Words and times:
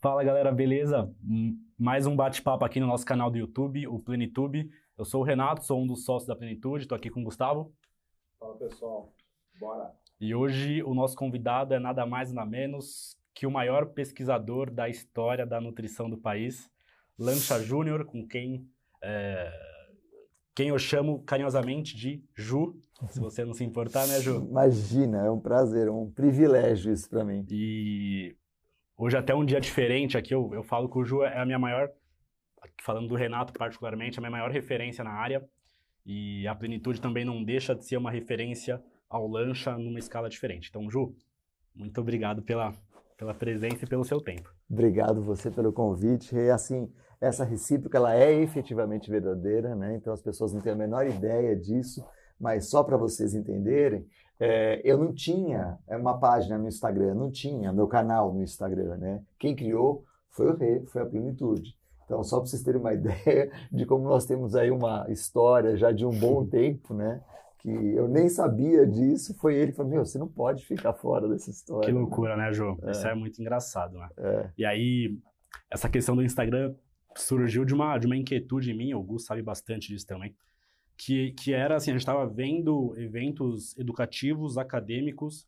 Fala 0.00 0.24
galera, 0.24 0.50
beleza? 0.50 1.08
Mais 1.78 2.04
um 2.04 2.16
bate-papo 2.16 2.64
aqui 2.64 2.80
no 2.80 2.88
nosso 2.88 3.06
canal 3.06 3.30
do 3.30 3.38
YouTube, 3.38 3.86
o 3.86 4.00
Plenitude. 4.00 4.68
Eu 4.98 5.04
sou 5.04 5.20
o 5.20 5.24
Renato, 5.24 5.64
sou 5.64 5.80
um 5.80 5.86
dos 5.86 6.04
sócios 6.04 6.26
da 6.26 6.34
Plenitude, 6.34 6.82
estou 6.82 6.96
aqui 6.96 7.08
com 7.08 7.20
o 7.20 7.24
Gustavo. 7.24 7.72
Fala 8.40 8.56
pessoal, 8.56 9.14
bora! 9.60 9.92
E 10.20 10.34
hoje 10.34 10.82
o 10.82 10.92
nosso 10.92 11.14
convidado 11.14 11.72
é 11.72 11.78
nada 11.78 12.04
mais 12.04 12.32
nada 12.32 12.50
menos 12.50 13.16
que 13.32 13.46
o 13.46 13.50
maior 13.50 13.86
pesquisador 13.86 14.72
da 14.72 14.88
história 14.88 15.46
da 15.46 15.60
nutrição 15.60 16.10
do 16.10 16.18
país, 16.18 16.68
Lancha 17.16 17.62
Júnior, 17.62 18.04
com 18.06 18.26
quem, 18.26 18.68
é, 19.00 19.75
quem 20.56 20.68
eu 20.68 20.78
chamo 20.78 21.22
carinhosamente 21.24 21.94
de 21.94 22.24
Ju, 22.34 22.74
se 23.10 23.20
você 23.20 23.44
não 23.44 23.52
se 23.52 23.62
importar, 23.62 24.06
né, 24.06 24.18
Ju? 24.20 24.42
Imagina, 24.48 25.18
é 25.26 25.30
um 25.30 25.38
prazer, 25.38 25.86
é 25.86 25.90
um 25.90 26.10
privilégio 26.10 26.90
isso 26.90 27.08
para 27.10 27.22
mim. 27.22 27.46
E 27.50 28.34
hoje 28.96 29.18
até 29.18 29.34
um 29.34 29.44
dia 29.44 29.60
diferente 29.60 30.16
aqui, 30.16 30.34
eu, 30.34 30.50
eu 30.54 30.62
falo 30.62 30.88
que 30.88 30.98
o 30.98 31.04
Ju 31.04 31.22
é 31.22 31.38
a 31.38 31.44
minha 31.44 31.58
maior, 31.58 31.90
falando 32.82 33.06
do 33.06 33.14
Renato 33.14 33.52
particularmente, 33.52 34.18
a 34.18 34.22
minha 34.22 34.30
maior 34.30 34.50
referência 34.50 35.04
na 35.04 35.12
área. 35.12 35.46
E 36.06 36.48
a 36.48 36.54
plenitude 36.54 37.02
também 37.02 37.24
não 37.24 37.44
deixa 37.44 37.74
de 37.74 37.84
ser 37.84 37.98
uma 37.98 38.10
referência 38.10 38.82
ao 39.10 39.28
lancha 39.28 39.76
numa 39.76 39.98
escala 39.98 40.30
diferente. 40.30 40.70
Então, 40.70 40.90
Ju, 40.90 41.14
muito 41.74 42.00
obrigado 42.00 42.42
pela, 42.42 42.72
pela 43.18 43.34
presença 43.34 43.84
e 43.84 43.88
pelo 43.88 44.04
seu 44.04 44.22
tempo. 44.22 44.50
Obrigado 44.70 45.20
você 45.20 45.50
pelo 45.50 45.70
convite. 45.70 46.34
E 46.34 46.48
assim, 46.48 46.90
essa 47.20 47.44
recíproca 47.44 47.98
ela 47.98 48.14
é 48.14 48.32
efetivamente 48.32 49.10
verdadeira, 49.10 49.74
né? 49.74 49.96
Então 49.96 50.12
as 50.12 50.22
pessoas 50.22 50.52
não 50.52 50.60
têm 50.60 50.72
a 50.72 50.76
menor 50.76 51.06
ideia 51.06 51.56
disso, 51.56 52.04
mas 52.38 52.68
só 52.68 52.82
para 52.82 52.96
vocês 52.96 53.34
entenderem, 53.34 54.06
é, 54.38 54.80
eu 54.84 54.98
não 54.98 55.14
tinha 55.14 55.78
uma 55.88 56.18
página 56.18 56.58
no 56.58 56.68
Instagram, 56.68 57.14
não 57.14 57.30
tinha 57.30 57.72
meu 57.72 57.86
canal 57.86 58.32
no 58.32 58.42
Instagram, 58.42 58.96
né? 58.98 59.22
Quem 59.38 59.56
criou 59.56 60.04
foi 60.30 60.50
o 60.50 60.56
Rei, 60.56 60.84
foi 60.86 61.02
a 61.02 61.06
Plenitude. 61.06 61.74
Então, 62.04 62.22
só 62.22 62.38
para 62.38 62.46
vocês 62.46 62.62
terem 62.62 62.80
uma 62.80 62.92
ideia 62.94 63.50
de 63.72 63.86
como 63.86 64.04
nós 64.04 64.26
temos 64.26 64.54
aí 64.54 64.70
uma 64.70 65.06
história 65.08 65.76
já 65.76 65.90
de 65.90 66.04
um 66.04 66.10
bom 66.10 66.44
tempo, 66.46 66.94
né? 66.94 67.22
Que 67.58 67.70
eu 67.70 68.06
nem 68.06 68.28
sabia 68.28 68.86
disso, 68.86 69.34
foi 69.38 69.56
ele 69.56 69.72
que 69.72 69.76
falou: 69.78 69.90
Meu, 69.90 70.04
você 70.04 70.18
não 70.18 70.28
pode 70.28 70.64
ficar 70.66 70.92
fora 70.92 71.26
dessa 71.26 71.50
história. 71.50 71.86
Que 71.86 71.92
loucura, 71.92 72.36
né, 72.36 72.52
João? 72.52 72.78
É. 72.82 72.90
Isso 72.90 73.06
é 73.06 73.14
muito 73.14 73.40
engraçado, 73.40 73.98
né? 73.98 74.08
É. 74.18 74.50
E 74.58 74.64
aí, 74.64 75.18
essa 75.70 75.88
questão 75.88 76.14
do 76.14 76.22
Instagram 76.22 76.74
surgiu 77.16 77.64
de 77.64 77.74
uma, 77.74 77.98
de 77.98 78.06
uma 78.06 78.16
inquietude 78.16 78.72
minha, 78.72 78.96
o 78.96 79.02
Gus 79.02 79.24
sabe 79.24 79.42
bastante 79.42 79.88
disso 79.88 80.06
também, 80.06 80.34
que, 80.96 81.32
que 81.32 81.52
era 81.52 81.76
assim: 81.76 81.90
a 81.90 81.94
gente 81.94 82.02
estava 82.02 82.26
vendo 82.26 82.94
eventos 82.96 83.76
educativos, 83.76 84.58
acadêmicos, 84.58 85.46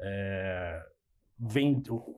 é, 0.00 0.82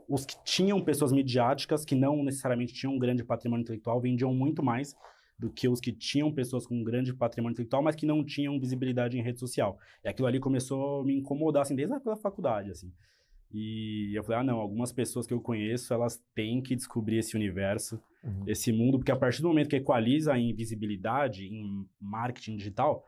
os 0.09 0.25
que 0.25 0.37
tinham 0.45 0.83
pessoas 0.83 1.13
midiáticas, 1.13 1.85
que 1.85 1.95
não 1.95 2.23
necessariamente 2.23 2.73
tinham 2.73 2.95
um 2.95 2.99
grande 2.99 3.23
patrimônio 3.23 3.63
intelectual, 3.63 4.01
vendiam 4.01 4.35
muito 4.35 4.63
mais 4.63 4.95
do 5.39 5.51
que 5.51 5.69
os 5.69 5.81
que 5.81 5.93
tinham 5.93 6.33
pessoas 6.33 6.67
com 6.67 6.77
um 6.77 6.85
grande 6.85 7.15
patrimônio 7.15 7.55
intelectual, 7.55 7.83
mas 7.83 7.97
que 7.97 8.05
não 8.05 8.25
tinham 8.25 8.59
visibilidade 8.61 9.19
em 9.19 9.23
rede 9.23 9.41
social. 9.41 9.79
E 10.05 10.09
aquilo 10.09 10.29
ali 10.29 10.39
começou 10.39 11.01
a 11.01 11.05
me 11.05 11.15
incomodar, 11.17 11.63
assim, 11.63 11.75
desde 11.75 11.95
a 11.95 12.17
faculdade, 12.17 12.71
assim. 12.71 12.93
E 13.53 14.13
eu 14.15 14.23
falei, 14.23 14.41
ah, 14.41 14.45
não, 14.45 14.61
algumas 14.61 14.93
pessoas 14.93 15.27
que 15.27 15.35
eu 15.35 15.41
conheço, 15.41 15.93
elas 15.93 16.23
têm 16.35 16.63
que 16.63 16.77
descobrir 16.77 17.19
esse 17.19 17.37
universo, 17.37 18.01
uhum. 18.23 18.45
esse 18.47 18.73
mundo, 18.73 18.99
porque 18.99 19.13
a 19.13 19.17
partir 19.17 19.43
do 19.43 19.49
momento 19.49 19.69
que 19.69 19.77
equaliza 19.77 20.37
em 20.37 20.55
visibilidade, 20.55 21.45
em 21.47 21.87
marketing 22.01 22.57
digital, 22.57 23.05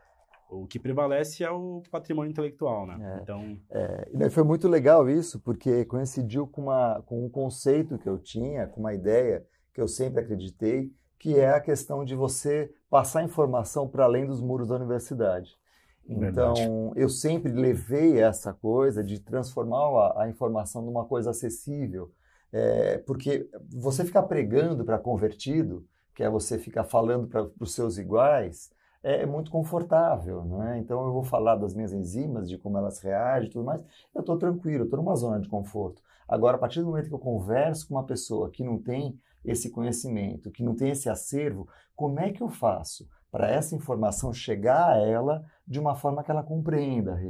o 0.50 0.66
que 0.66 0.78
prevalece 0.78 1.42
é 1.42 1.50
o 1.50 1.82
patrimônio 1.90 2.30
intelectual, 2.30 2.86
né? 2.86 2.98
É, 3.00 3.22
então... 3.22 3.58
É, 3.70 4.30
foi 4.30 4.44
muito 4.44 4.68
legal 4.68 5.08
isso, 5.08 5.40
porque 5.40 5.84
coincidiu 5.86 6.46
com, 6.46 6.62
uma, 6.62 7.02
com 7.06 7.24
um 7.24 7.28
conceito 7.28 7.98
que 7.98 8.08
eu 8.08 8.18
tinha, 8.18 8.66
com 8.66 8.80
uma 8.80 8.92
ideia 8.92 9.44
que 9.72 9.80
eu 9.80 9.88
sempre 9.88 10.20
acreditei, 10.20 10.92
que 11.18 11.38
é 11.38 11.50
a 11.50 11.60
questão 11.60 12.04
de 12.04 12.14
você 12.14 12.70
passar 12.90 13.22
informação 13.22 13.88
para 13.88 14.04
além 14.04 14.26
dos 14.26 14.40
muros 14.40 14.68
da 14.68 14.76
universidade. 14.76 15.56
Então, 16.04 16.54
Verdade. 16.54 16.92
eu 16.96 17.08
sempre 17.08 17.52
levei 17.52 18.20
essa 18.20 18.52
coisa 18.52 19.04
de 19.04 19.20
transformar 19.20 19.86
a, 19.86 20.22
a 20.22 20.28
informação 20.28 20.82
numa 20.82 21.04
coisa 21.04 21.30
acessível, 21.30 22.10
é, 22.52 22.98
porque 22.98 23.48
você 23.70 24.04
ficar 24.04 24.24
pregando 24.24 24.84
para 24.84 24.98
convertido, 24.98 25.86
que 26.14 26.22
é 26.22 26.28
você 26.28 26.58
ficar 26.58 26.84
falando 26.84 27.26
para 27.26 27.48
os 27.58 27.74
seus 27.74 27.96
iguais, 27.96 28.70
é, 29.02 29.22
é, 29.22 29.26
muito 29.26 29.50
confortável, 29.50 30.44
né? 30.44 30.78
Então 30.78 31.04
eu 31.06 31.12
vou 31.12 31.24
falar 31.24 31.56
das 31.56 31.74
minhas 31.74 31.92
enzimas, 31.92 32.48
de 32.48 32.58
como 32.58 32.78
elas 32.78 33.00
reagem 33.00 33.48
e 33.48 33.52
tudo 33.52 33.64
mais, 33.64 33.82
eu 34.14 34.20
estou 34.20 34.36
tranquilo, 34.38 34.84
estou 34.84 34.98
numa 34.98 35.16
zona 35.16 35.40
de 35.40 35.48
conforto. 35.48 36.02
Agora, 36.28 36.56
a 36.56 36.60
partir 36.60 36.80
do 36.80 36.86
momento 36.86 37.08
que 37.08 37.14
eu 37.14 37.18
converso 37.18 37.88
com 37.88 37.94
uma 37.94 38.06
pessoa 38.06 38.50
que 38.50 38.62
não 38.62 38.78
tem 38.78 39.18
esse 39.44 39.70
conhecimento, 39.70 40.52
que 40.52 40.62
não 40.62 40.74
tem 40.74 40.90
esse 40.90 41.08
acervo, 41.08 41.66
como 41.96 42.20
é 42.20 42.30
que 42.30 42.42
eu 42.42 42.48
faço 42.48 43.08
para 43.30 43.50
essa 43.50 43.74
informação 43.74 44.32
chegar 44.32 44.90
a 44.90 44.98
ela 44.98 45.44
de 45.66 45.80
uma 45.80 45.96
forma 45.96 46.22
que 46.22 46.30
ela 46.30 46.42
compreenda? 46.42 47.20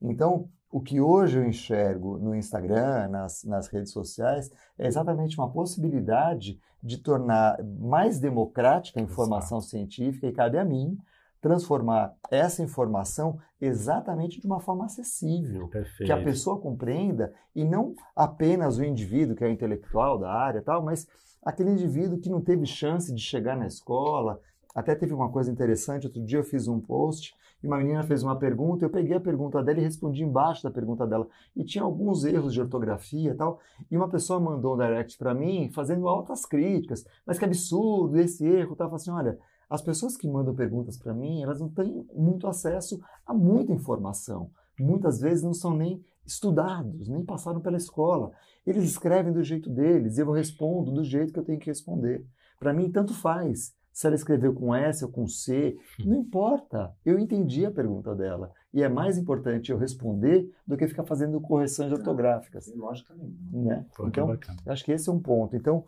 Então, 0.00 0.48
o 0.74 0.80
que 0.80 1.00
hoje 1.00 1.38
eu 1.38 1.46
enxergo 1.46 2.18
no 2.18 2.34
Instagram, 2.34 3.06
nas, 3.06 3.44
nas 3.44 3.68
redes 3.68 3.92
sociais, 3.92 4.50
é 4.76 4.88
exatamente 4.88 5.38
uma 5.38 5.48
possibilidade 5.48 6.58
de 6.82 6.98
tornar 6.98 7.62
mais 7.78 8.18
democrática 8.18 8.98
a 8.98 9.02
informação 9.04 9.58
Exato. 9.58 9.70
científica 9.70 10.26
e 10.26 10.32
cabe 10.32 10.58
a 10.58 10.64
mim 10.64 10.98
transformar 11.40 12.16
essa 12.28 12.60
informação 12.60 13.38
exatamente 13.60 14.40
de 14.40 14.48
uma 14.48 14.58
forma 14.58 14.86
acessível, 14.86 15.68
Perfeito. 15.68 16.06
que 16.06 16.10
a 16.10 16.20
pessoa 16.20 16.60
compreenda 16.60 17.32
e 17.54 17.64
não 17.64 17.94
apenas 18.16 18.76
o 18.76 18.84
indivíduo 18.84 19.36
que 19.36 19.44
é 19.44 19.50
intelectual 19.52 20.18
da 20.18 20.32
área, 20.32 20.60
tal, 20.60 20.82
mas 20.82 21.06
aquele 21.44 21.70
indivíduo 21.70 22.18
que 22.18 22.28
não 22.28 22.40
teve 22.40 22.66
chance 22.66 23.14
de 23.14 23.20
chegar 23.20 23.56
na 23.56 23.68
escola. 23.68 24.40
Até 24.74 24.96
teve 24.96 25.14
uma 25.14 25.30
coisa 25.30 25.52
interessante, 25.52 26.08
outro 26.08 26.24
dia 26.24 26.40
eu 26.40 26.44
fiz 26.44 26.66
um 26.66 26.80
post 26.80 27.32
e 27.64 27.66
uma 27.66 27.78
menina 27.78 28.02
fez 28.02 28.22
uma 28.22 28.36
pergunta, 28.36 28.84
eu 28.84 28.90
peguei 28.90 29.16
a 29.16 29.20
pergunta 29.20 29.62
dela 29.62 29.78
e 29.78 29.82
respondi 29.82 30.22
embaixo 30.22 30.62
da 30.62 30.70
pergunta 30.70 31.06
dela. 31.06 31.26
E 31.56 31.64
tinha 31.64 31.82
alguns 31.82 32.22
erros 32.22 32.52
de 32.52 32.60
ortografia 32.60 33.30
e 33.30 33.34
tal, 33.34 33.58
e 33.90 33.96
uma 33.96 34.06
pessoa 34.06 34.38
mandou 34.38 34.74
um 34.74 34.76
direct 34.76 35.16
para 35.16 35.32
mim 35.32 35.70
fazendo 35.72 36.06
altas 36.06 36.44
críticas, 36.44 37.06
mas 37.24 37.38
que 37.38 37.44
absurdo 37.46 38.18
esse 38.18 38.46
erro, 38.46 38.76
tal. 38.76 38.88
Eu 38.88 38.90
falei 38.90 39.00
assim, 39.00 39.10
olha, 39.10 39.38
as 39.70 39.80
pessoas 39.80 40.14
que 40.14 40.28
mandam 40.28 40.54
perguntas 40.54 40.98
para 40.98 41.14
mim, 41.14 41.42
elas 41.42 41.58
não 41.58 41.70
têm 41.70 42.06
muito 42.14 42.46
acesso 42.46 43.00
a 43.26 43.32
muita 43.32 43.72
informação. 43.72 44.50
Muitas 44.78 45.18
vezes 45.18 45.42
não 45.42 45.54
são 45.54 45.74
nem 45.74 46.04
estudados, 46.26 47.08
nem 47.08 47.24
passaram 47.24 47.62
pela 47.62 47.78
escola. 47.78 48.32
Eles 48.66 48.84
escrevem 48.84 49.32
do 49.32 49.42
jeito 49.42 49.70
deles 49.70 50.18
e 50.18 50.20
eu 50.20 50.30
respondo 50.32 50.92
do 50.92 51.02
jeito 51.02 51.32
que 51.32 51.38
eu 51.38 51.44
tenho 51.44 51.58
que 51.58 51.70
responder. 51.70 52.26
Para 52.60 52.74
mim, 52.74 52.90
tanto 52.90 53.14
faz 53.14 53.74
se 53.94 54.08
ela 54.08 54.16
escreveu 54.16 54.52
com 54.52 54.74
S 54.74 55.04
ou 55.04 55.10
com 55.10 55.24
C, 55.28 55.78
não 56.04 56.16
importa. 56.16 56.92
Eu 57.06 57.16
entendi 57.16 57.64
a 57.64 57.70
pergunta 57.70 58.12
dela. 58.12 58.52
E 58.72 58.82
é 58.82 58.88
mais 58.88 59.16
importante 59.16 59.70
eu 59.70 59.78
responder 59.78 60.52
do 60.66 60.76
que 60.76 60.88
ficar 60.88 61.04
fazendo 61.04 61.40
correções 61.40 61.92
ortográficas. 61.92 62.74
Logicamente. 62.74 63.38
Né? 63.52 63.86
Então, 64.00 64.36
acho 64.66 64.84
que 64.84 64.90
esse 64.90 65.08
é 65.08 65.12
um 65.12 65.20
ponto. 65.20 65.54
Então, 65.54 65.84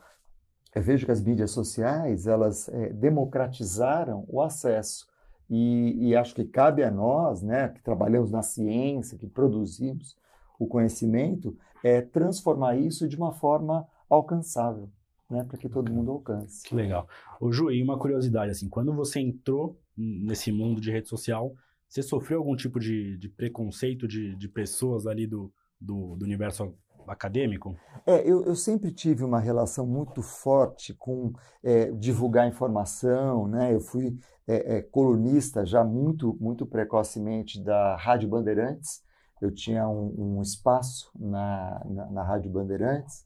eu 0.72 0.80
vejo 0.80 1.04
que 1.04 1.10
as 1.10 1.20
mídias 1.20 1.50
sociais 1.50 2.28
elas 2.28 2.68
é, 2.68 2.90
democratizaram 2.92 4.24
o 4.28 4.40
acesso 4.40 5.06
e, 5.50 6.08
e, 6.08 6.16
acho 6.16 6.34
que 6.34 6.44
cabe 6.44 6.82
a 6.82 6.90
nós, 6.90 7.42
né, 7.42 7.68
que 7.68 7.82
trabalhamos 7.82 8.30
na 8.30 8.42
ciência, 8.42 9.16
que 9.16 9.26
produzimos 9.26 10.16
o 10.58 10.66
conhecimento, 10.66 11.56
é 11.84 12.00
transformar 12.00 12.76
isso 12.76 13.08
de 13.08 13.16
uma 13.16 13.32
forma 13.32 13.86
alcançável, 14.08 14.88
né, 15.31 15.44
para 15.44 15.59
que 15.59 15.69
todo 15.69 15.92
mundo 15.92 16.10
alcance. 16.10 16.75
Legal. 16.75 17.09
O 17.41 17.53
Ju, 17.53 17.70
e 17.70 17.82
uma 17.82 17.98
curiosidade 17.98 18.53
assim, 18.53 18.69
quando 18.69 18.92
você 18.92 19.20
entrou 19.20 19.81
nesse 19.97 20.53
mundo 20.53 20.81
de 20.81 20.91
rede 20.91 21.09
social, 21.09 21.54
você 21.89 22.03
sofreu 22.03 22.39
algum 22.39 22.56
tipo 22.56 22.78
de, 22.78 23.16
de 23.16 23.28
preconceito 23.28 24.06
de, 24.06 24.34
de 24.36 24.48
pessoas 24.48 25.06
ali 25.06 25.27
do, 25.27 25.53
do, 25.80 26.16
do 26.16 26.24
universo 26.24 26.74
acadêmico? 27.06 27.77
É, 28.04 28.21
eu, 28.28 28.45
eu, 28.45 28.54
sempre 28.54 28.91
tive 28.91 29.22
uma 29.22 29.39
relação 29.39 29.86
muito 29.86 30.22
forte 30.22 30.92
com 30.95 31.33
é, 31.62 31.91
divulgar 31.92 32.48
informação, 32.48 33.47
né? 33.47 33.72
Eu 33.72 33.80
fui 33.80 34.18
é, 34.47 34.78
é, 34.78 34.83
colunista 34.83 35.65
já 35.65 35.84
muito, 35.84 36.36
muito 36.41 36.66
precocemente 36.66 37.62
da 37.62 37.97
Rádio 37.97 38.28
Bandeirantes. 38.28 39.03
Eu 39.41 39.53
tinha 39.53 39.89
um, 39.89 40.39
um 40.39 40.42
espaço 40.42 41.10
na, 41.15 41.83
na, 41.84 42.10
na 42.10 42.22
Rádio 42.24 42.50
Bandeirantes 42.50 43.25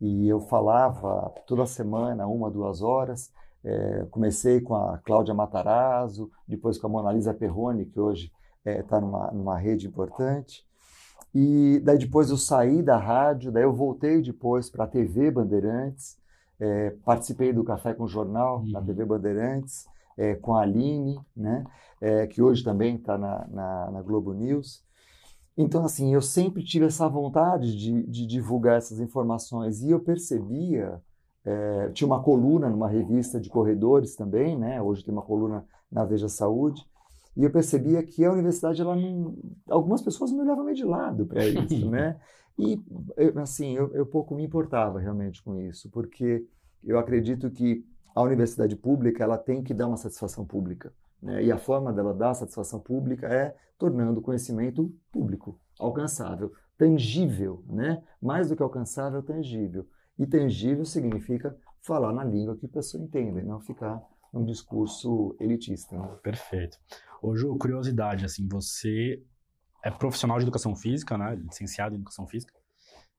e 0.00 0.28
eu 0.28 0.40
falava 0.40 1.32
toda 1.46 1.66
semana, 1.66 2.26
uma, 2.26 2.50
duas 2.50 2.82
horas. 2.82 3.32
É, 3.64 4.06
comecei 4.10 4.60
com 4.60 4.74
a 4.74 4.98
Cláudia 4.98 5.34
Matarazzo, 5.34 6.30
depois 6.46 6.78
com 6.78 6.86
a 6.86 6.90
Mona 6.90 7.12
Lisa 7.12 7.34
Perrone, 7.34 7.84
que 7.84 7.98
hoje 7.98 8.30
está 8.64 8.98
é, 8.98 9.00
numa, 9.00 9.30
numa 9.32 9.58
rede 9.58 9.86
importante. 9.86 10.64
E 11.34 11.80
daí 11.84 11.98
depois 11.98 12.30
eu 12.30 12.36
saí 12.36 12.82
da 12.82 12.96
rádio, 12.96 13.50
daí 13.50 13.64
eu 13.64 13.72
voltei 13.72 14.22
depois 14.22 14.70
para 14.70 14.84
a 14.84 14.88
TV 14.88 15.30
Bandeirantes, 15.30 16.16
é, 16.60 16.90
participei 17.04 17.52
do 17.52 17.64
Café 17.64 17.92
com 17.92 18.06
Jornal 18.06 18.60
uhum. 18.60 18.70
na 18.70 18.82
TV 18.82 19.04
Bandeirantes, 19.04 19.86
com 20.42 20.56
a 20.56 20.62
Aline, 20.62 21.16
né? 21.36 21.64
Que 22.32 22.42
hoje 22.42 22.64
também 22.64 22.96
está 22.96 23.16
na, 23.16 23.46
na, 23.46 23.90
na, 23.92 24.02
Globo 24.02 24.32
News. 24.32 24.82
Então, 25.60 25.84
assim, 25.84 26.14
eu 26.14 26.22
sempre 26.22 26.62
tive 26.62 26.86
essa 26.86 27.08
vontade 27.08 27.76
de, 27.76 28.04
de 28.04 28.24
divulgar 28.24 28.78
essas 28.78 29.00
informações 29.00 29.82
e 29.82 29.90
eu 29.90 29.98
percebia, 29.98 31.02
é, 31.44 31.90
tinha 31.90 32.06
uma 32.06 32.22
coluna 32.22 32.70
numa 32.70 32.88
revista 32.88 33.40
de 33.40 33.50
corredores 33.50 34.14
também, 34.14 34.56
né? 34.56 34.80
Hoje 34.80 35.04
tem 35.04 35.12
uma 35.12 35.20
coluna 35.20 35.66
na 35.90 36.04
Veja 36.04 36.28
Saúde, 36.28 36.86
e 37.36 37.42
eu 37.42 37.50
percebia 37.50 38.00
que 38.04 38.24
a 38.24 38.32
universidade, 38.32 38.80
ela 38.80 38.94
não, 38.94 39.36
algumas 39.68 40.00
pessoas 40.00 40.30
me 40.30 40.40
olhavam 40.40 40.64
meio 40.64 40.76
de 40.76 40.84
lado 40.84 41.26
para 41.26 41.44
isso, 41.46 41.90
né? 41.90 42.20
E, 42.56 42.80
assim, 43.40 43.74
eu, 43.76 43.92
eu 43.94 44.06
pouco 44.06 44.34
me 44.34 44.44
importava 44.44 45.00
realmente 45.00 45.42
com 45.42 45.56
isso, 45.56 45.90
porque 45.90 46.44
eu 46.84 46.98
acredito 46.98 47.50
que 47.50 47.84
a 48.14 48.22
universidade 48.22 48.74
pública, 48.76 49.22
ela 49.24 49.38
tem 49.38 49.62
que 49.62 49.74
dar 49.74 49.86
uma 49.86 49.96
satisfação 49.96 50.44
pública. 50.44 50.92
Né? 51.22 51.44
E 51.44 51.52
a 51.52 51.58
forma 51.58 51.92
dela 51.92 52.14
dar 52.14 52.34
satisfação 52.34 52.80
pública 52.80 53.26
é 53.26 53.56
tornando 53.78 54.20
o 54.20 54.22
conhecimento 54.22 54.92
público, 55.12 55.60
alcançável, 55.78 56.52
tangível, 56.76 57.64
né? 57.66 58.02
mais 58.20 58.48
do 58.48 58.56
que 58.56 58.62
alcançável, 58.62 59.22
tangível. 59.22 59.86
E 60.18 60.26
tangível 60.26 60.84
significa 60.84 61.56
falar 61.80 62.12
na 62.12 62.24
língua 62.24 62.56
que 62.56 62.66
a 62.66 62.68
pessoa 62.68 63.02
entenda, 63.02 63.40
e 63.40 63.44
não 63.44 63.60
ficar 63.60 64.02
num 64.32 64.44
discurso 64.44 65.36
elitista. 65.40 65.96
Né? 65.96 66.08
Perfeito. 66.22 66.76
Hoje, 67.22 67.46
curiosidade, 67.58 68.24
assim, 68.24 68.46
você 68.48 69.22
é 69.82 69.90
profissional 69.90 70.38
de 70.38 70.44
educação 70.44 70.74
física, 70.74 71.16
né? 71.16 71.34
Licenciado 71.36 71.94
em 71.94 71.98
educação 71.98 72.26
física. 72.26 72.52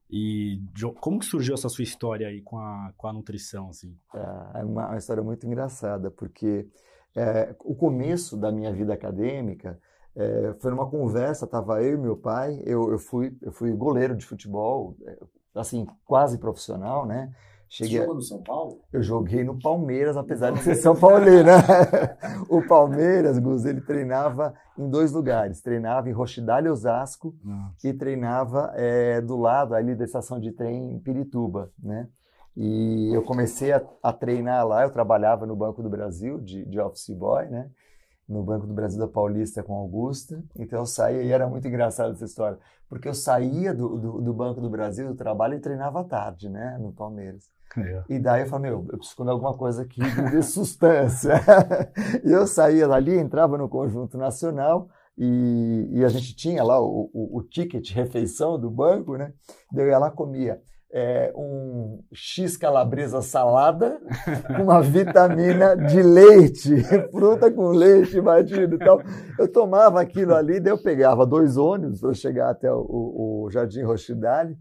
E 0.09 0.61
como 0.99 1.19
que 1.19 1.25
surgiu 1.25 1.53
essa 1.53 1.69
sua 1.69 1.83
história 1.83 2.27
aí 2.27 2.41
com 2.41 2.57
a, 2.57 2.91
com 2.97 3.07
a 3.07 3.13
nutrição, 3.13 3.69
assim? 3.69 3.95
É, 4.13 4.61
é 4.61 4.65
uma, 4.65 4.87
uma 4.87 4.97
história 4.97 5.21
muito 5.21 5.45
engraçada, 5.45 6.09
porque 6.09 6.67
é, 7.15 7.55
o 7.63 7.75
começo 7.75 8.37
da 8.37 8.51
minha 8.51 8.71
vida 8.71 8.93
acadêmica 8.93 9.79
é, 10.15 10.53
foi 10.59 10.71
numa 10.71 10.89
conversa, 10.89 11.45
estava 11.45 11.81
eu 11.83 11.93
e 11.95 11.97
meu 11.97 12.17
pai, 12.17 12.61
eu, 12.65 12.91
eu, 12.91 12.99
fui, 12.99 13.35
eu 13.41 13.51
fui 13.51 13.71
goleiro 13.73 14.15
de 14.15 14.25
futebol, 14.25 14.95
é, 15.05 15.17
assim, 15.55 15.87
quase 16.05 16.37
profissional, 16.37 17.05
né? 17.05 17.33
Cheguei... 17.69 17.97
Você 17.97 18.01
jogou 18.01 18.15
no 18.15 18.21
São 18.21 18.41
Paulo? 18.41 18.81
Eu 18.91 19.03
joguei 19.03 19.43
no 19.43 19.59
Palmeiras, 19.59 20.17
apesar 20.17 20.51
de 20.51 20.59
ser 20.63 20.73
São 20.75 20.95
Paulino. 20.95 21.43
Né? 21.43 21.53
o 22.49 22.63
Palmeiras, 22.63 23.37
Gus, 23.37 23.63
ele 23.63 23.79
treinava 23.79 24.55
em 24.75 24.89
dois 24.89 25.11
lugares. 25.11 25.61
Treinava 25.61 26.09
em 26.09 26.11
Rochidale, 26.11 26.67
Osasco, 26.67 27.35
Nossa. 27.43 27.87
e 27.87 27.93
treinava 27.93 28.73
é, 28.75 29.21
do 29.21 29.37
lado 29.37 29.75
ali 29.75 29.93
da 29.93 30.03
estação 30.03 30.39
de 30.39 30.51
trem 30.51 30.93
em 30.93 30.99
Pirituba, 30.99 31.71
né? 31.77 32.07
E 32.61 33.15
eu 33.15 33.23
comecei 33.23 33.71
a, 33.71 33.81
a, 34.03 34.11
treinar 34.11 34.67
lá, 34.67 34.83
eu 34.83 34.91
trabalhava 34.91 35.45
no 35.45 35.55
Banco 35.55 35.81
do 35.81 35.89
Brasil, 35.89 36.37
de, 36.41 36.65
de 36.65 36.77
office 36.77 37.09
boy, 37.11 37.47
né? 37.47 37.69
No 38.27 38.43
Banco 38.43 38.67
do 38.67 38.73
Brasil 38.73 38.99
da 38.99 39.07
Paulista 39.07 39.63
com 39.63 39.75
Augusta. 39.75 40.43
Então 40.57 40.79
eu 40.79 40.85
saía, 40.85 41.23
e 41.23 41.31
era 41.31 41.47
muito 41.47 41.65
engraçado 41.65 42.11
essa 42.11 42.25
história, 42.25 42.59
porque 42.89 43.07
eu 43.07 43.13
saía 43.13 43.73
do, 43.73 43.97
do, 43.97 44.21
do 44.21 44.33
Banco 44.33 44.59
do 44.59 44.69
Brasil, 44.69 45.07
do 45.07 45.15
trabalho, 45.15 45.53
e 45.53 45.61
treinava 45.61 46.01
à 46.01 46.03
tarde, 46.03 46.49
né? 46.49 46.77
No 46.81 46.91
Palmeiras. 46.91 47.45
É. 47.77 48.03
E 48.09 48.19
daí 48.19 48.41
eu 48.41 48.47
falei, 48.47 48.71
meu, 48.71 48.85
eu 48.91 48.97
preciso 48.97 49.15
comer 49.15 49.31
alguma 49.31 49.55
coisa 49.55 49.83
aqui 49.83 50.01
de 50.29 50.43
substância. 50.43 51.35
e 52.25 52.29
eu 52.29 52.45
saía 52.45 52.89
dali, 52.89 53.17
entrava 53.17 53.57
no 53.57 53.69
Conjunto 53.69 54.17
Nacional 54.17 54.89
e, 55.17 55.87
e 55.93 56.03
a 56.03 56.09
gente 56.09 56.35
tinha 56.35 56.61
lá 56.61 56.81
o, 56.81 57.09
o, 57.13 57.37
o, 57.37 57.43
ticket 57.43 57.89
refeição 57.91 58.59
do 58.59 58.69
banco, 58.69 59.15
né? 59.15 59.31
Daí 59.71 59.85
eu 59.85 59.91
ia 59.91 59.97
lá 59.97 60.11
comia 60.11 60.61
é, 60.91 61.31
um 61.35 61.99
X 62.11 62.57
calabresa 62.57 63.21
salada 63.21 63.99
com 64.47 64.63
uma 64.63 64.81
vitamina 64.81 65.75
de 65.75 66.01
leite, 66.01 66.83
fruta 67.11 67.51
com 67.51 67.69
leite 67.69 68.19
batido 68.19 68.75
e 68.75 68.79
tal. 68.79 69.01
Eu 69.37 69.47
tomava 69.47 70.01
aquilo 70.01 70.33
ali, 70.33 70.59
daí 70.59 70.73
eu 70.73 70.81
pegava 70.81 71.25
dois 71.25 71.57
ônibus 71.57 72.01
para 72.01 72.13
chegar 72.13 72.49
até 72.49 72.71
o, 72.71 72.79
o, 72.79 73.43
o 73.45 73.51
Jardim 73.51 73.83
Rochidale 73.83 74.57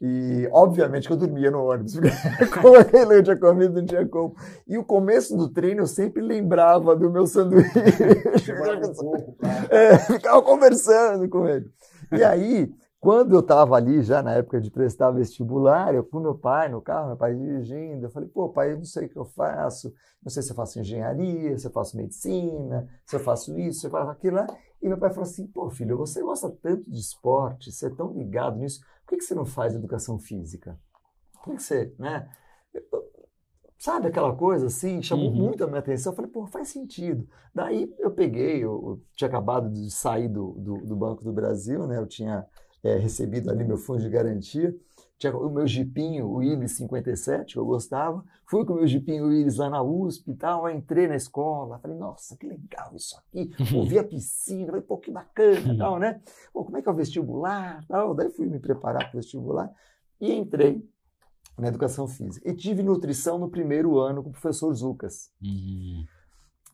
e, 0.00 0.46
obviamente, 0.52 1.06
que 1.06 1.12
eu 1.14 1.16
dormia 1.16 1.50
no 1.50 1.64
ônibus, 1.64 1.94
porque 1.94 2.10
como 2.60 2.76
aquele 2.76 3.16
eu 3.16 3.22
tinha 3.22 3.36
comido, 3.36 3.74
não 3.74 3.86
tinha 3.86 4.06
como. 4.06 4.34
E 4.68 4.76
o 4.76 4.84
começo 4.84 5.34
do 5.36 5.48
treino 5.50 5.82
eu 5.82 5.86
sempre 5.86 6.20
lembrava 6.20 6.94
do 6.94 7.10
meu 7.10 7.26
sanduíche. 7.26 7.72
é, 9.70 9.96
ficava 9.98 10.42
conversando 10.42 11.26
com 11.30 11.48
ele. 11.48 11.64
E 12.12 12.22
aí, 12.22 12.70
quando 12.98 13.34
eu 13.34 13.40
estava 13.40 13.76
ali, 13.76 14.02
já 14.02 14.22
na 14.22 14.32
época 14.32 14.60
de 14.60 14.70
prestar 14.70 15.10
vestibular, 15.10 15.94
eu 15.94 16.02
com 16.02 16.18
meu 16.18 16.34
pai 16.34 16.68
no 16.68 16.80
carro, 16.80 17.08
meu 17.08 17.16
pai 17.16 17.34
dirigindo, 17.34 18.06
eu 18.06 18.10
falei, 18.10 18.28
pô, 18.28 18.48
pai, 18.48 18.72
eu 18.72 18.78
não 18.78 18.84
sei 18.84 19.06
o 19.06 19.08
que 19.08 19.16
eu 19.16 19.24
faço, 19.24 19.92
não 20.22 20.30
sei 20.30 20.42
se 20.42 20.50
eu 20.50 20.56
faço 20.56 20.80
engenharia, 20.80 21.56
se 21.58 21.66
eu 21.66 21.70
faço 21.70 21.96
medicina, 21.96 22.88
se 23.04 23.14
eu 23.14 23.20
faço 23.20 23.58
isso, 23.58 23.80
se 23.80 23.86
eu 23.86 23.90
faço 23.90 24.10
aquilo 24.10 24.36
lá. 24.36 24.46
E 24.82 24.88
meu 24.88 24.98
pai 24.98 25.10
falou 25.10 25.22
assim, 25.22 25.46
pô, 25.46 25.70
filho, 25.70 25.96
você 25.96 26.22
gosta 26.22 26.50
tanto 26.62 26.90
de 26.90 26.98
esporte, 26.98 27.70
você 27.70 27.86
é 27.86 27.90
tão 27.90 28.12
ligado 28.12 28.58
nisso, 28.58 28.80
por 29.04 29.10
que, 29.10 29.18
que 29.18 29.24
você 29.24 29.34
não 29.34 29.44
faz 29.46 29.74
educação 29.74 30.18
física? 30.18 30.78
Por 31.32 31.44
que, 31.44 31.56
que 31.56 31.62
você, 31.62 31.94
né? 31.98 32.28
Sabe 33.78 34.08
aquela 34.08 34.34
coisa 34.34 34.66
assim? 34.66 35.02
Chamou 35.02 35.28
uhum. 35.28 35.34
muito 35.34 35.62
a 35.62 35.66
minha 35.66 35.78
atenção. 35.78 36.12
Eu 36.12 36.16
falei, 36.16 36.30
pô, 36.30 36.46
faz 36.46 36.68
sentido. 36.68 37.28
Daí 37.54 37.94
eu 37.98 38.10
peguei, 38.10 38.56
eu, 38.56 38.72
eu 38.72 39.02
tinha 39.14 39.28
acabado 39.28 39.70
de 39.70 39.90
sair 39.90 40.28
do, 40.28 40.52
do, 40.52 40.78
do, 40.78 40.96
Banco 40.96 41.22
do 41.22 41.32
Brasil, 41.32 41.86
né? 41.86 41.98
Eu 41.98 42.06
tinha 42.06 42.46
é, 42.86 42.96
recebido 42.98 43.50
ali 43.50 43.64
meu 43.64 43.76
fundo 43.76 44.00
de 44.00 44.08
garantia. 44.08 44.74
Tinha 45.18 45.34
o 45.34 45.48
meu 45.48 45.66
jipinho, 45.66 46.26
o 46.26 46.34
Willis 46.36 46.72
57, 46.72 47.54
que 47.54 47.58
eu 47.58 47.64
gostava. 47.64 48.22
Fui 48.44 48.66
com 48.66 48.74
o 48.74 48.76
meu 48.76 48.86
jipinho 48.86 49.28
Willis 49.28 49.56
lá 49.56 49.70
na 49.70 49.82
USP 49.82 50.30
e 50.30 50.34
tal. 50.34 50.68
entrei 50.68 51.08
na 51.08 51.16
escola. 51.16 51.78
Falei, 51.78 51.96
nossa, 51.96 52.36
que 52.36 52.46
legal 52.46 52.94
isso 52.94 53.16
aqui. 53.18 53.50
Ouvi 53.74 53.98
a 53.98 54.04
piscina. 54.04 54.66
Falei, 54.66 54.82
pô, 54.82 54.98
que 54.98 55.10
bacana 55.10 55.72
e 55.72 55.78
tal, 55.78 55.98
né? 55.98 56.20
Pô, 56.52 56.64
como 56.64 56.76
é 56.76 56.82
que 56.82 56.88
é 56.88 56.92
o 56.92 56.94
vestibular? 56.94 57.82
Tal. 57.88 58.14
Daí 58.14 58.30
fui 58.30 58.46
me 58.46 58.58
preparar 58.58 59.10
para 59.10 59.18
o 59.18 59.20
vestibular 59.20 59.72
e 60.20 60.32
entrei 60.32 60.86
na 61.58 61.68
educação 61.68 62.06
física. 62.06 62.48
E 62.48 62.54
tive 62.54 62.82
nutrição 62.82 63.38
no 63.38 63.48
primeiro 63.48 63.98
ano 63.98 64.22
com 64.22 64.28
o 64.28 64.32
professor 64.32 64.72
Zucas. 64.74 65.30
Uhum. 65.42 66.04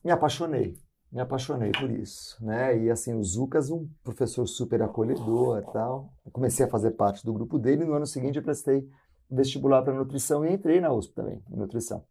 Me 0.03 0.11
apaixonei 0.11 0.77
me 1.13 1.21
apaixonei 1.21 1.71
por 1.71 1.91
isso, 1.91 2.43
né? 2.43 2.75
E 2.75 2.89
assim, 2.89 3.13
o 3.13 3.23
Zucas, 3.23 3.69
um 3.69 3.87
professor 4.03 4.47
super 4.47 4.81
acolhedor 4.81 5.61
tal. 5.71 6.11
Eu 6.25 6.31
comecei 6.31 6.65
a 6.65 6.69
fazer 6.69 6.91
parte 6.91 7.23
do 7.23 7.31
grupo 7.31 7.59
dele 7.59 7.83
e 7.83 7.85
no 7.85 7.93
ano 7.93 8.07
seguinte 8.07 8.37
eu 8.37 8.43
prestei 8.43 8.89
vestibular 9.29 9.83
para 9.83 9.93
nutrição 9.93 10.43
e 10.43 10.51
entrei 10.51 10.81
na 10.81 10.91
USP 10.91 11.13
também, 11.13 11.43
em 11.51 11.55
nutrição. 11.55 12.03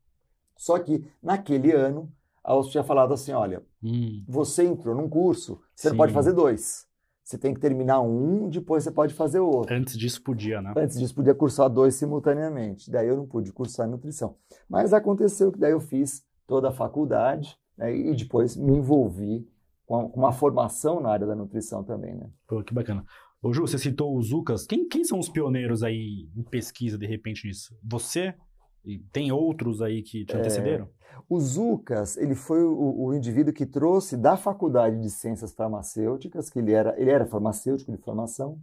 Só 0.57 0.79
que 0.79 1.05
naquele 1.21 1.73
ano 1.73 2.13
a 2.45 2.57
USP 2.57 2.73
tinha 2.73 2.85
falado 2.85 3.13
assim, 3.13 3.33
olha, 3.33 3.65
hum. 3.83 4.25
você 4.29 4.65
entrou 4.65 4.95
num 4.95 5.09
curso, 5.09 5.61
você 5.75 5.89
Sim. 5.89 5.91
não 5.91 5.97
pode 5.97 6.13
fazer 6.13 6.33
dois. 6.33 6.87
Você 7.25 7.37
tem 7.39 7.55
que 7.55 7.61
terminar 7.61 8.01
um, 8.01 8.49
depois 8.49 8.85
você 8.85 8.91
pode 8.91 9.15
fazer 9.15 9.41
o 9.41 9.47
outro. 9.49 9.75
Antes 9.75 9.97
disso 9.97 10.23
podia, 10.23 10.61
né? 10.61 10.75
Antes 10.77 10.99
disso 10.99 11.15
podia 11.15 11.35
cursar 11.35 11.69
dois 11.69 11.95
simultaneamente. 11.97 12.91
Daí 12.91 13.09
eu 13.09 13.17
não 13.17 13.27
pude 13.27 13.53
cursar 13.53 13.89
nutrição. 13.89 14.37
Mas 14.69 14.93
aconteceu 14.93 15.51
que 15.51 15.59
daí 15.59 15.73
eu 15.73 15.81
fiz 15.81 16.25
toda 16.47 16.69
a 16.69 16.73
faculdade, 16.73 17.57
né? 17.77 17.95
e 17.95 18.15
depois 18.15 18.57
me 18.57 18.77
envolvi 18.77 19.47
com 19.87 20.07
uma 20.15 20.33
formação 20.33 21.01
na 21.01 21.11
área 21.11 21.27
da 21.27 21.35
nutrição 21.35 21.83
também. 21.85 22.15
Né? 22.15 22.31
Pô, 22.47 22.63
que 22.63 22.73
bacana. 22.73 23.05
Ô 23.43 23.53
Ju, 23.53 23.63
você 23.63 23.77
citou 23.77 24.17
os 24.17 24.29
Zucas. 24.29 24.67
Quem, 24.67 24.89
quem 24.89 25.05
são 25.05 25.19
os 25.19 25.29
pioneiros 25.29 25.83
aí 25.83 26.29
em 26.37 26.43
pesquisa, 26.43 26.97
de 26.97 27.07
repente, 27.07 27.47
nisso? 27.47 27.77
Você? 27.83 28.35
E 28.85 28.99
tem 29.13 29.33
outros 29.33 29.83
aí 29.83 30.03
que 30.03 30.25
te 30.25 30.37
antecederam? 30.37 30.87
É, 30.87 31.03
o 31.29 31.41
Zucas, 31.41 32.17
ele 32.17 32.35
foi 32.35 32.63
o, 32.63 33.05
o, 33.05 33.15
indivíduo 33.15 33.53
que 33.53 33.67
trouxe 33.67 34.17
da 34.17 34.37
Faculdade 34.37 35.01
de 35.01 35.11
Ciências 35.11 35.53
Farmacêuticas, 35.53 36.49
que 36.49 36.59
ele 36.59 36.73
era, 36.73 36.99
ele 37.01 37.11
era 37.11 37.27
farmacêutico 37.27 37.93
de 37.93 37.99
formação, 37.99 38.59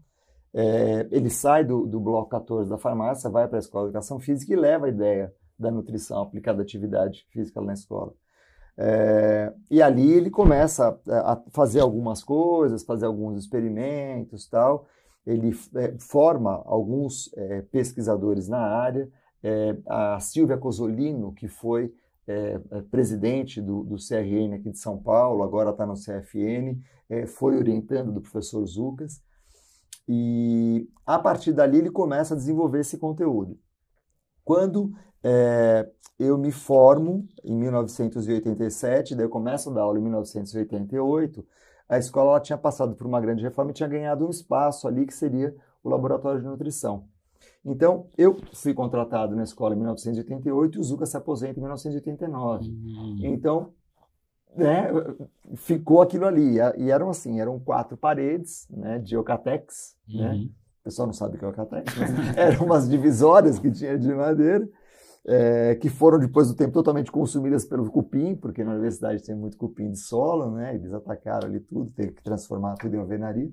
é, 0.54 1.08
ele 1.12 1.30
sai 1.30 1.64
do, 1.64 1.86
do 1.86 2.00
bloco 2.00 2.30
14 2.30 2.70
da 2.70 2.78
farmácia, 2.78 3.30
vai 3.30 3.48
para 3.48 3.58
a 3.58 3.60
Escola 3.60 3.86
de 3.86 3.90
Educação 3.90 4.20
Física 4.20 4.54
e 4.54 4.56
leva 4.56 4.88
a 4.88 4.90
ideia 4.90 5.34
da 5.58 5.70
nutrição 5.70 6.22
aplicada 6.22 6.62
à 6.62 6.64
atividade 6.64 7.26
física 7.30 7.62
na 7.62 7.74
escola. 7.74 8.14
É, 8.82 9.54
e 9.70 9.82
ali 9.82 10.10
ele 10.10 10.30
começa 10.30 10.98
a, 11.06 11.34
a, 11.34 11.44
fazer 11.52 11.82
algumas 11.82 12.24
coisas, 12.24 12.82
fazer 12.84 13.08
alguns 13.08 13.38
experimentos 13.38 14.48
tal. 14.48 14.88
Ele 15.28 15.52
é, 15.76 15.96
forma 16.00 16.64
alguns 16.66 17.30
é, 17.36 17.62
pesquisadores 17.64 18.48
na 18.48 18.60
área. 18.60 19.12
É, 19.44 19.76
a 19.86 20.20
Silvia 20.22 20.58
Cosolino, 20.58 21.34
que 21.34 21.50
foi 21.50 21.94
é, 22.26 22.58
é, 22.72 22.82
presidente 22.84 23.62
do, 23.62 23.84
do, 23.84 23.98
CRN 23.98 24.56
aqui 24.56 24.72
de 24.72 24.80
São 24.80 24.98
Paulo, 24.98 25.44
agora 25.44 25.72
está 25.72 25.86
no 25.86 25.96
CFN, 25.96 26.80
foi 27.28 27.58
orientando 27.58 28.12
do 28.14 28.22
professor 28.22 28.66
Zucas. 28.66 29.22
E 30.08 30.88
a 31.06 31.20
partir 31.20 31.52
dali 31.52 31.80
ele 31.80 31.92
começa 31.92 32.34
a 32.34 32.38
desenvolver 32.38 32.82
esse 32.82 32.98
conteúdo. 32.98 33.58
Quando 34.46 34.94
é, 35.24 35.90
eu 36.18 36.38
me 36.38 36.52
formo 36.52 37.28
em 37.44 37.56
1987, 37.56 39.16
daí 39.16 39.26
eu 39.26 39.30
começo 39.30 39.70
a 39.70 39.74
dar 39.74 39.82
aula 39.82 40.00
em 40.00 40.02
1988. 40.02 41.46
A 41.88 41.98
escola 41.98 42.40
tinha 42.40 42.58
passado 42.58 42.96
por 42.96 43.08
uma 43.08 43.20
grande 43.20 43.44
reforma 43.44 43.72
e 43.72 43.74
tinha 43.74 43.90
ganhado 43.90 44.26
um 44.26 44.30
espaço 44.30 44.88
ali 44.88 45.06
que 45.06 45.14
seria 45.14 45.56
o 45.84 45.90
laboratório 45.90 46.42
de 46.42 46.48
nutrição. 46.48 47.06
Então, 47.66 48.08
eu 48.18 48.38
fui 48.54 48.74
contratado 48.74 49.36
na 49.36 49.44
escola 49.44 49.74
em 49.74 49.78
1988 49.78 50.78
e 50.78 50.80
o 50.80 50.84
Zuca 50.84 51.06
se 51.06 51.18
aposenta 51.18 51.60
em 51.60 51.62
1989. 51.62 52.70
Uhum. 52.70 53.20
Então, 53.24 53.74
né, 54.56 54.90
ficou 55.56 56.02
aquilo 56.02 56.26
ali. 56.26 56.58
E 56.78 56.90
eram 56.90 57.10
assim, 57.10 57.40
eram 57.40 57.60
quatro 57.60 57.98
paredes 57.98 58.68
né, 58.70 59.00
de 59.00 59.16
Eucatex, 59.16 59.96
né? 60.08 60.32
Uhum. 60.32 60.50
O 60.80 60.84
pessoal 60.84 61.06
não 61.08 61.14
sabe 61.14 61.36
o 61.36 61.40
que 61.40 61.46
é 61.46 61.48
Eucatex, 61.48 61.94
mas 61.98 62.10
eram 62.38 62.66
umas 62.66 62.90
divisórias 62.90 63.60
que 63.60 63.70
tinha 63.70 64.00
de 64.00 64.14
madeira, 64.14 64.68
é, 65.26 65.76
que 65.76 65.90
foram 65.90 66.18
depois 66.18 66.48
do 66.48 66.56
tempo 66.56 66.74
totalmente 66.74 67.12
consumidas 67.12 67.66
pelo 67.66 67.90
cupim, 67.92 68.36
porque 68.36 68.64
na 68.64 68.72
universidade 68.72 69.24
tem 69.24 69.36
muito 69.36 69.58
cupim 69.58 69.92
de 69.92 70.00
solo, 70.00 70.52
né? 70.52 70.76
Eles 70.76 70.94
atacaram 70.94 71.48
ali 71.48 71.60
tudo, 71.60 71.92
teve 71.92 72.12
que 72.12 72.24
transformar 72.24 72.76
tudo 72.76 72.96
em 72.96 73.00
alvenaria. 73.00 73.52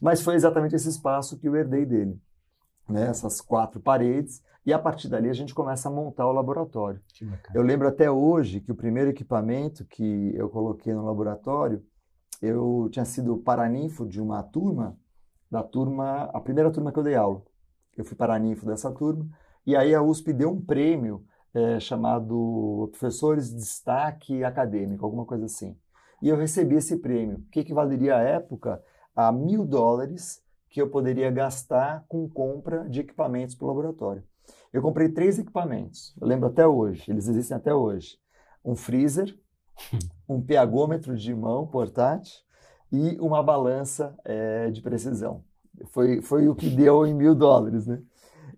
Mas 0.00 0.20
foi 0.20 0.34
exatamente 0.34 0.74
esse 0.74 0.88
espaço 0.88 1.38
que 1.38 1.48
eu 1.48 1.56
herdei 1.56 1.86
dele, 1.86 2.20
né? 2.88 3.06
Essas 3.08 3.40
quatro 3.40 3.80
paredes, 3.80 4.42
e 4.66 4.72
a 4.72 4.78
partir 4.78 5.08
dali 5.08 5.30
a 5.30 5.34
gente 5.34 5.54
começa 5.54 5.88
a 5.88 5.92
montar 5.92 6.26
o 6.26 6.32
laboratório. 6.32 7.00
Eu 7.54 7.62
lembro 7.62 7.88
até 7.88 8.10
hoje 8.10 8.60
que 8.60 8.70
o 8.70 8.76
primeiro 8.76 9.10
equipamento 9.10 9.84
que 9.86 10.32
eu 10.34 10.48
coloquei 10.50 10.92
no 10.92 11.06
laboratório, 11.06 11.82
eu 12.42 12.88
tinha 12.92 13.04
sido 13.04 13.38
paraninfo 13.38 14.06
de 14.06 14.20
uma 14.20 14.42
turma, 14.42 14.96
da 15.50 15.62
turma, 15.62 16.24
a 16.34 16.40
primeira 16.40 16.70
turma 16.70 16.92
que 16.92 16.98
eu 16.98 17.02
dei 17.02 17.14
aula. 17.14 17.42
Eu 17.96 18.04
fui 18.04 18.16
paraninfo 18.16 18.66
dessa 18.66 18.90
turma, 18.92 19.26
e 19.66 19.76
aí 19.76 19.94
a 19.94 20.02
USP 20.02 20.32
deu 20.32 20.50
um 20.50 20.60
prêmio 20.60 21.24
é, 21.54 21.80
chamado 21.80 22.88
Professores 22.90 23.50
de 23.50 23.56
Destaque 23.56 24.44
Acadêmico, 24.44 25.04
alguma 25.04 25.24
coisa 25.24 25.46
assim. 25.46 25.76
E 26.22 26.28
eu 26.28 26.36
recebi 26.36 26.76
esse 26.76 26.96
prêmio, 26.96 27.44
que 27.50 27.60
equivaleria 27.60 28.16
à 28.16 28.20
época 28.20 28.82
a 29.14 29.30
mil 29.32 29.64
dólares 29.64 30.42
que 30.68 30.80
eu 30.80 30.88
poderia 30.88 31.30
gastar 31.30 32.04
com 32.08 32.28
compra 32.28 32.88
de 32.88 33.00
equipamentos 33.00 33.54
para 33.54 33.64
o 33.64 33.68
laboratório. 33.68 34.22
Eu 34.72 34.82
comprei 34.82 35.08
três 35.08 35.38
equipamentos, 35.38 36.14
eu 36.20 36.26
lembro 36.26 36.48
até 36.48 36.66
hoje, 36.66 37.10
eles 37.10 37.28
existem 37.28 37.56
até 37.56 37.74
hoje. 37.74 38.18
Um 38.64 38.74
freezer, 38.76 39.36
um 40.28 40.42
pHômetro 40.42 41.16
de 41.16 41.34
mão 41.34 41.66
portátil 41.66 42.40
e 42.92 43.16
uma 43.20 43.42
balança 43.42 44.16
é, 44.24 44.70
de 44.70 44.82
precisão. 44.82 45.42
Foi, 45.86 46.20
foi 46.20 46.48
o 46.48 46.54
que 46.54 46.68
deu 46.68 47.06
em 47.06 47.14
mil 47.14 47.34
dólares, 47.34 47.86
né? 47.86 48.00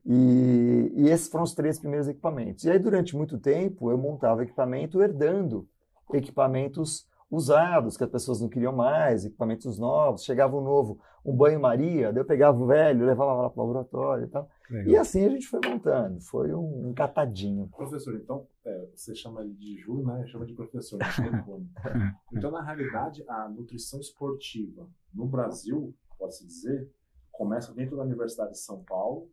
E, 0.05 0.93
e, 0.97 1.09
esses 1.09 1.29
foram 1.29 1.45
os 1.45 1.55
três 1.55 1.79
primeiros 1.79 2.09
equipamentos. 2.09 2.65
E 2.65 2.71
aí, 2.71 2.79
durante 2.79 3.17
muito 3.17 3.39
tempo, 3.39 3.91
eu 3.91 3.99
montava 3.99 4.43
equipamento 4.43 5.03
herdando 5.03 5.69
equipamentos 6.13 7.09
usados, 7.31 7.97
que 7.97 8.03
as 8.03 8.11
pessoas 8.11 8.41
não 8.41 8.49
queriam 8.49 8.75
mais, 8.75 9.25
equipamentos 9.25 9.79
novos. 9.79 10.25
Chegava 10.25 10.57
um 10.57 10.61
novo, 10.61 10.99
um 11.25 11.37
banho-maria, 11.37 12.13
daí 12.13 12.23
eu 12.23 12.27
pegava 12.27 12.59
o 12.59 12.67
velho, 12.67 13.07
levava 13.07 13.35
lá 13.35 13.51
para 13.51 13.63
o 13.63 13.67
laboratório 13.67 14.25
e 14.25 14.29
tal. 14.29 14.49
Legal. 14.69 14.93
E 14.93 14.97
assim 14.97 15.25
a 15.25 15.29
gente 15.29 15.47
foi 15.47 15.61
montando, 15.65 16.21
foi 16.21 16.53
um, 16.53 16.89
um 16.89 16.95
catadinho. 16.95 17.69
Professor, 17.69 18.15
então, 18.17 18.47
é, 18.65 18.89
você 18.95 19.15
chama 19.15 19.43
ele 19.43 19.55
de 19.55 19.77
Ju, 19.79 20.03
né? 20.05 20.27
Chama 20.27 20.45
de 20.45 20.55
professor, 20.55 20.99
Então, 22.33 22.51
na 22.51 22.63
realidade, 22.63 23.25
a 23.29 23.49
nutrição 23.49 24.01
esportiva 24.01 24.89
no 25.15 25.27
Brasil, 25.27 25.95
pode-se 26.19 26.47
dizer, 26.47 26.91
começa 27.31 27.73
dentro 27.73 27.97
da 27.97 28.03
Universidade 28.03 28.53
de 28.53 28.59
São 28.59 28.83
Paulo. 28.83 29.29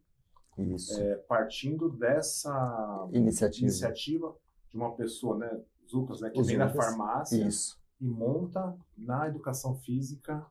É, 0.58 1.16
partindo 1.28 1.90
dessa 1.90 3.08
iniciativa. 3.12 3.68
iniciativa 3.68 4.36
de 4.70 4.78
uma 4.78 4.96
pessoa, 4.96 5.38
né? 5.38 5.62
Zucas, 5.90 6.22
né? 6.22 6.30
Que 6.30 6.42
Os 6.42 6.48
vem 6.48 6.58
da 6.58 6.70
farmácia. 6.70 7.48
Isso 7.48 7.78
e 8.00 8.08
monta 8.08 8.76
na 8.98 9.28
educação 9.28 9.76
física 9.76 10.46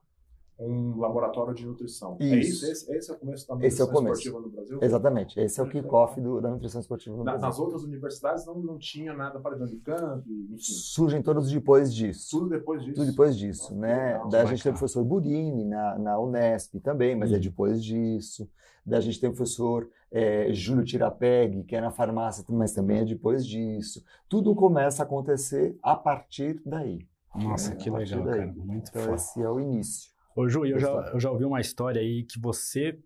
um 0.59 0.97
laboratório 0.97 1.53
de 1.53 1.63
nutrição. 1.67 2.17
Isso. 2.19 2.33
É 2.33 2.39
isso? 2.39 2.65
Esse, 2.65 2.91
esse, 2.91 3.11
é 3.11 3.13
o 3.13 3.19
começo 3.19 3.47
da 3.47 3.53
nutrição 3.53 3.67
esse 3.67 3.81
é 3.81 3.85
o 3.85 3.87
começo. 3.95 4.21
esportiva 4.21 4.39
no 4.41 4.49
Brasil? 4.49 4.79
Exatamente. 4.81 5.39
Esse 5.39 5.59
é 5.59 5.63
o 5.63 5.69
kickoff 5.69 6.19
da 6.19 6.49
nutrição 6.49 6.81
esportiva 6.81 7.15
no 7.15 7.23
na, 7.23 7.33
Brasil. 7.33 7.47
Nas 7.47 7.59
outras 7.59 7.83
universidades 7.83 8.45
não, 8.47 8.55
não 8.55 8.79
tinha 8.79 9.13
nada 9.13 9.39
para 9.39 9.55
de 9.67 9.77
campo, 9.77 10.27
enfim. 10.27 10.57
Surgem 10.59 11.21
todos 11.21 11.51
depois 11.51 11.93
disso. 11.93 12.27
Tudo 12.31 12.49
depois 12.49 12.81
disso. 12.81 12.95
Tudo 12.95 13.11
depois 13.11 13.37
disso, 13.37 13.75
né? 13.75 14.19
Daí 14.31 14.41
a 14.41 14.45
gente 14.45 14.63
tem 14.63 14.71
o 14.71 14.75
professor 14.75 15.03
Burini 15.03 15.63
na, 15.63 15.99
na 15.99 16.19
Unesp 16.19 16.79
também, 16.79 17.15
mas 17.15 17.31
é 17.31 17.37
depois 17.37 17.83
disso. 17.83 18.49
Daí 18.83 18.97
a 18.97 19.01
gente 19.01 19.19
tem 19.19 19.29
o 19.29 19.33
professor 19.33 19.87
é, 20.11 20.51
Júlio 20.53 20.85
Tirapeg, 20.85 21.63
que 21.63 21.75
é 21.75 21.81
na 21.81 21.91
farmácia, 21.91 22.43
mas 22.49 22.73
também 22.73 22.99
é 22.99 23.05
depois 23.05 23.45
disso. 23.45 24.03
Tudo 24.29 24.55
começa 24.55 25.03
a 25.03 25.05
acontecer 25.05 25.77
a 25.81 25.95
partir 25.95 26.61
daí. 26.65 27.07
Nossa, 27.35 27.75
que 27.75 27.89
legal, 27.89 28.23
cara. 28.23 28.47
Muito 28.47 28.89
então, 28.89 29.13
esse 29.13 29.41
é 29.41 29.49
o 29.49 29.59
início. 29.59 30.11
Ô, 30.35 30.47
Ju, 30.47 30.65
eu 30.65 30.79
já, 30.79 30.89
eu 31.13 31.19
já 31.19 31.31
ouvi 31.31 31.45
uma 31.45 31.59
história 31.59 32.01
aí 32.01 32.23
que 32.23 32.39
você 32.39 32.97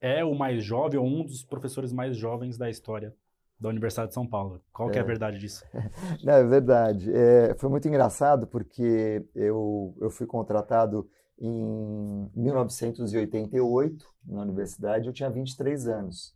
é 0.00 0.24
o 0.24 0.34
mais 0.34 0.62
jovem, 0.62 0.98
ou 0.98 1.06
um 1.06 1.24
dos 1.24 1.42
professores 1.42 1.92
mais 1.92 2.16
jovens 2.16 2.58
da 2.58 2.68
história 2.68 3.14
da 3.58 3.68
Universidade 3.68 4.08
de 4.08 4.14
São 4.14 4.26
Paulo. 4.26 4.60
Qual 4.72 4.88
é. 4.88 4.92
que 4.92 4.98
é 4.98 5.00
a 5.00 5.04
verdade 5.04 5.38
disso? 5.38 5.64
Não, 6.22 6.34
é 6.34 6.44
verdade. 6.44 7.10
É, 7.12 7.54
foi 7.58 7.70
muito 7.70 7.88
engraçado 7.88 8.46
porque 8.46 9.24
eu, 9.34 9.96
eu 10.00 10.10
fui 10.10 10.26
contratado 10.26 11.08
em 11.38 12.30
1988 12.34 14.06
na 14.26 14.42
universidade, 14.42 15.06
eu 15.06 15.12
tinha 15.12 15.30
23 15.30 15.88
anos. 15.88 16.34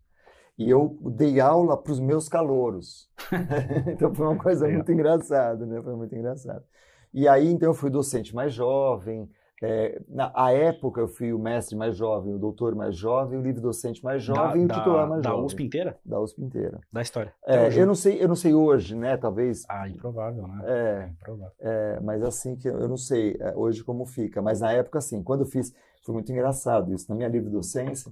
E 0.59 0.69
eu 0.69 0.99
dei 1.01 1.41
aula 1.41 1.77
para 1.77 1.93
os 1.93 1.99
meus 1.99 2.29
calouros. 2.29 3.09
então 3.89 4.15
foi 4.15 4.27
uma 4.27 4.37
coisa 4.37 4.69
muito 4.69 4.93
engraçada, 4.93 5.65
né? 5.65 5.81
Foi 5.83 5.97
muito 5.97 6.15
engraçado. 6.15 6.65
E 7.13 7.27
aí, 7.27 7.49
então, 7.49 7.71
eu 7.71 7.75
fui 7.75 7.91
docente 7.91 8.35
mais 8.35 8.53
jovem. 8.53 9.29
É, 9.63 10.01
na 10.09 10.33
a 10.35 10.53
época, 10.53 11.03
eu 11.03 11.09
fui 11.09 11.35
o 11.35 11.39
mestre 11.39 11.77
mais 11.77 11.95
jovem, 11.95 12.35
o 12.35 12.39
doutor 12.39 12.75
mais 12.75 12.97
jovem, 12.97 13.39
o 13.39 13.43
livre 13.43 13.61
docente 13.61 14.03
mais 14.03 14.23
jovem 14.23 14.67
da, 14.67 14.75
o 14.75 14.79
titular 14.79 15.07
mais 15.07 15.23
da 15.23 15.29
jovem. 15.29 15.43
Da 15.43 15.47
USP 15.47 15.63
inteira? 15.63 15.99
Da 16.03 16.21
USP 16.21 16.43
inteira. 16.43 16.81
Da 16.91 17.03
história. 17.03 17.35
É, 17.45 17.79
eu 17.79 17.87
não 17.87 17.95
sei, 17.95 18.23
eu 18.23 18.27
não 18.27 18.35
sei 18.35 18.55
hoje, 18.55 18.97
né? 18.97 19.19
Talvez. 19.19 19.67
Ah, 19.69 19.87
improvável, 19.87 20.49
né? 20.49 20.63
É, 20.65 21.09
improvável. 21.09 21.53
É, 21.61 22.01
mas 22.01 22.23
assim 22.23 22.57
que 22.57 22.69
eu 22.69 22.89
não 22.89 22.97
sei 22.97 23.37
é, 23.39 23.53
hoje 23.55 23.85
como 23.85 24.07
fica. 24.07 24.41
Mas 24.41 24.61
na 24.61 24.73
época, 24.73 24.99
assim, 24.99 25.23
quando 25.23 25.41
eu 25.41 25.47
fiz, 25.47 25.75
foi 26.07 26.15
muito 26.15 26.33
engraçado 26.33 26.95
isso. 26.95 27.07
Na 27.11 27.15
minha 27.15 27.29
livre 27.29 27.51
docência, 27.51 28.11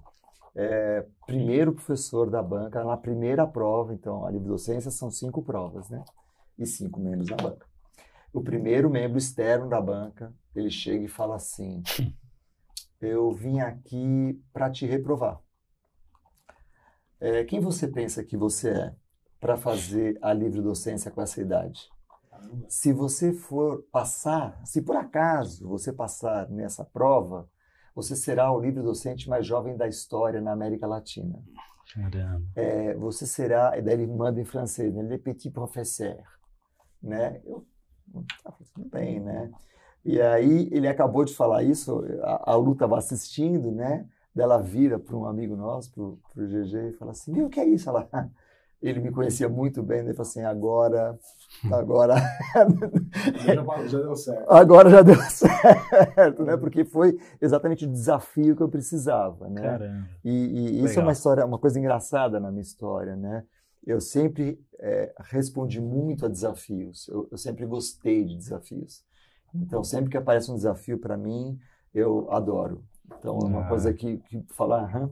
é, 0.55 1.07
primeiro 1.27 1.73
professor 1.73 2.29
da 2.29 2.43
banca, 2.43 2.85
na 2.85 2.97
primeira 2.97 3.47
prova, 3.47 3.95
então 3.95 4.27
a 4.27 4.31
livre 4.31 4.49
docência 4.49 4.91
são 4.91 5.11
cinco 5.11 5.43
provas, 5.43 5.89
né? 5.89 6.05
E 6.59 6.67
cinco 6.67 7.01
membros 7.01 7.29
da 7.29 7.37
banca 7.37 7.67
o 8.33 8.43
primeiro 8.43 8.91
membro 8.91 9.19
externo 9.19 9.69
da 9.69 9.81
banca, 9.81 10.33
ele 10.55 10.71
chega 10.71 11.05
e 11.05 11.09
fala 11.09 11.37
assim: 11.37 11.83
Eu 13.01 13.31
vim 13.31 13.61
aqui 13.61 14.43
para 14.53 14.71
te 14.71 14.87
reprovar. 14.87 15.41
É, 17.21 17.45
quem 17.45 17.61
você 17.61 17.89
pensa 17.89 18.25
que 18.25 18.37
você 18.37 18.71
é 18.71 18.95
para 19.41 19.57
fazer 19.57 20.19
a 20.23 20.33
livre 20.33 20.61
docência 20.61 21.11
com 21.11 21.21
essa 21.21 21.41
idade? 21.41 21.89
Se 22.69 22.93
você 22.93 23.33
for 23.33 23.83
passar, 23.91 24.61
se 24.65 24.81
por 24.81 24.97
acaso 24.97 25.69
você 25.69 25.93
passar 25.93 26.49
nessa 26.49 26.85
prova, 26.85 27.49
você 27.95 28.15
será 28.15 28.53
o 28.53 28.61
livre 28.61 28.83
docente 28.83 29.29
mais 29.29 29.45
jovem 29.45 29.77
da 29.77 29.89
história 29.89 30.41
na 30.41 30.53
América 30.53 30.87
Latina. 30.87 31.43
Caramba. 31.93 32.47
É, 32.55 32.95
você 32.95 33.27
será, 33.27 33.77
e 33.77 33.83
daí 33.83 33.95
ele 33.95 34.07
manda 34.07 34.41
em 34.41 34.45
francês, 34.45 34.95
né? 34.95 35.03
Le 35.03 35.19
petit 35.19 35.51
professeur. 35.51 36.23
Né? 37.03 37.41
Eu 37.45 37.67
ah, 38.45 38.53
tudo 38.75 38.89
bem, 38.89 39.21
né? 39.21 39.51
E 40.09 40.23
aí 40.23 40.71
ele 40.73 40.89
acabou 40.89 41.23
de 41.23 41.35
falar 41.35 41.63
isso, 41.63 42.03
a, 42.23 42.53
a 42.53 42.57
Lu 42.57 42.73
estava 42.73 42.97
assistindo, 42.97 43.71
né? 43.71 44.07
Dela 44.35 44.57
vira 44.57 44.99
para 44.99 45.15
um 45.15 45.27
amigo 45.27 45.55
nosso, 45.55 45.93
para 45.93 46.03
o 46.03 46.47
GG, 46.47 46.89
e 46.89 46.93
fala 46.95 47.11
assim, 47.11 47.31
viu, 47.31 47.45
o 47.45 47.51
que 47.51 47.61
é 47.61 47.67
isso? 47.67 47.91
Ela, 47.91 48.09
ele 48.81 49.01
me 49.01 49.11
conhecia 49.11 49.51
muito 49.51 49.83
bem, 49.83 49.99
ele 49.99 50.15
falou 50.15 50.23
assim, 50.23 50.43
agora, 50.45 51.19
agora... 51.71 52.15
já 53.87 53.99
deu 54.01 54.17
certo. 54.17 54.49
Agora 54.51 54.89
já 54.89 55.03
deu 55.03 55.17
certo, 55.17 56.43
né? 56.43 56.57
Porque 56.57 56.87
foi 56.87 57.19
exatamente 57.39 57.85
o 57.85 57.93
desafio 57.93 58.57
que 58.57 58.63
eu 58.63 58.69
precisava, 58.71 59.47
né? 59.51 59.61
Caramba. 59.61 60.09
E, 60.25 60.31
e 60.31 60.85
isso 60.85 60.99
é 60.99 61.03
uma 61.03 61.13
história, 61.13 61.45
uma 61.45 61.59
coisa 61.59 61.79
engraçada 61.79 62.41
na 62.41 62.51
minha 62.51 62.63
história, 62.63 63.15
né? 63.15 63.45
eu 63.89 64.01
sempre 64.03 64.61
é, 64.79 65.15
respondi 65.19 65.81
muito 65.81 66.27
a 66.27 66.29
desafios. 66.29 67.09
Eu, 67.09 67.27
eu, 67.31 67.39
sempre 67.39 67.65
gostei 67.65 68.23
de 68.23 68.37
desafios. 68.37 69.03
Então, 69.55 69.83
sempre 69.83 70.11
que 70.11 70.17
aparece 70.17 70.51
um 70.51 70.55
desafio 70.55 70.99
para 70.99 71.17
mim, 71.17 71.59
eu 71.95 72.31
adoro. 72.31 72.85
Então, 73.19 73.39
é 73.39 73.45
uma 73.45 73.65
ah. 73.65 73.69
coisa 73.69 73.93
que, 73.93 74.19
que 74.19 74.43
falar, 74.55 74.85
aham, 74.85 75.11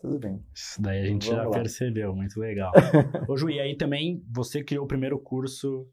tudo 0.00 0.18
bem. 0.18 0.42
Isso 0.54 0.80
daí 0.80 1.02
a 1.02 1.06
gente 1.06 1.28
Vamos 1.28 1.42
já 1.42 1.48
lá. 1.48 1.58
percebeu, 1.58 2.14
muito 2.14 2.38
legal. 2.38 2.72
Ô, 3.28 3.36
Ju, 3.36 3.50
e 3.50 3.60
aí 3.60 3.76
também 3.76 4.24
você 4.30 4.62
criou 4.62 4.84
o 4.84 4.88
primeiro 4.88 5.18
curso. 5.18 5.86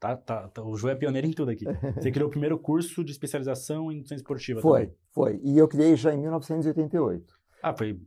Tá, 0.00 0.16
tá, 0.16 0.48
tá, 0.48 0.62
o 0.62 0.76
Ju 0.76 0.88
é 0.88 0.94
pioneiro 0.94 1.26
em 1.26 1.32
tudo 1.32 1.50
aqui. 1.50 1.64
Você 1.96 2.10
criou 2.10 2.28
o 2.28 2.30
primeiro 2.30 2.58
curso 2.58 3.04
de 3.04 3.12
especialização 3.12 3.90
em 3.90 3.96
nutrição 3.96 4.16
esportiva. 4.16 4.60
Foi, 4.60 4.80
também. 4.82 4.96
foi. 5.12 5.40
E 5.42 5.56
eu 5.56 5.68
criei 5.68 5.96
já 5.96 6.12
em 6.12 6.18
1988. 6.18 7.34
Ah, 7.62 7.74
foi 7.74 7.98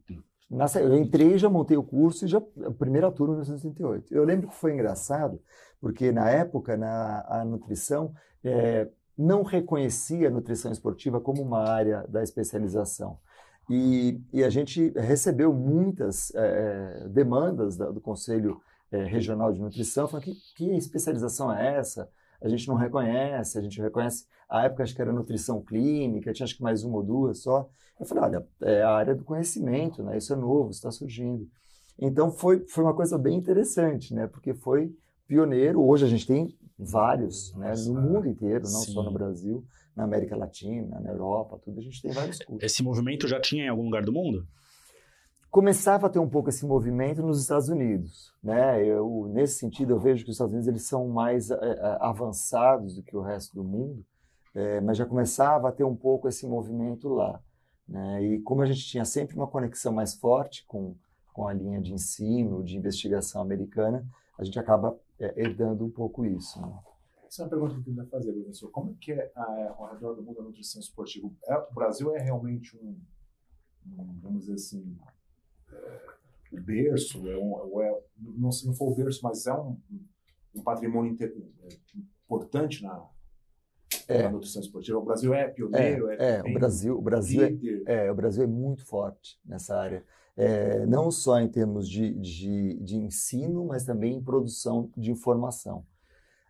eu 0.79 0.95
entrei, 0.95 1.37
já 1.37 1.49
montei 1.49 1.75
o 1.75 1.83
curso 1.83 2.23
e 2.23 2.27
já 2.27 2.37
a 2.37 2.71
primeira 2.71 3.11
turma 3.11 3.33
em 3.33 3.37
1968. 3.37 4.13
Eu 4.13 4.23
lembro 4.23 4.47
que 4.47 4.55
foi 4.55 4.73
engraçado, 4.73 5.41
porque 5.79 6.11
na 6.11 6.29
época 6.29 6.77
na 6.77 7.25
a 7.27 7.43
nutrição 7.43 8.13
é, 8.43 8.87
não 9.17 9.43
reconhecia 9.43 10.27
a 10.27 10.31
nutrição 10.31 10.71
esportiva 10.71 11.19
como 11.19 11.41
uma 11.41 11.67
área 11.67 12.05
da 12.07 12.21
especialização. 12.21 13.17
E, 13.69 14.21
e 14.31 14.43
a 14.43 14.49
gente 14.49 14.89
recebeu 14.95 15.53
muitas 15.53 16.31
é, 16.35 17.07
demandas 17.09 17.75
da, 17.75 17.89
do 17.89 17.99
Conselho 17.99 18.61
é, 18.91 19.03
Regional 19.03 19.51
de 19.51 19.59
Nutrição, 19.59 20.07
falando 20.07 20.23
que, 20.23 20.35
que 20.55 20.75
especialização 20.75 21.53
é 21.53 21.77
essa? 21.77 22.09
a 22.41 22.47
gente 22.47 22.67
não 22.67 22.75
reconhece, 22.75 23.57
a 23.57 23.61
gente 23.61 23.81
reconhece, 23.81 24.25
a 24.49 24.65
época 24.65 24.83
acho 24.83 24.95
que 24.95 25.01
era 25.01 25.11
nutrição 25.11 25.61
clínica, 25.61 26.31
tinha 26.33 26.45
acho 26.45 26.55
que 26.55 26.63
mais 26.63 26.83
uma 26.83 26.97
ou 26.97 27.03
duas 27.03 27.39
só. 27.39 27.69
Eu 27.99 28.05
falei, 28.05 28.23
olha, 28.23 28.47
é 28.61 28.83
a 28.83 28.91
área 28.91 29.15
do 29.15 29.23
conhecimento, 29.23 30.03
né? 30.03 30.17
Isso 30.17 30.31
é 30.31 30.35
novo, 30.35 30.69
está 30.69 30.91
surgindo. 30.91 31.47
Então 31.99 32.31
foi, 32.31 32.59
foi 32.67 32.83
uma 32.83 32.93
coisa 32.93 33.17
bem 33.17 33.35
interessante, 33.35 34.13
né? 34.13 34.27
Porque 34.27 34.53
foi 34.53 34.95
pioneiro. 35.27 35.81
Hoje 35.81 36.05
a 36.05 36.07
gente 36.07 36.27
tem 36.27 36.55
vários, 36.77 37.53
né? 37.55 37.73
No 37.87 37.95
mundo 37.95 38.27
inteiro, 38.27 38.63
não 38.63 38.81
Sim. 38.81 38.91
só 38.91 39.03
no 39.03 39.11
Brasil, 39.11 39.65
na 39.95 40.03
América 40.03 40.35
Latina, 40.35 40.99
na 40.99 41.09
Europa, 41.09 41.59
tudo. 41.63 41.79
A 41.79 41.83
gente 41.83 42.01
tem 42.01 42.11
vários 42.11 42.37
cursos. 42.39 42.63
Esse 42.63 42.83
movimento 42.83 43.27
já 43.27 43.39
tinha 43.39 43.65
em 43.65 43.69
algum 43.69 43.85
lugar 43.85 44.03
do 44.03 44.13
mundo? 44.13 44.47
Começava 45.49 46.07
a 46.07 46.09
ter 46.09 46.19
um 46.19 46.29
pouco 46.29 46.49
esse 46.49 46.65
movimento 46.65 47.23
nos 47.23 47.41
Estados 47.41 47.67
Unidos, 47.67 48.31
né? 48.43 48.85
Eu, 48.85 49.27
nesse 49.33 49.57
sentido, 49.57 49.93
eu 49.93 49.99
vejo 49.99 50.23
que 50.23 50.29
os 50.29 50.35
Estados 50.35 50.53
Unidos 50.53 50.67
eles 50.67 50.85
são 50.85 51.07
mais 51.07 51.49
é, 51.49 51.97
avançados 51.99 52.95
do 52.95 53.01
que 53.01 53.15
o 53.15 53.21
resto 53.21 53.55
do 53.55 53.63
mundo, 53.63 54.05
é, 54.53 54.79
mas 54.81 54.97
já 54.97 55.05
começava 55.05 55.69
a 55.69 55.71
ter 55.71 55.83
um 55.83 55.95
pouco 55.95 56.27
esse 56.27 56.45
movimento 56.45 57.09
lá. 57.09 57.41
Né? 57.87 58.23
E 58.23 58.41
como 58.41 58.61
a 58.61 58.65
gente 58.65 58.85
tinha 58.85 59.05
sempre 59.05 59.35
uma 59.35 59.47
conexão 59.47 59.93
mais 59.93 60.13
forte 60.13 60.65
com, 60.67 60.95
com 61.33 61.47
a 61.47 61.53
linha 61.53 61.81
de 61.81 61.93
ensino, 61.93 62.63
de 62.63 62.77
investigação 62.77 63.41
americana, 63.41 64.05
a 64.37 64.43
gente 64.43 64.59
acaba 64.59 64.95
é, 65.19 65.41
herdando 65.41 65.85
um 65.85 65.89
pouco 65.89 66.25
isso. 66.25 66.61
Né? 66.61 66.79
Essa 67.27 67.41
é 67.41 67.45
uma 67.45 67.49
pergunta 67.49 67.73
que 67.73 67.79
eu 67.79 67.83
queria 67.83 68.05
fazer, 68.05 68.33
professor. 68.33 68.71
Como 68.71 68.91
é 68.91 68.95
que 68.99 69.11
é 69.11 69.31
ao 69.35 69.91
redor 69.91 70.13
do 70.13 70.23
mundo 70.23 70.39
a 70.39 70.43
nutrição 70.43 70.79
esportiva? 70.79 71.29
É, 71.45 71.57
o 71.57 71.73
Brasil 71.73 72.15
é 72.15 72.19
realmente 72.19 72.77
um, 72.77 72.99
um 73.85 74.19
vamos 74.21 74.41
dizer 74.41 74.53
assim, 74.53 74.97
é, 75.71 76.01
o 76.51 76.61
berço, 76.61 77.27
é 77.27 77.37
um, 77.37 77.81
é, 77.81 78.03
não, 78.17 78.51
se 78.51 78.65
não 78.65 78.73
for 78.73 78.91
o 78.91 78.95
berço, 78.95 79.19
mas 79.23 79.45
é 79.45 79.53
um, 79.53 79.77
um 80.55 80.63
patrimônio 80.63 81.11
inter, 81.11 81.35
é, 81.63 81.67
importante 82.25 82.83
na, 82.83 83.05
é. 84.07 84.23
na 84.23 84.31
nutrição 84.31 84.61
esportiva. 84.61 84.97
O 84.97 85.05
Brasil 85.05 85.33
é 85.33 85.47
pioneiro, 85.47 86.09
é, 86.11 86.37
é, 86.37 86.41
o 86.41 86.53
Brasil, 86.53 86.97
o 86.97 87.01
Brasil 87.01 87.43
é, 87.85 88.05
é, 88.05 88.11
o 88.11 88.15
Brasil 88.15 88.43
é 88.43 88.47
muito 88.47 88.85
forte 88.85 89.39
nessa 89.45 89.77
área. 89.77 90.03
É, 90.35 90.85
não 90.85 91.09
só 91.09 91.39
em 91.39 91.47
termos 91.47 91.89
de, 91.89 92.13
de, 92.13 92.75
de, 92.75 92.95
ensino, 92.95 93.65
mas 93.65 93.83
também 93.83 94.15
em 94.15 94.23
produção 94.23 94.91
de 94.95 95.11
informação. 95.11 95.83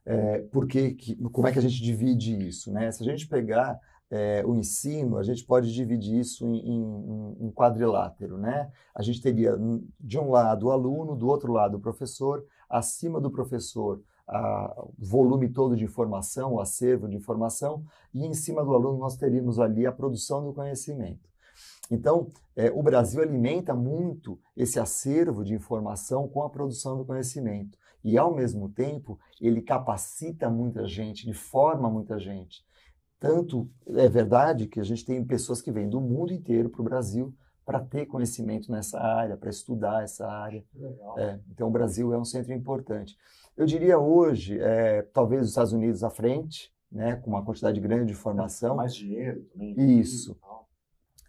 É, 0.05 0.39
porque, 0.51 0.91
que, 0.91 1.15
como 1.15 1.47
é 1.47 1.53
que 1.53 1.59
a 1.59 1.61
gente 1.61 1.81
divide 1.81 2.47
isso? 2.47 2.71
Né? 2.71 2.91
Se 2.91 3.01
a 3.01 3.05
gente 3.05 3.27
pegar 3.27 3.79
é, 4.11 4.43
o 4.45 4.55
ensino, 4.55 5.17
a 5.17 5.23
gente 5.23 5.45
pode 5.45 5.73
dividir 5.73 6.19
isso 6.19 6.45
em, 6.45 6.59
em, 6.59 7.47
em, 7.47 7.51
quadrilátero. 7.51 8.37
Né? 8.37 8.69
A 8.93 9.01
gente 9.01 9.21
teria, 9.21 9.57
de 9.99 10.19
um 10.19 10.31
lado, 10.31 10.67
o 10.67 10.71
aluno, 10.71 11.15
do 11.15 11.27
outro 11.27 11.51
lado, 11.53 11.77
o 11.77 11.81
professor, 11.81 12.45
acima 12.69 13.21
do 13.21 13.31
professor, 13.31 14.01
o 14.27 14.93
volume 14.97 15.49
todo 15.49 15.75
de 15.75 15.85
informação, 15.85 16.53
o 16.53 16.59
acervo 16.59 17.07
de 17.07 17.15
informação, 17.15 17.83
e 18.13 18.25
em 18.25 18.33
cima 18.33 18.63
do 18.63 18.73
aluno 18.73 18.97
nós 18.97 19.15
teríamos 19.15 19.59
ali 19.59 19.85
a 19.85 19.91
produção 19.91 20.43
do 20.43 20.53
conhecimento. 20.53 21.27
Então, 21.89 22.27
é, 22.55 22.69
o 22.69 22.83
Brasil 22.83 23.21
alimenta 23.21 23.73
muito 23.73 24.37
esse 24.55 24.79
acervo 24.79 25.43
de 25.43 25.53
informação 25.53 26.27
com 26.27 26.43
a 26.43 26.49
produção 26.49 26.97
do 26.97 27.05
conhecimento. 27.05 27.77
E, 28.03 28.17
ao 28.17 28.35
mesmo 28.35 28.69
tempo, 28.69 29.17
ele 29.39 29.61
capacita 29.61 30.49
muita 30.49 30.85
gente, 30.87 31.25
ele 31.25 31.33
forma 31.33 31.89
muita 31.89 32.19
gente. 32.19 32.65
Tanto 33.19 33.69
é 33.87 34.07
verdade 34.07 34.67
que 34.67 34.79
a 34.79 34.83
gente 34.83 35.05
tem 35.05 35.23
pessoas 35.25 35.61
que 35.61 35.71
vêm 35.71 35.89
do 35.89 35.99
mundo 35.99 36.31
inteiro 36.31 36.69
para 36.69 36.81
o 36.81 36.83
Brasil 36.83 37.33
para 37.67 37.81
ter 37.81 38.05
conhecimento 38.05 38.71
nessa 38.71 38.97
área, 38.97 39.35
para 39.35 39.49
estudar 39.49 40.01
essa 40.01 40.25
área. 40.25 40.63
É, 41.17 41.37
então, 41.51 41.67
o 41.67 41.69
Brasil 41.71 42.13
é 42.13 42.17
um 42.17 42.23
centro 42.23 42.53
importante. 42.53 43.17
Eu 43.57 43.65
diria 43.65 43.99
hoje, 43.99 44.57
é, 44.57 45.01
talvez 45.01 45.41
os 45.41 45.49
Estados 45.49 45.73
Unidos 45.73 46.01
à 46.01 46.09
frente, 46.09 46.73
né, 46.89 47.17
com 47.17 47.29
uma 47.29 47.43
quantidade 47.43 47.77
grande 47.81 48.13
de 48.13 48.13
formação. 48.13 48.77
Mais 48.77 48.95
dinheiro 48.95 49.43
também. 49.51 49.99
Isso. 49.99 50.39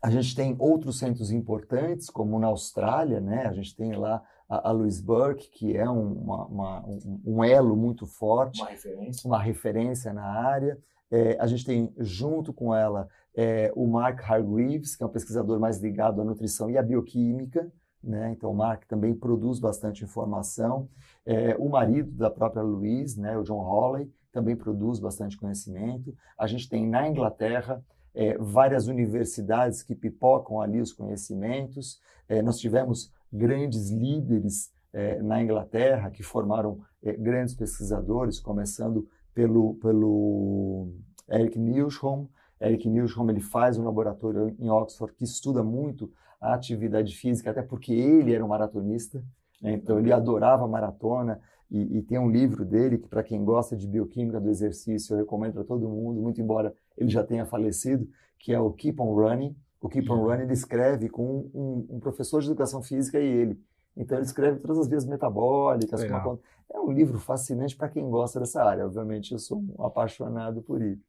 A 0.00 0.10
gente 0.10 0.36
tem 0.36 0.54
outros 0.60 1.00
centros 1.00 1.32
importantes, 1.32 2.08
como 2.08 2.38
na 2.38 2.46
Austrália, 2.46 3.20
né? 3.20 3.46
A 3.46 3.52
gente 3.52 3.74
tem 3.74 3.96
lá 3.96 4.22
a, 4.48 4.68
a 4.68 4.70
Louise 4.70 5.02
Burke, 5.02 5.50
que 5.50 5.76
é 5.76 5.90
uma, 5.90 6.46
uma, 6.46 6.86
um, 6.86 7.20
um, 7.26 7.44
elo 7.44 7.74
muito 7.74 8.06
forte. 8.06 8.60
Uma 8.60 8.70
referência. 8.70 9.28
Uma 9.28 9.42
referência 9.42 10.12
na 10.12 10.22
área. 10.24 10.78
É, 11.10 11.36
a 11.40 11.48
gente 11.48 11.64
tem, 11.64 11.92
junto 11.98 12.52
com 12.52 12.72
ela, 12.72 13.08
é, 13.40 13.72
o 13.76 13.86
Mark 13.86 14.20
Hargreaves, 14.28 14.96
que 14.96 15.02
é 15.04 15.06
um 15.06 15.10
pesquisador 15.10 15.60
mais 15.60 15.78
ligado 15.78 16.20
à 16.20 16.24
nutrição 16.24 16.68
e 16.68 16.76
à 16.76 16.82
bioquímica. 16.82 17.70
Né? 18.02 18.32
Então, 18.32 18.50
o 18.50 18.54
Mark 18.54 18.84
também 18.88 19.14
produz 19.14 19.60
bastante 19.60 20.02
informação. 20.02 20.88
É, 21.24 21.54
o 21.56 21.68
marido 21.68 22.10
da 22.10 22.32
própria 22.32 22.64
Louise, 22.64 23.20
né, 23.20 23.38
o 23.38 23.44
John 23.44 23.60
Hawley, 23.60 24.12
também 24.32 24.56
produz 24.56 24.98
bastante 24.98 25.38
conhecimento. 25.38 26.12
A 26.36 26.48
gente 26.48 26.68
tem 26.68 26.84
na 26.84 27.08
Inglaterra 27.08 27.80
é, 28.12 28.36
várias 28.38 28.88
universidades 28.88 29.84
que 29.84 29.94
pipocam 29.94 30.60
ali 30.60 30.80
os 30.80 30.92
conhecimentos. 30.92 32.00
É, 32.28 32.42
nós 32.42 32.58
tivemos 32.58 33.12
grandes 33.32 33.88
líderes 33.88 34.72
é, 34.92 35.22
na 35.22 35.40
Inglaterra 35.40 36.10
que 36.10 36.24
formaram 36.24 36.80
é, 37.00 37.12
grandes 37.12 37.54
pesquisadores, 37.54 38.40
começando 38.40 39.08
pelo, 39.32 39.74
pelo 39.74 40.88
Eric 41.30 41.56
Newsham. 41.56 42.28
Eric 42.60 42.88
Newsham 42.88 43.28
ele 43.30 43.40
faz 43.40 43.78
um 43.78 43.84
laboratório 43.84 44.54
em 44.58 44.70
Oxford 44.70 45.14
que 45.14 45.24
estuda 45.24 45.62
muito 45.62 46.10
a 46.40 46.54
atividade 46.54 47.14
física, 47.16 47.50
até 47.50 47.62
porque 47.62 47.92
ele 47.92 48.32
era 48.32 48.44
um 48.44 48.48
maratonista, 48.48 49.22
né? 49.60 49.72
então 49.72 49.98
ele 49.98 50.12
adorava 50.12 50.66
maratona. 50.66 51.40
E, 51.70 51.98
e, 51.98 52.02
tem 52.02 52.18
um 52.18 52.30
livro 52.30 52.64
dele 52.64 52.96
que, 52.96 53.08
para 53.08 53.22
quem 53.22 53.44
gosta 53.44 53.76
de 53.76 53.86
bioquímica 53.86 54.40
do 54.40 54.48
exercício, 54.48 55.12
eu 55.12 55.18
recomendo 55.18 55.52
para 55.52 55.64
todo 55.64 55.86
mundo, 55.86 56.18
muito 56.18 56.40
embora 56.40 56.72
ele 56.96 57.10
já 57.10 57.22
tenha 57.22 57.44
falecido, 57.44 58.08
que 58.38 58.54
é 58.54 58.58
o 58.58 58.72
Keep 58.72 58.98
on 59.02 59.14
Running. 59.14 59.54
O 59.78 59.88
Keep 59.88 60.10
on 60.10 60.16
uhum. 60.16 60.28
Running 60.28 60.44
ele 60.44 60.54
escreve 60.54 61.10
com 61.10 61.50
um, 61.52 61.86
um 61.90 62.00
professor 62.00 62.40
de 62.40 62.46
educação 62.46 62.82
física 62.82 63.20
e 63.20 63.26
ele. 63.26 63.60
Então 63.98 64.16
ele 64.16 64.24
escreve 64.24 64.60
todas 64.60 64.78
as 64.78 64.88
vias 64.88 65.04
metabólicas. 65.04 66.02
Uma... 66.04 66.38
É 66.72 66.78
um 66.78 66.92
livro 66.92 67.18
fascinante 67.18 67.76
para 67.76 67.88
quem 67.88 68.08
gosta 68.08 68.38
dessa 68.38 68.62
área. 68.62 68.86
Obviamente 68.86 69.32
eu 69.32 69.38
sou 69.38 69.58
um 69.58 69.84
apaixonado 69.84 70.62
por 70.62 70.80
ele. 70.80 71.00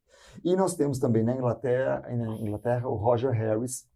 E 0.44 0.56
nós 0.56 0.74
temos 0.74 0.98
também 0.98 1.22
na 1.22 1.34
Inglaterra, 1.34 2.02
na 2.10 2.34
Inglaterra 2.36 2.88
o 2.88 2.96
Roger 2.96 3.30
Harris, 3.30 3.88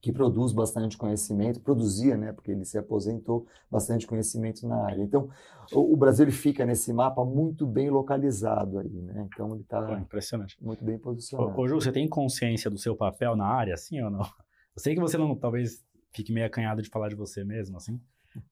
que 0.00 0.12
produz 0.12 0.52
bastante 0.52 0.96
conhecimento, 0.96 1.60
produzia, 1.60 2.16
né, 2.16 2.32
porque 2.32 2.50
ele 2.50 2.64
se 2.64 2.78
aposentou, 2.78 3.46
bastante 3.70 4.06
conhecimento 4.06 4.66
na 4.66 4.86
área. 4.86 5.02
Então, 5.02 5.28
o, 5.72 5.92
o 5.92 5.96
Brasil 5.96 6.24
ele 6.24 6.32
fica 6.32 6.64
nesse 6.64 6.90
mapa 6.92 7.22
muito 7.24 7.66
bem 7.66 7.90
localizado 7.90 8.78
aí, 8.78 9.02
né? 9.02 9.28
Então 9.30 9.52
ele 9.52 9.62
está 9.62 9.98
impressionante, 10.00 10.56
muito 10.62 10.82
bem 10.82 10.98
posicionado. 10.98 11.50
Ô, 11.50 11.62
ô, 11.62 11.68
Ju, 11.68 11.74
você 11.74 11.92
tem 11.92 12.08
consciência 12.08 12.70
do 12.70 12.78
seu 12.78 12.96
papel 12.96 13.36
na 13.36 13.46
área, 13.46 13.74
assim 13.74 14.00
ou 14.00 14.10
não? 14.10 14.20
Eu 14.20 14.82
sei 14.82 14.94
que 14.94 15.00
você 15.00 15.18
não, 15.18 15.36
talvez 15.36 15.84
fique 16.12 16.32
meio 16.32 16.46
acanhado 16.46 16.80
de 16.80 16.88
falar 16.88 17.08
de 17.08 17.14
você 17.14 17.44
mesmo, 17.44 17.76
assim, 17.76 18.00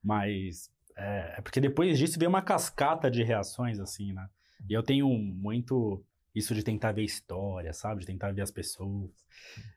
mas 0.02 0.70
é, 0.96 1.34
é 1.38 1.40
porque 1.40 1.60
depois 1.60 1.98
disso 1.98 2.18
veio 2.18 2.28
uma 2.28 2.42
cascata 2.42 3.10
de 3.10 3.22
reações, 3.22 3.78
assim, 3.78 4.12
né? 4.12 4.28
E 4.68 4.72
eu 4.72 4.82
tenho 4.82 5.08
muito 5.08 6.02
isso 6.34 6.54
de 6.54 6.62
tentar 6.62 6.92
ver 6.92 7.02
história, 7.02 7.72
sabe? 7.72 8.00
De 8.00 8.06
tentar 8.06 8.32
ver 8.32 8.42
as 8.42 8.50
pessoas. 8.50 9.10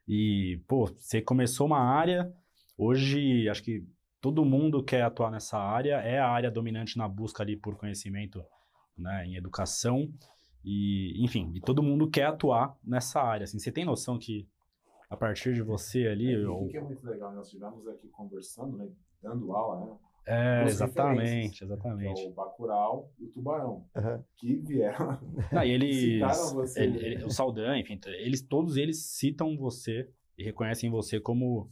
E, 0.08 0.60
pô, 0.68 0.88
você 0.88 1.22
começou 1.22 1.68
uma 1.68 1.80
área, 1.80 2.32
hoje 2.78 3.48
acho 3.50 3.64
que 3.64 3.86
todo 4.20 4.46
mundo 4.46 4.84
quer 4.84 5.02
atuar 5.02 5.32
nessa 5.32 5.58
área, 5.58 5.96
é 6.02 6.20
a 6.20 6.30
área 6.30 6.52
dominante 6.52 6.98
na 6.98 7.08
busca 7.08 7.42
ali 7.42 7.56
por 7.56 7.76
conhecimento, 7.76 8.44
né, 8.98 9.26
em 9.26 9.36
educação. 9.36 10.12
E, 10.64 11.24
enfim, 11.24 11.52
e 11.56 11.60
todo 11.60 11.82
mundo 11.82 12.10
quer 12.10 12.26
atuar 12.26 12.78
nessa 12.84 13.20
área. 13.20 13.46
Assim, 13.46 13.58
você 13.58 13.72
tem 13.72 13.84
noção 13.84 14.20
que 14.20 14.48
a 15.10 15.18
partir 15.18 15.54
de 15.54 15.62
você 15.62 16.08
ali. 16.08 16.34
É, 16.34 16.48
ou... 16.48 16.68
que 16.68 16.78
é 16.78 16.82
muito 16.82 17.04
legal, 17.06 17.34
nós 17.34 17.48
estivemos 17.48 17.88
aqui 17.88 18.08
conversando, 18.10 18.78
né, 18.78 18.88
dando 19.22 19.54
aula, 19.54 19.86
né? 19.86 19.98
É, 20.26 20.64
exatamente, 20.66 21.64
exatamente. 21.64 22.24
É 22.24 22.30
o 22.30 22.34
Bacurau 22.34 23.12
e 23.20 23.26
o 23.26 23.32
Tubarão, 23.32 23.86
uhum. 23.96 24.24
que 24.38 24.56
vieram. 24.56 25.20
Não, 25.52 25.64
e 25.64 25.72
eles, 25.72 26.54
você. 26.54 26.84
Ele, 26.84 27.06
ele, 27.06 27.24
o 27.26 27.32
Saldan, 27.32 27.78
enfim, 27.78 28.00
eles, 28.06 28.42
todos 28.42 28.78
eles 28.78 29.04
citam 29.04 29.58
você 29.58 30.08
e 30.38 30.44
reconhecem 30.44 30.90
você 30.92 31.20
como 31.20 31.72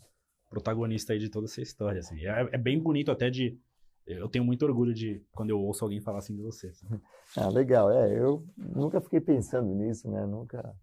protagonista 0.49 1.13
aí 1.13 1.19
de 1.19 1.29
toda 1.29 1.45
essa 1.45 1.61
história. 1.61 1.99
Assim. 1.99 2.19
É, 2.25 2.49
é, 2.51 2.57
bem 2.57 2.79
bonito 2.79 3.11
até 3.11 3.29
de. 3.29 3.57
Eu 4.05 4.27
tenho 4.27 4.43
muito 4.43 4.65
orgulho 4.65 4.93
de 4.93 5.23
quando 5.31 5.51
eu 5.51 5.59
ouço 5.59 5.83
alguém 5.83 6.01
falar 6.01 6.17
assim 6.17 6.35
de 6.35 6.41
você. 6.41 6.67
Assim. 6.67 6.87
Ah, 7.37 7.47
legal. 7.47 7.91
É, 7.91 8.11
eu 8.19 8.43
nunca 8.57 8.99
fiquei 8.99 9.21
pensando 9.21 9.71
nisso, 9.75 10.09
né? 10.09 10.25
Nunca. 10.25 10.75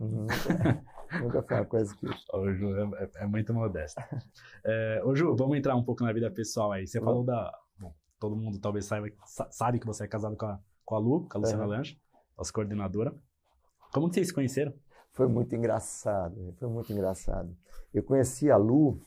Nunca, 0.00 0.34
nunca 1.20 1.42
foi 1.42 1.56
uma 1.56 1.64
coisa 1.64 1.94
que. 1.96 2.06
Ju, 2.06 2.94
é, 2.96 3.10
é 3.16 3.26
muito 3.26 3.52
modesto. 3.52 4.00
É, 4.64 5.00
ô, 5.04 5.14
Ju, 5.14 5.36
vamos 5.36 5.56
entrar 5.56 5.76
um 5.76 5.82
pouco 5.82 6.02
na 6.02 6.12
vida 6.12 6.28
pessoal 6.30 6.72
aí. 6.72 6.86
Você 6.86 7.00
falou 7.00 7.22
da. 7.22 7.56
Bom, 7.78 7.94
todo 8.18 8.34
mundo 8.34 8.58
talvez 8.58 8.84
saiba, 8.84 9.08
sabe 9.50 9.78
que 9.78 9.86
você 9.86 10.04
é 10.04 10.08
casado 10.08 10.36
com 10.36 10.46
a, 10.46 10.58
com 10.84 10.94
a 10.96 10.98
Lu, 10.98 11.28
com 11.28 11.38
a 11.38 11.40
Luciana 11.40 11.64
é. 11.64 11.66
Lange, 11.66 12.00
nossa 12.36 12.52
coordenadora. 12.52 13.14
Como 13.92 14.08
que 14.08 14.14
vocês 14.14 14.28
se 14.28 14.34
conheceram? 14.34 14.74
Foi 15.12 15.28
muito 15.28 15.54
engraçado, 15.54 16.54
foi 16.58 16.68
muito 16.68 16.92
engraçado. 16.92 17.56
Eu 17.94 18.02
conheci 18.02 18.50
a 18.50 18.56
Lu, 18.56 19.00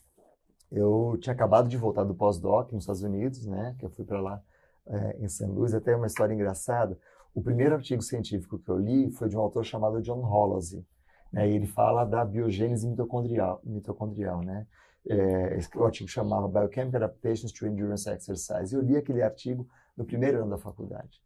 eu 0.72 1.18
tinha 1.22 1.34
acabado 1.34 1.68
de 1.68 1.78
voltar 1.78 2.04
do 2.04 2.16
pós-doc 2.16 2.72
nos 2.72 2.84
Estados 2.84 3.04
Unidos, 3.04 3.46
né? 3.46 3.76
Que 3.78 3.86
eu 3.86 3.90
fui 3.90 4.06
para 4.06 4.22
lá 4.22 4.42
é, 4.88 5.18
em 5.20 5.28
St. 5.28 5.46
Louis. 5.46 5.74
Até 5.74 5.96
uma 5.96 6.08
história 6.08 6.34
engraçada. 6.34 6.98
O 7.34 7.42
primeiro 7.42 7.76
artigo 7.76 8.02
científico 8.02 8.58
que 8.58 8.70
eu 8.70 8.78
li 8.78 9.12
foi 9.12 9.30
de 9.30 9.38
um 9.38 9.40
autor 9.40 9.64
chamado 9.64 10.02
John 10.02 10.24
Holosey. 10.24 10.86
Né, 11.32 11.50
e 11.50 11.56
ele 11.56 11.68
fala 11.68 12.06
da 12.06 12.26
biogênese 12.26 12.88
mitocondrial, 12.88 13.62
mitocondrial 13.64 14.42
né? 14.42 14.66
É, 15.08 15.58
o 15.76 15.86
artigo 15.86 16.10
chamava 16.10 16.48
Biochemical 16.48 17.04
Adaptations 17.04 17.52
to 17.52 17.66
Endurance 17.66 18.10
Exercise. 18.10 18.76
Eu 18.76 18.82
li 18.82 18.98
aquele 18.98 19.22
artigo 19.22 19.68
no 19.96 20.04
primeiro 20.06 20.40
ano 20.42 20.50
da 20.50 20.58
faculdade. 20.58 21.22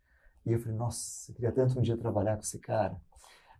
E 0.45 0.51
eu 0.51 0.59
falei, 0.59 0.77
nossa, 0.77 1.31
eu 1.31 1.35
queria 1.35 1.51
tanto 1.51 1.79
um 1.79 1.81
dia 1.81 1.97
trabalhar 1.97 2.35
com 2.35 2.41
esse 2.43 2.59
cara. 2.59 2.95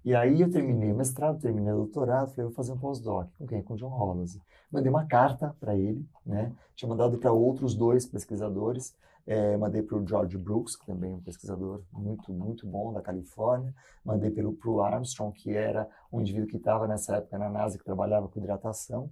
E 0.05 0.13
aí 0.13 0.41
eu 0.41 0.51
terminei 0.51 0.91
o 0.91 0.95
mestrado, 0.95 1.39
terminei 1.39 1.71
o 1.71 1.77
doutorado, 1.77 2.31
falei, 2.31 2.45
vou 2.45 2.53
fazer 2.53 2.73
um 2.73 2.77
pós-doc. 2.77 3.29
Com 3.37 3.47
quem? 3.47 3.63
Com 3.63 3.73
o 3.73 3.77
John 3.77 3.87
Hollis. 3.87 4.37
Mandei 4.69 4.89
uma 4.89 5.05
carta 5.05 5.55
para 5.59 5.75
ele, 5.75 6.05
né? 6.25 6.51
Tinha 6.75 6.89
mandado 6.89 7.17
para 7.17 7.31
outros 7.31 7.73
dois 7.73 8.05
pesquisadores. 8.05 8.93
É, 9.25 9.55
mandei 9.55 9.81
para 9.81 9.97
o 9.97 10.05
George 10.05 10.37
Brooks, 10.37 10.75
que 10.75 10.85
também 10.85 11.13
é 11.13 11.15
um 11.15 11.21
pesquisador 11.21 11.81
muito, 11.91 12.33
muito 12.33 12.67
bom 12.67 12.91
da 12.91 13.01
Califórnia. 13.01 13.73
Mandei 14.03 14.29
para 14.29 14.47
o 14.47 14.81
Armstrong, 14.81 15.33
que 15.33 15.51
era 15.51 15.89
um 16.11 16.19
indivíduo 16.19 16.47
que 16.47 16.57
estava 16.57 16.87
nessa 16.87 17.15
época 17.15 17.37
na 17.37 17.49
NASA, 17.49 17.77
que 17.77 17.85
trabalhava 17.85 18.27
com 18.27 18.39
hidratação. 18.39 19.09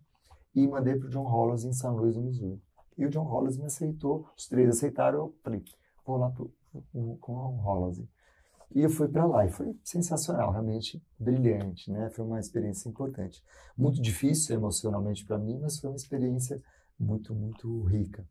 E 0.54 0.67
mandei 0.67 0.95
para 0.95 1.08
o 1.08 1.10
John 1.10 1.24
Hollis 1.24 1.63
em 1.63 1.71
São 1.71 1.95
Luís 1.95 2.15
do 2.15 2.21
Missouri. 2.21 2.62
E 2.97 3.06
o 3.06 3.10
John 3.10 3.24
Hollis 3.24 3.58
me 3.58 3.65
aceitou, 3.65 4.28
os 4.38 4.47
três 4.47 4.69
aceitaram. 4.69 5.19
Eu 5.19 5.36
falei, 5.41 5.63
vou 6.06 6.17
lá 6.17 6.30
pro, 6.30 6.54
com 7.19 7.32
o 7.34 7.56
Hollis. 7.62 8.04
E 8.74 8.82
eu 8.82 8.89
fui 8.89 9.08
para 9.08 9.26
lá 9.26 9.45
e 9.45 9.50
foi 9.50 9.78
sensacional, 9.84 10.52
realmente 10.52 11.02
brilhante, 11.19 11.91
né? 11.91 12.10
Foi 12.10 12.26
uma 12.26 12.39
experiência 12.39 12.88
importante. 12.88 13.43
Muito 13.78 14.02
difícil 14.02 14.56
emocionalmente 14.56 15.26
para 15.26 15.38
mim, 15.38 15.60
mas 15.60 15.80
foi 15.80 15.89
uma 15.89 15.97
experiência 15.97 16.62
muito, 16.97 17.36
muito 17.36 17.84
rica. 17.84 18.26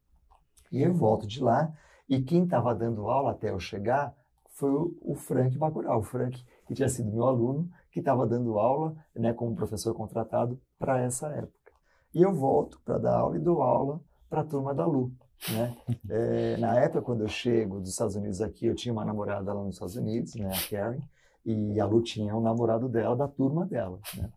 E 0.71 0.83
eu 0.83 0.95
volto 0.95 1.27
de 1.27 1.43
lá 1.43 1.73
e 2.09 2.21
quem 2.21 2.45
estava 2.45 2.75
dando 2.75 3.09
aula 3.09 3.31
até 3.31 3.51
eu 3.51 3.61
chegar 3.61 4.15
foi 4.51 4.71
o, 5.01 5.15
Frank 5.15 5.57
Bacurau. 5.57 6.01
O 6.01 6.03
Frank, 6.03 6.45
que 6.67 6.75
tinha 6.75 6.89
sido 6.89 7.11
meu 7.11 7.25
aluno, 7.25 7.71
que 7.91 8.01
estava 8.01 8.27
dando 8.27 8.59
aula, 8.59 8.95
né, 9.15 9.33
como 9.33 9.55
professor 9.55 9.95
contratado 9.95 10.61
para 10.79 11.01
essa 11.01 11.29
época. 11.29 11.73
E 12.13 12.23
eu 12.23 12.35
volto 12.35 12.81
para 12.85 12.99
dar 12.99 13.17
aula 13.17 13.37
e 13.37 13.41
dou 13.41 13.63
aula 13.63 14.01
para 14.29 14.43
a 14.43 14.45
turma 14.45 14.75
da 14.75 14.85
Lu. 14.85 15.13
Né? 15.51 15.77
É, 16.09 16.57
na 16.61 16.79
época, 16.79 17.01
quando 17.01 17.23
eu 17.23 17.29
chego 17.29 17.81
dos 17.81 17.91
Estados 17.91 18.17
Unidos 18.17 18.43
aqui, 18.43 18.67
eu 18.67 18.75
tinha 18.75 18.93
uma 18.93 19.05
namorada 19.05 19.53
lá 19.53 19.63
nos 19.63 19.77
Estados 19.77 19.97
Unidos, 19.97 20.35
né, 20.35 20.51
a 20.53 20.69
Karen, 20.69 21.01
e 21.45 21.81
a 21.81 21.87
Lu 21.87 22.03
tinha 22.03 22.37
um 22.37 22.41
namorado 22.41 22.89
dela, 22.89 23.17
da 23.17 23.29
turma 23.29 23.65
dela. 23.65 23.99
Né? 24.17 24.31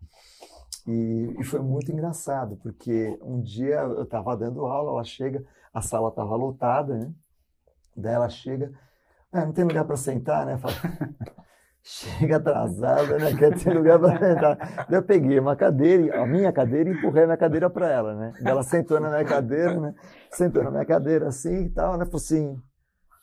E, 0.87 1.35
e, 1.39 1.43
foi 1.43 1.61
muito 1.61 1.91
engraçado, 1.91 2.57
porque 2.57 3.17
um 3.21 3.41
dia 3.41 3.79
eu 3.81 4.03
estava 4.03 4.35
dando 4.35 4.65
aula, 4.65 4.91
ela 4.91 5.03
chega, 5.03 5.45
a 5.73 5.81
sala 5.81 6.09
estava 6.09 6.35
lotada, 6.35 6.95
né? 6.95 7.11
Daí 7.95 8.13
ela 8.13 8.29
chega, 8.29 8.71
ah, 9.31 9.45
não 9.45 9.53
tem 9.53 9.65
lugar 9.65 9.85
para 9.85 9.97
sentar, 9.97 10.45
né? 10.45 10.57
Fala, 10.57 10.73
chega 11.81 12.37
atrasada, 12.37 13.17
né? 13.17 13.35
Quer 13.35 13.57
ter 13.57 13.73
lugar 13.73 13.99
para 13.99 14.19
sentar. 14.19 14.85
Daí 14.87 14.99
eu 14.99 15.03
peguei 15.03 15.39
uma 15.39 15.55
cadeira, 15.55 16.21
a 16.21 16.25
minha 16.25 16.51
cadeira, 16.53 16.89
e 16.89 16.93
empurrei 16.93 17.23
a 17.23 17.27
minha 17.27 17.37
cadeira 17.37 17.69
para 17.69 17.89
ela, 17.89 18.15
né? 18.15 18.33
Daí 18.41 18.51
ela 18.51 18.63
sentou 18.63 18.99
na 18.99 19.09
minha 19.09 19.25
cadeira, 19.25 19.79
né? 19.79 19.95
Sentou 20.31 20.63
na 20.63 20.71
minha 20.71 20.85
cadeira 20.85 21.27
assim 21.27 21.63
e 21.63 21.69
tal, 21.69 21.97
né? 21.97 22.05
Falei 22.05 22.17
assim, 22.17 22.61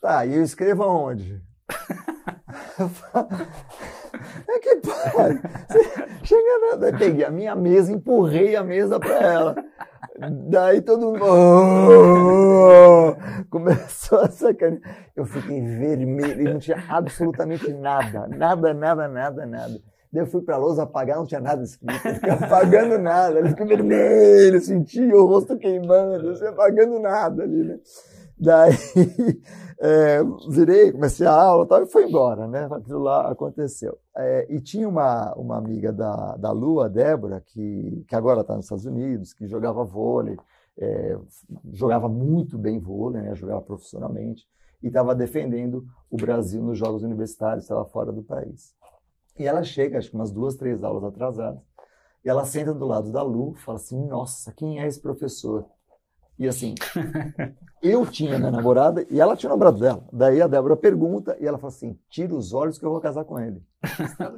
tá, 0.00 0.26
e 0.26 0.34
eu 0.34 0.42
escrevo 0.42 0.82
aonde? 0.82 1.40
É 4.48 4.58
que 4.58 4.76
pai, 4.76 5.40
chega 6.24 6.58
nada. 6.70 6.98
Peguei 6.98 7.24
a 7.24 7.30
minha 7.30 7.54
mesa, 7.54 7.92
empurrei 7.92 8.56
a 8.56 8.64
mesa 8.64 8.98
para 8.98 9.14
ela. 9.14 9.56
Daí 10.18 10.82
todo 10.82 11.12
mundo 11.12 11.24
oh! 11.24 13.16
começou 13.48 14.20
a 14.20 14.28
sacanear. 14.28 14.80
Eu 15.16 15.24
fiquei 15.24 15.60
vermelho 15.60 16.40
e 16.42 16.44
não 16.44 16.58
tinha 16.58 16.82
absolutamente 16.88 17.72
nada, 17.72 18.26
nada, 18.28 18.74
nada, 18.74 19.08
nada, 19.08 19.46
nada. 19.46 19.80
Daí 20.12 20.22
eu 20.22 20.26
fui 20.26 20.42
para 20.42 20.56
a 20.56 20.58
lousa 20.58 20.82
apagar, 20.82 21.16
não 21.16 21.26
tinha 21.26 21.40
nada 21.40 21.62
escrito, 21.62 22.06
eu 22.06 22.14
fiquei 22.14 22.30
apagando 22.30 22.98
nada, 22.98 23.38
ele 23.38 23.50
ficou 23.50 23.66
vermelho, 23.66 24.60
sentia 24.60 25.16
o 25.16 25.26
rosto 25.26 25.56
queimando, 25.56 26.30
assim, 26.30 26.46
apagando 26.46 26.98
nada 26.98 27.44
ali, 27.44 27.64
né? 27.64 27.78
Daí 28.40 28.72
é, 29.78 30.20
virei, 30.48 30.90
comecei 30.92 31.26
a 31.26 31.32
aula 31.32 31.66
tal, 31.66 31.82
e 31.82 31.86
foi 31.86 32.08
embora, 32.08 32.48
né? 32.48 32.66
Aquilo 32.72 33.00
lá 33.00 33.30
aconteceu. 33.30 33.98
É, 34.16 34.46
e 34.48 34.62
tinha 34.62 34.88
uma, 34.88 35.34
uma 35.34 35.58
amiga 35.58 35.92
da, 35.92 36.36
da 36.36 36.50
Lu, 36.50 36.80
a 36.80 36.88
Débora, 36.88 37.42
que, 37.44 38.02
que 38.08 38.16
agora 38.16 38.40
está 38.40 38.56
nos 38.56 38.64
Estados 38.64 38.86
Unidos, 38.86 39.34
que 39.34 39.46
jogava 39.46 39.84
vôlei, 39.84 40.38
é, 40.78 41.18
jogava 41.70 42.08
muito 42.08 42.56
bem 42.56 42.78
vôlei, 42.78 43.20
né? 43.20 43.34
jogava 43.34 43.60
profissionalmente, 43.60 44.48
e 44.82 44.86
estava 44.86 45.14
defendendo 45.14 45.84
o 46.10 46.16
Brasil 46.16 46.62
nos 46.62 46.78
Jogos 46.78 47.02
Universitários, 47.02 47.64
estava 47.64 47.84
fora 47.84 48.10
do 48.10 48.22
país. 48.22 48.74
E 49.38 49.46
ela 49.46 49.62
chega, 49.62 49.98
acho 49.98 50.08
que 50.08 50.16
umas 50.16 50.32
duas, 50.32 50.56
três 50.56 50.82
aulas 50.82 51.04
atrasadas, 51.04 51.60
e 52.24 52.28
ela 52.28 52.46
senta 52.46 52.72
do 52.72 52.86
lado 52.86 53.12
da 53.12 53.22
Lu 53.22 53.54
fala 53.54 53.76
assim: 53.76 54.06
Nossa, 54.06 54.52
quem 54.52 54.80
é 54.80 54.86
esse 54.86 55.00
professor? 55.00 55.66
E 56.40 56.48
assim, 56.48 56.74
eu 57.82 58.06
tinha 58.06 58.38
minha 58.38 58.50
namorada 58.50 59.06
e 59.10 59.20
ela 59.20 59.36
tinha 59.36 59.50
o 59.50 59.52
namorado 59.52 59.78
dela. 59.78 60.02
Daí 60.10 60.40
a 60.40 60.46
Débora 60.46 60.74
pergunta 60.74 61.36
e 61.38 61.46
ela 61.46 61.58
fala 61.58 61.70
assim: 61.70 61.98
tira 62.08 62.34
os 62.34 62.54
olhos 62.54 62.78
que 62.78 62.84
eu 62.86 62.90
vou 62.90 62.98
casar 62.98 63.24
com 63.24 63.38
ele. 63.38 63.62
Tá 64.16 64.32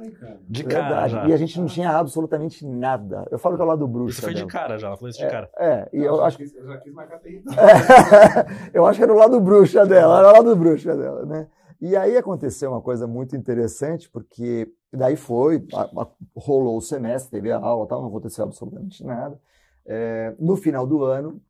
de 0.49 0.65
cara. 0.65 1.07
Já. 1.07 1.27
E 1.29 1.33
a 1.33 1.37
gente 1.37 1.57
não 1.57 1.65
tinha 1.65 1.91
absolutamente 1.91 2.67
nada. 2.67 3.25
Eu 3.31 3.39
falo 3.39 3.55
que 3.55 3.61
é 3.61 3.65
o 3.65 3.67
lado 3.69 3.87
bruxo. 3.87 4.11
Isso 4.11 4.21
foi 4.21 4.33
dela. 4.33 4.45
de 4.45 4.51
cara 4.51 4.77
já, 4.77 4.87
ela 4.87 4.97
falou 4.97 5.09
isso 5.09 5.19
de 5.19 5.25
é, 5.25 5.29
cara. 5.29 5.49
É, 5.57 5.89
e 5.93 5.99
eu, 5.99 6.15
eu 6.15 6.25
acho. 6.25 6.37
Quis, 6.37 6.53
eu 6.53 6.67
já 6.67 6.77
quis 6.77 6.93
marcar 6.93 7.21
eu 8.73 8.85
acho 8.85 8.97
que 8.97 9.03
era 9.03 9.13
o 9.13 9.17
lado 9.17 9.39
bruxa 9.39 9.85
dela, 9.85 10.19
era 10.19 10.27
o 10.27 10.31
lado 10.33 10.55
bruxa 10.57 10.97
dela, 10.97 11.25
né? 11.25 11.47
E 11.79 11.95
aí 11.95 12.17
aconteceu 12.17 12.69
uma 12.69 12.81
coisa 12.81 13.07
muito 13.07 13.33
interessante, 13.33 14.09
porque 14.09 14.69
daí 14.91 15.15
foi, 15.15 15.65
a, 15.73 16.01
a, 16.01 16.07
rolou 16.35 16.75
o 16.75 16.81
semestre, 16.81 17.31
teve 17.31 17.49
a 17.49 17.57
aula, 17.59 17.87
tal, 17.87 18.01
não 18.01 18.09
aconteceu 18.09 18.43
absolutamente 18.43 19.05
nada. 19.05 19.39
É, 19.85 20.33
no 20.37 20.57
final 20.57 20.85
do 20.85 21.03
ano, 21.05 21.41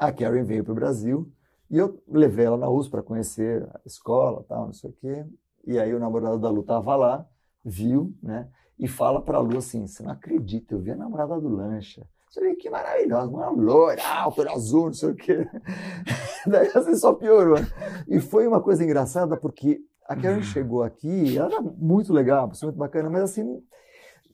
a 0.00 0.10
Karen 0.10 0.42
veio 0.44 0.64
para 0.64 0.72
o 0.72 0.74
Brasil 0.74 1.30
e 1.70 1.76
eu 1.76 2.02
levei 2.08 2.46
ela 2.46 2.56
na 2.56 2.70
USP 2.70 2.90
para 2.90 3.02
conhecer 3.02 3.62
a 3.62 3.80
escola, 3.84 4.42
tal, 4.48 4.66
não 4.66 4.72
sei 4.72 4.88
o 4.88 4.92
quê. 4.94 5.26
E 5.66 5.78
aí 5.78 5.94
o 5.94 6.00
namorado 6.00 6.38
da 6.38 6.48
Lu 6.48 6.62
estava 6.62 6.96
lá, 6.96 7.26
viu, 7.62 8.14
né? 8.22 8.48
E 8.78 8.88
fala 8.88 9.20
para 9.20 9.36
a 9.36 9.40
Lu 9.40 9.58
assim: 9.58 9.86
Você 9.86 10.02
não 10.02 10.10
acredita, 10.10 10.74
eu 10.74 10.80
vi 10.80 10.90
a 10.90 10.96
namorada 10.96 11.38
do 11.38 11.48
Lancha. 11.50 12.06
Você 12.30 12.40
vê 12.40 12.54
que 12.54 12.70
maravilhosa, 12.70 13.28
uma 13.28 13.50
loira, 13.50 14.02
alta, 14.06 14.50
azul, 14.52 14.86
não 14.86 14.92
sei 14.94 15.10
o 15.10 15.14
quê. 15.14 15.46
Daí 16.46 16.70
assim 16.74 16.94
só 16.96 17.12
piorou. 17.12 17.58
E 18.08 18.20
foi 18.20 18.46
uma 18.46 18.62
coisa 18.62 18.82
engraçada 18.82 19.36
porque 19.36 19.80
a 20.06 20.16
Karen 20.16 20.36
uhum. 20.36 20.42
chegou 20.42 20.82
aqui, 20.82 21.36
ela 21.36 21.52
era 21.52 21.60
muito 21.60 22.12
legal, 22.12 22.50
muito 22.62 22.78
bacana, 22.78 23.10
mas 23.10 23.22
assim, 23.24 23.62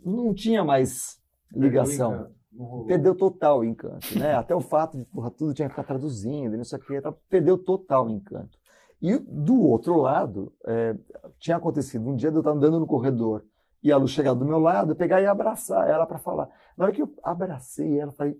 não 0.04 0.32
tinha 0.32 0.62
mais 0.62 1.18
ligação. 1.52 2.30
Perdeu 2.86 3.14
total 3.14 3.60
o 3.60 3.64
encanto, 3.64 4.18
né? 4.18 4.34
Até 4.34 4.54
o 4.54 4.60
fato 4.60 4.96
de, 4.96 5.04
porra, 5.04 5.30
tudo 5.30 5.54
tinha 5.54 5.68
que 5.68 5.74
ficar 5.74 5.86
traduzindo, 5.86 6.56
não 6.56 6.64
sei 6.64 6.78
que, 6.78 7.00
perdeu 7.28 7.58
total 7.58 8.06
o 8.06 8.10
encanto. 8.10 8.58
E 9.00 9.16
do 9.18 9.62
outro 9.62 9.96
lado, 9.96 10.52
é, 10.66 10.96
tinha 11.38 11.56
acontecido 11.56 12.08
um 12.08 12.16
dia 12.16 12.30
eu 12.30 12.38
estava 12.38 12.56
andando 12.56 12.80
no 12.80 12.86
corredor 12.86 13.44
e 13.82 13.92
a 13.92 13.96
Lu 13.96 14.08
chegar 14.08 14.34
do 14.34 14.44
meu 14.44 14.58
lado, 14.58 14.92
eu 14.92 14.96
pegar 14.96 15.20
e 15.20 15.26
abraçar 15.26 15.88
ela 15.88 16.06
para 16.06 16.18
falar. 16.18 16.48
Na 16.76 16.84
hora 16.84 16.92
que 16.92 17.02
eu 17.02 17.12
abracei 17.22 17.98
ela, 17.98 18.10
falei, 18.12 18.36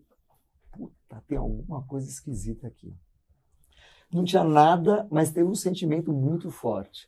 puta, 0.73 1.23
tem 1.29 1.37
alguma 1.39 1.85
coisa 1.87 2.09
esquisita 2.09 2.67
aqui 2.67 2.95
não 4.17 4.25
tinha 4.25 4.43
nada, 4.43 5.07
mas 5.11 5.31
teve 5.31 5.49
um 5.49 5.55
sentimento 5.55 6.11
muito 6.11 6.51
forte. 6.51 7.07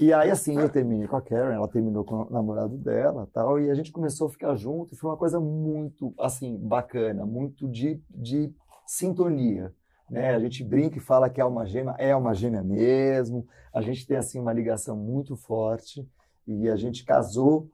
E 0.00 0.12
aí, 0.12 0.28
assim, 0.28 0.58
eu 0.58 0.68
terminei 0.68 1.06
com 1.06 1.16
a 1.16 1.22
Karen, 1.22 1.54
ela 1.54 1.68
terminou 1.68 2.04
com 2.04 2.22
o 2.22 2.30
namorado 2.30 2.76
dela 2.76 3.28
tal, 3.32 3.60
e 3.60 3.70
a 3.70 3.74
gente 3.74 3.92
começou 3.92 4.26
a 4.26 4.30
ficar 4.30 4.56
junto, 4.56 4.92
e 4.92 4.96
foi 4.96 5.08
uma 5.08 5.16
coisa 5.16 5.38
muito, 5.38 6.12
assim, 6.18 6.58
bacana, 6.58 7.24
muito 7.24 7.68
de, 7.68 8.02
de 8.10 8.52
sintonia. 8.84 9.72
Né? 10.10 10.34
A 10.34 10.40
gente 10.40 10.64
brinca 10.64 10.98
e 10.98 11.00
fala 11.00 11.30
que 11.30 11.40
é 11.40 11.44
uma 11.44 11.64
gêmea, 11.64 11.94
é 11.96 12.14
uma 12.14 12.34
gêmea 12.34 12.62
mesmo, 12.62 13.46
a 13.72 13.80
gente 13.80 14.04
tem, 14.04 14.16
assim, 14.16 14.40
uma 14.40 14.52
ligação 14.52 14.96
muito 14.96 15.36
forte, 15.36 16.04
e 16.44 16.68
a 16.68 16.74
gente 16.74 17.04
casou, 17.04 17.68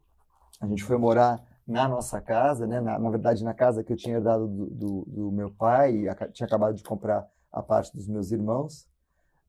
a 0.60 0.66
gente 0.66 0.84
foi 0.84 0.98
morar 0.98 1.42
na 1.66 1.88
nossa 1.88 2.20
casa, 2.20 2.66
né? 2.66 2.82
na, 2.82 2.98
na 2.98 3.10
verdade, 3.10 3.42
na 3.42 3.54
casa 3.54 3.82
que 3.82 3.92
eu 3.92 3.96
tinha 3.96 4.16
herdado 4.16 4.46
do, 4.46 4.66
do, 4.66 5.04
do 5.06 5.32
meu 5.32 5.50
pai, 5.50 5.96
e 5.96 6.08
a, 6.08 6.14
tinha 6.28 6.46
acabado 6.46 6.74
de 6.74 6.82
comprar 6.82 7.26
a 7.52 7.62
parte 7.62 7.94
dos 7.94 8.06
meus 8.06 8.30
irmãos. 8.30 8.86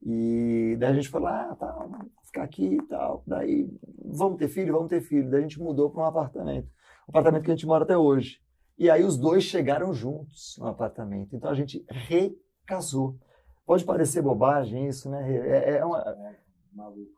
E 0.01 0.77
daí 0.79 0.91
a 0.91 0.95
gente 0.95 1.09
falou, 1.09 1.27
ah, 1.27 1.55
tá, 1.59 1.71
vamos 1.71 2.07
ficar 2.25 2.43
aqui 2.43 2.75
e 2.75 2.81
tal. 2.83 3.23
Daí, 3.27 3.69
vamos 4.05 4.37
ter 4.37 4.47
filho? 4.47 4.73
Vamos 4.73 4.89
ter 4.89 5.01
filho. 5.01 5.29
Daí 5.29 5.39
a 5.39 5.43
gente 5.43 5.59
mudou 5.59 5.89
para 5.89 6.03
um 6.03 6.05
apartamento. 6.05 6.67
Um 7.07 7.11
apartamento 7.11 7.43
que 7.43 7.51
a 7.51 7.55
gente 7.55 7.67
mora 7.67 7.83
até 7.83 7.97
hoje. 7.97 8.39
E 8.77 8.89
aí 8.89 9.03
os 9.03 9.17
dois 9.17 9.43
chegaram 9.43 9.93
juntos 9.93 10.55
no 10.57 10.67
apartamento. 10.67 11.35
Então 11.35 11.51
a 11.51 11.55
gente 11.55 11.85
recasou. 11.89 13.17
Pode 13.65 13.83
parecer 13.83 14.21
bobagem 14.21 14.87
isso, 14.87 15.09
né? 15.09 15.37
É, 15.37 15.77
é 15.77 15.85
uma, 15.85 16.01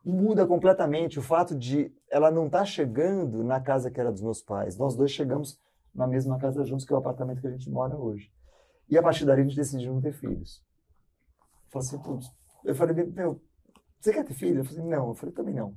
muda 0.03 0.45
completamente 0.45 1.19
o 1.19 1.21
fato 1.21 1.55
de 1.55 1.93
ela 2.09 2.31
não 2.31 2.47
estar 2.47 2.59
tá 2.59 2.65
chegando 2.65 3.43
na 3.43 3.59
casa 3.59 3.91
que 3.91 3.99
era 3.99 4.11
dos 4.11 4.21
meus 4.21 4.41
pais. 4.41 4.77
Nós 4.77 4.95
dois 4.95 5.11
chegamos 5.11 5.59
na 5.93 6.07
mesma 6.07 6.37
casa 6.39 6.63
juntos, 6.65 6.85
que 6.85 6.93
é 6.93 6.95
o 6.95 6.99
apartamento 6.99 7.41
que 7.41 7.47
a 7.47 7.51
gente 7.51 7.69
mora 7.69 7.95
hoje. 7.95 8.31
E 8.89 8.97
a 8.97 9.03
partir 9.03 9.25
daí 9.25 9.39
a 9.39 9.43
gente 9.43 9.55
decidiu 9.55 9.93
não 9.93 10.01
ter 10.01 10.13
filhos. 10.13 10.63
Falei 11.71 11.87
assim, 11.87 11.99
putz. 11.99 12.31
Eu 12.63 12.75
falei, 12.75 13.05
meu, 13.05 13.41
você 13.99 14.11
quer 14.13 14.23
ter 14.25 14.33
filho? 14.33 14.59
Eu 14.59 14.65
falei, 14.65 14.83
não. 14.85 15.07
Eu 15.09 15.13
falei, 15.15 15.33
também 15.33 15.55
não. 15.55 15.73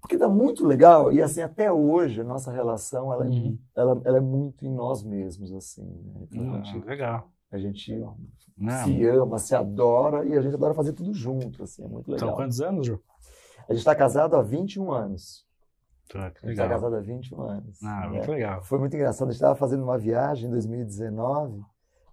Porque 0.00 0.16
dá 0.18 0.28
muito 0.28 0.66
legal, 0.66 1.10
e 1.12 1.20
assim, 1.22 1.40
até 1.40 1.72
hoje, 1.72 2.20
a 2.20 2.24
nossa 2.24 2.52
relação, 2.52 3.12
ela, 3.12 3.24
é 3.24 3.28
Uhum. 3.28 3.58
ela, 3.74 4.02
ela 4.04 4.18
é 4.18 4.20
muito 4.20 4.64
em 4.66 4.70
nós 4.70 5.02
mesmos, 5.02 5.52
assim. 5.52 5.82
Né? 5.82 6.26
Então, 6.30 6.54
a 6.54 6.58
Ah, 6.58 6.62
gente, 6.62 6.86
legal. 6.86 7.30
a 7.50 7.58
gente 7.58 8.04
Não. 8.56 8.84
se 8.84 9.06
ama, 9.06 9.38
se 9.38 9.54
adora, 9.54 10.24
e 10.26 10.36
a 10.36 10.42
gente 10.42 10.54
adora 10.54 10.74
fazer 10.74 10.92
tudo 10.92 11.12
junto, 11.14 11.62
assim, 11.62 11.82
é 11.84 11.88
muito 11.88 12.10
legal. 12.10 12.28
São 12.28 12.36
quantos 12.36 12.60
anos, 12.60 12.86
Ju? 12.86 13.00
A 13.66 13.72
gente 13.72 13.78
está 13.80 13.94
casado 13.94 14.36
há 14.36 14.42
21 14.42 14.92
anos. 14.92 15.46
Tá, 16.06 16.30
que 16.30 16.38
A 16.44 16.48
gente 16.48 16.50
está 16.50 16.64
legal. 16.64 16.68
casado 16.68 16.96
há 16.96 17.00
21 17.00 17.40
anos. 17.42 17.82
Ah, 17.82 18.00
né? 18.02 18.08
muito 18.08 18.30
legal. 18.30 18.62
Foi 18.62 18.78
muito 18.78 18.94
engraçado. 18.94 19.28
A 19.28 19.30
gente 19.32 19.38
estava 19.40 19.56
fazendo 19.56 19.82
uma 19.82 19.96
viagem 19.96 20.48
em 20.48 20.50
2019 20.50 21.62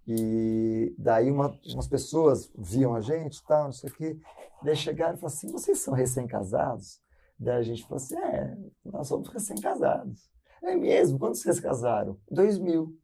e 0.08 0.94
daí 0.98 1.30
uma- 1.32 1.58
umas 1.74 1.88
pessoas 1.88 2.52
viam 2.58 2.96
a 2.96 3.02
gente 3.02 3.38
e 3.38 3.44
tal, 3.46 3.66
não 3.66 3.72
sei 3.72 3.90
o 3.90 3.94
quê. 3.94 4.18
Daí 4.64 4.76
chegaram 4.76 5.14
e 5.16 5.18
falaram 5.18 5.36
assim: 5.36 5.52
vocês 5.52 5.80
são 5.80 5.94
recém-casados? 5.94 7.00
Daí 7.40 7.58
a 7.58 7.64
gente 7.64 7.84
falou 7.84 7.98
assim: 7.98 8.18
é, 8.18 8.58
nós 8.86 9.08
somos 9.08 9.28
recém-casados. 9.30 10.30
É 10.64 10.76
mesmo? 10.76 11.18
Quando 11.18 11.36
vocês 11.36 11.60
casaram? 11.60 12.18
2000. 12.30 12.96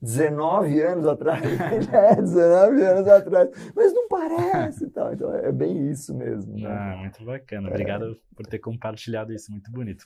19 0.00 0.80
anos 0.82 1.06
atrás. 1.06 1.40
é, 1.92 2.16
19 2.16 2.82
anos 2.82 3.06
atrás. 3.06 3.50
Mas 3.74 3.92
não 3.94 4.08
parece 4.08 4.84
e 4.84 4.90
tal. 4.90 5.12
Então 5.12 5.32
é 5.32 5.52
bem 5.52 5.88
isso 5.90 6.12
mesmo. 6.16 6.58
Né? 6.58 6.66
Ah, 6.68 6.96
muito 6.98 7.24
bacana. 7.24 7.68
É. 7.68 7.70
Obrigado 7.70 8.16
por 8.34 8.44
ter 8.46 8.58
compartilhado 8.58 9.32
isso. 9.32 9.52
Muito 9.52 9.70
bonito. 9.70 10.04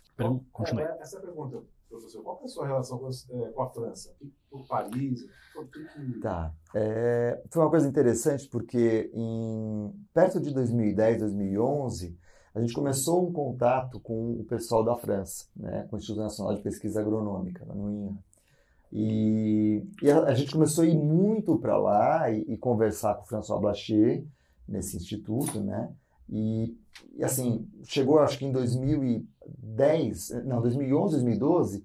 Continue. 0.53 0.83
É, 0.83 0.99
essa 1.01 1.17
é 1.17 1.19
a 1.21 1.23
pergunta, 1.23 1.63
professor. 1.97 2.23
Qual 2.23 2.41
é 2.41 2.45
a 2.45 2.49
sua 2.49 2.67
relação 2.67 2.99
com, 2.99 3.09
é, 3.09 3.49
com 3.51 3.63
a 3.63 3.71
França? 3.71 4.15
Por 4.51 4.67
Paris? 4.67 5.21
Por 5.55 5.69
que 5.69 6.21
Tá. 6.21 6.53
É, 6.75 7.43
foi 7.51 7.63
uma 7.63 7.71
coisa 7.71 7.89
interessante 7.89 8.49
porque 8.49 9.11
em, 9.15 9.93
perto 10.13 10.41
de 10.41 10.53
2010, 10.53 11.21
2011, 11.21 12.19
a 12.55 12.61
gente 12.61 12.73
começou 12.73 13.29
um 13.29 13.33
contato 13.33 14.01
com 14.01 14.33
o 14.33 14.45
pessoal 14.45 14.83
da 14.83 14.97
França, 14.97 15.47
né, 15.55 15.87
com 15.91 15.97
o 15.97 15.99
Instituto 15.99 16.23
Nacional 16.23 16.55
de 16.55 16.63
Pesquisa 16.63 17.01
Agronômica, 17.01 17.65
no 17.67 17.91
INRA. 17.91 18.19
E, 18.93 19.87
e 20.03 20.11
a, 20.11 20.21
a 20.21 20.35
gente 20.35 20.53
começou 20.53 20.85
a 20.85 20.87
ir 20.87 20.97
muito 20.97 21.59
para 21.59 21.77
lá 21.77 22.31
e, 22.31 22.43
e 22.49 22.57
conversar 22.57 23.15
com 23.15 23.25
o 23.25 23.27
François 23.27 23.61
Blacher, 23.61 24.25
nesse 24.67 24.97
instituto, 24.97 25.61
né? 25.61 25.93
E, 26.29 26.77
e, 27.15 27.25
assim, 27.25 27.69
chegou 27.85 28.19
acho 28.19 28.39
que 28.39 28.45
em 28.45 28.53
2010, 28.53 30.45
não, 30.45 30.61
2011, 30.61 31.15
2012, 31.15 31.85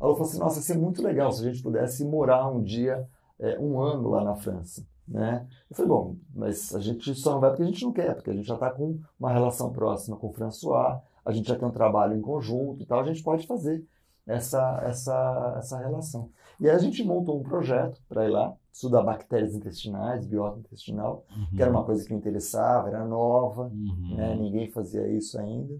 ela 0.00 0.12
falou 0.12 0.28
assim, 0.28 0.38
nossa, 0.38 0.58
ia 0.58 0.62
ser 0.62 0.78
muito 0.78 1.02
legal 1.02 1.30
se 1.32 1.46
a 1.46 1.50
gente 1.50 1.62
pudesse 1.62 2.04
morar 2.04 2.48
um 2.48 2.62
dia, 2.62 3.08
é, 3.38 3.58
um 3.58 3.80
ano 3.80 4.10
lá 4.10 4.24
na 4.24 4.34
França, 4.34 4.86
né? 5.06 5.46
Eu 5.70 5.76
falei, 5.76 5.88
bom, 5.88 6.16
mas 6.34 6.74
a 6.74 6.80
gente 6.80 7.14
só 7.14 7.32
não 7.32 7.40
vai 7.40 7.50
porque 7.50 7.62
a 7.62 7.66
gente 7.66 7.84
não 7.84 7.92
quer, 7.92 8.14
porque 8.14 8.30
a 8.30 8.34
gente 8.34 8.46
já 8.46 8.54
está 8.54 8.70
com 8.70 8.98
uma 9.18 9.32
relação 9.32 9.72
próxima 9.72 10.16
com 10.16 10.28
o 10.28 10.32
François, 10.32 11.00
a 11.24 11.32
gente 11.32 11.48
já 11.48 11.56
tem 11.56 11.66
um 11.66 11.72
trabalho 11.72 12.16
em 12.16 12.20
conjunto 12.20 12.82
e 12.82 12.86
tal, 12.86 13.00
a 13.00 13.04
gente 13.04 13.22
pode 13.22 13.46
fazer 13.46 13.84
essa, 14.26 14.82
essa, 14.84 15.54
essa 15.58 15.78
relação. 15.78 16.30
E 16.60 16.68
aí 16.68 16.74
a 16.74 16.78
gente 16.78 17.02
montou 17.04 17.38
um 17.38 17.42
projeto 17.42 18.00
para 18.08 18.26
ir 18.26 18.30
lá, 18.30 18.54
estudar 18.74 19.02
bactérias 19.04 19.54
intestinais, 19.54 20.26
biota 20.26 20.58
intestinal, 20.58 21.24
que 21.54 21.62
era 21.62 21.70
uma 21.70 21.84
coisa 21.84 22.04
que 22.04 22.12
me 22.12 22.18
interessava, 22.18 22.88
era 22.88 23.04
nova, 23.06 23.70
Uhum. 23.72 24.16
né? 24.16 24.34
ninguém 24.34 24.68
fazia 24.70 25.06
isso 25.08 25.38
ainda. 25.38 25.74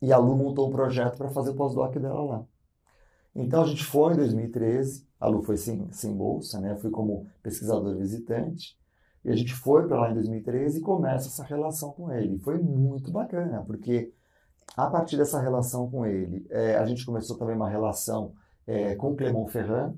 E 0.00 0.12
a 0.12 0.16
Lu 0.18 0.34
montou 0.36 0.68
um 0.68 0.72
projeto 0.72 1.16
para 1.18 1.28
fazer 1.28 1.50
o 1.50 1.54
pós-doc 1.54 1.94
dela 1.98 2.22
lá. 2.24 2.44
Então 3.34 3.62
a 3.62 3.66
gente 3.66 3.84
foi 3.84 4.14
em 4.14 4.16
2013, 4.16 5.06
a 5.20 5.26
Lu 5.28 5.42
foi 5.42 5.56
sem, 5.56 5.90
sem 5.92 6.14
bolsa, 6.16 6.60
né? 6.60 6.72
Eu 6.72 6.76
fui 6.78 6.90
como 6.90 7.26
pesquisador 7.42 7.96
visitante, 7.96 8.78
e 9.24 9.30
a 9.30 9.36
gente 9.36 9.52
foi 9.54 9.86
para 9.86 10.00
lá 10.00 10.10
em 10.10 10.14
2013 10.14 10.78
e 10.78 10.82
começa 10.82 11.28
essa 11.28 11.42
relação 11.44 11.92
com 11.92 12.10
ele. 12.12 12.38
Foi 12.38 12.58
muito 12.58 13.10
bacana, 13.10 13.62
porque 13.66 14.12
a 14.76 14.86
partir 14.88 15.16
dessa 15.16 15.40
relação 15.40 15.90
com 15.90 16.06
ele, 16.06 16.46
eh, 16.50 16.76
a 16.76 16.84
gente 16.86 17.04
começou 17.04 17.36
também 17.36 17.56
uma 17.56 17.68
relação 17.68 18.32
eh, 18.66 18.94
com 18.96 19.14
Clermont-Ferrand, 19.16 19.94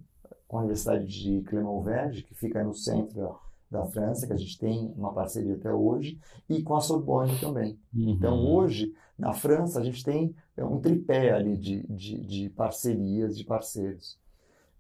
com 0.47 0.57
a 0.57 0.61
Universidade 0.61 1.07
de 1.07 1.43
Clermont-Ferrand, 1.43 2.23
que 2.23 2.35
fica 2.35 2.63
no 2.63 2.75
centro 2.75 3.37
da 3.71 3.85
França, 3.87 4.27
que 4.27 4.33
a 4.33 4.37
gente 4.37 4.59
tem 4.59 4.93
uma 4.97 5.13
parceria 5.13 5.55
até 5.55 5.73
hoje, 5.73 6.19
e 6.49 6.63
com 6.63 6.77
a 6.77 6.81
Sorbonne 6.81 7.39
também. 7.41 7.79
Uhum. 7.95 8.11
Então, 8.11 8.39
hoje, 8.47 8.95
na 9.19 9.33
França, 9.33 9.81
a 9.81 9.85
gente 9.85 10.05
tem 10.05 10.35
é, 10.57 10.65
um 10.65 10.81
tripé 10.81 11.33
ali 11.33 11.57
de, 11.57 11.83
de, 11.89 12.21
de 12.25 12.51
parcerias, 12.51 13.37
de 13.37 13.45
parceiros. 13.45 14.19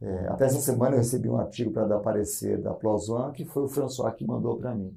É, 0.01 0.29
até 0.29 0.45
essa 0.45 0.61
semana 0.61 0.95
eu 0.95 0.99
recebi 0.99 1.29
um 1.29 1.39
artigo 1.39 1.73
para 1.73 1.87
dar 1.87 2.01
parecer 2.01 2.61
da 2.61 2.73
Plus 2.75 3.09
One, 3.09 3.33
que 3.33 3.45
foi 3.45 3.65
o 3.65 3.69
François 3.69 4.15
que 4.15 4.27
mandou 4.27 4.57
para 4.57 4.75
mim. 4.75 4.95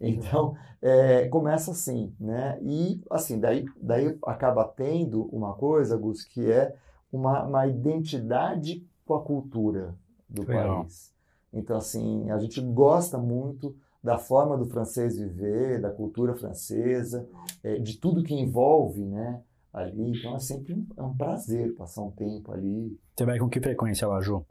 Então, 0.00 0.56
é, 0.80 1.28
começa 1.28 1.72
assim, 1.72 2.14
né? 2.18 2.58
E, 2.62 3.02
assim, 3.10 3.38
daí, 3.38 3.66
daí 3.80 4.18
acaba 4.24 4.64
tendo 4.64 5.24
uma 5.24 5.52
coisa, 5.52 5.96
Gus, 5.96 6.24
que 6.24 6.50
é 6.50 6.74
uma, 7.12 7.44
uma 7.44 7.66
identidade 7.66 8.82
com 9.10 9.14
a 9.16 9.22
cultura 9.24 9.94
do 10.28 10.42
Legal. 10.42 10.82
país. 10.82 11.12
Então, 11.52 11.76
assim, 11.76 12.30
a 12.30 12.38
gente 12.38 12.60
gosta 12.60 13.18
muito 13.18 13.74
da 14.02 14.16
forma 14.18 14.56
do 14.56 14.66
francês 14.66 15.18
viver, 15.18 15.80
da 15.80 15.90
cultura 15.90 16.34
francesa, 16.34 17.28
é, 17.62 17.76
de 17.78 17.98
tudo 17.98 18.22
que 18.22 18.32
envolve, 18.32 19.04
né, 19.04 19.42
ali. 19.72 20.12
Então, 20.16 20.36
é 20.36 20.38
sempre 20.38 20.74
um, 20.74 20.86
é 20.96 21.02
um 21.02 21.14
prazer 21.14 21.74
passar 21.74 22.02
um 22.02 22.10
tempo 22.12 22.52
ali. 22.52 22.96
Você 23.16 23.24
vai 23.24 23.38
com 23.38 23.48
que 23.48 23.60
frequência 23.60 24.06
lá, 24.06 24.20
Ju? 24.20 24.46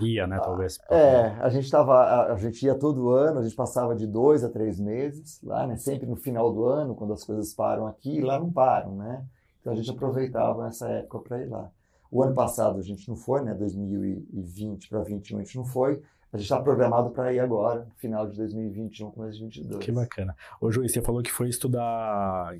Ia, 0.00 0.26
né, 0.26 0.40
talvez. 0.42 0.78
É, 0.90 1.26
a 1.40 1.48
gente 1.48 1.70
tava, 1.70 1.94
a, 1.94 2.32
a 2.32 2.36
gente 2.36 2.66
ia 2.66 2.74
todo 2.74 3.10
ano, 3.10 3.38
a 3.38 3.42
gente 3.44 3.54
passava 3.54 3.94
de 3.94 4.06
dois 4.06 4.42
a 4.42 4.50
três 4.50 4.80
meses 4.80 5.40
lá, 5.42 5.66
né, 5.66 5.76
sempre 5.76 6.06
no 6.06 6.16
final 6.16 6.52
do 6.52 6.64
ano, 6.64 6.96
quando 6.96 7.12
as 7.12 7.22
coisas 7.22 7.54
param 7.54 7.86
aqui, 7.86 8.20
lá 8.20 8.40
não 8.40 8.50
param, 8.50 8.96
né? 8.96 9.24
Então, 9.60 9.72
a 9.72 9.76
gente 9.76 9.90
aproveitava 9.90 10.66
essa 10.66 10.88
época 10.88 11.20
para 11.20 11.42
ir 11.42 11.48
lá. 11.48 11.70
O 12.10 12.22
ano 12.22 12.34
passado 12.34 12.78
a 12.78 12.82
gente 12.82 13.08
não 13.08 13.16
foi, 13.16 13.42
né, 13.42 13.54
2020 13.54 14.88
para 14.88 14.98
2021 14.98 15.38
a 15.38 15.42
gente 15.42 15.56
não 15.56 15.64
foi, 15.64 16.02
a 16.32 16.36
gente 16.36 16.44
está 16.44 16.60
programado 16.60 17.10
para 17.10 17.32
ir 17.32 17.38
agora, 17.40 17.86
final 17.96 18.28
de 18.28 18.36
2021, 18.36 19.10
começo 19.10 19.34
de 19.34 19.40
2022. 19.44 19.84
Que 19.84 19.92
bacana. 19.92 20.36
Ô, 20.60 20.70
Ju, 20.70 20.84
e 20.84 20.88
você 20.88 21.00
falou 21.02 21.22
que 21.22 21.30
foi 21.30 21.48
estudar 21.48 22.54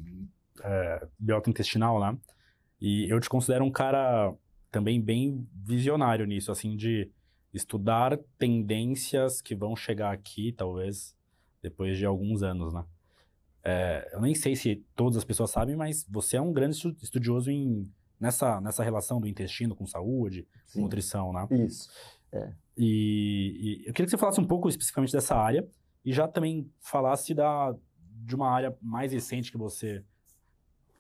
é, 0.62 1.06
biota 1.18 1.50
intestinal 1.50 1.98
lá. 1.98 2.16
E 2.80 3.08
eu 3.10 3.20
te 3.20 3.28
considero 3.28 3.64
um 3.64 3.70
cara 3.70 4.32
também 4.70 5.00
bem 5.00 5.46
visionário 5.52 6.26
nisso, 6.26 6.50
assim, 6.50 6.76
de 6.76 7.10
estudar 7.52 8.18
tendências 8.38 9.40
que 9.40 9.54
vão 9.54 9.74
chegar 9.76 10.12
aqui, 10.12 10.52
talvez, 10.52 11.14
depois 11.62 11.98
de 11.98 12.06
alguns 12.06 12.42
anos, 12.42 12.72
né? 12.72 12.84
É, 13.62 14.10
eu 14.12 14.20
nem 14.20 14.34
sei 14.34 14.56
se 14.56 14.82
todas 14.96 15.16
as 15.18 15.24
pessoas 15.24 15.50
sabem, 15.50 15.76
mas 15.76 16.06
você 16.08 16.36
é 16.36 16.40
um 16.40 16.52
grande 16.52 16.76
estu- 16.76 16.96
estudioso 17.02 17.50
em, 17.50 17.90
nessa, 18.20 18.61
nessa 18.61 18.85
relação 18.85 19.20
do 19.20 19.26
intestino 19.26 19.74
com 19.74 19.87
saúde, 19.87 20.46
Sim. 20.66 20.83
nutrição, 20.83 21.33
né? 21.33 21.48
Isso. 21.50 21.90
E, 22.76 23.80
e 23.83 23.88
eu 23.88 23.92
queria 23.92 24.06
que 24.06 24.11
você 24.11 24.18
falasse 24.18 24.40
um 24.40 24.46
pouco 24.46 24.68
especificamente 24.68 25.12
dessa 25.12 25.35
área 25.35 25.66
e 26.04 26.12
já 26.12 26.28
também 26.28 26.70
falasse 26.80 27.35
da, 27.35 27.74
de 28.24 28.35
uma 28.35 28.48
área 28.50 28.76
mais 28.80 29.12
recente 29.12 29.50
que 29.50 29.59
você 29.59 30.04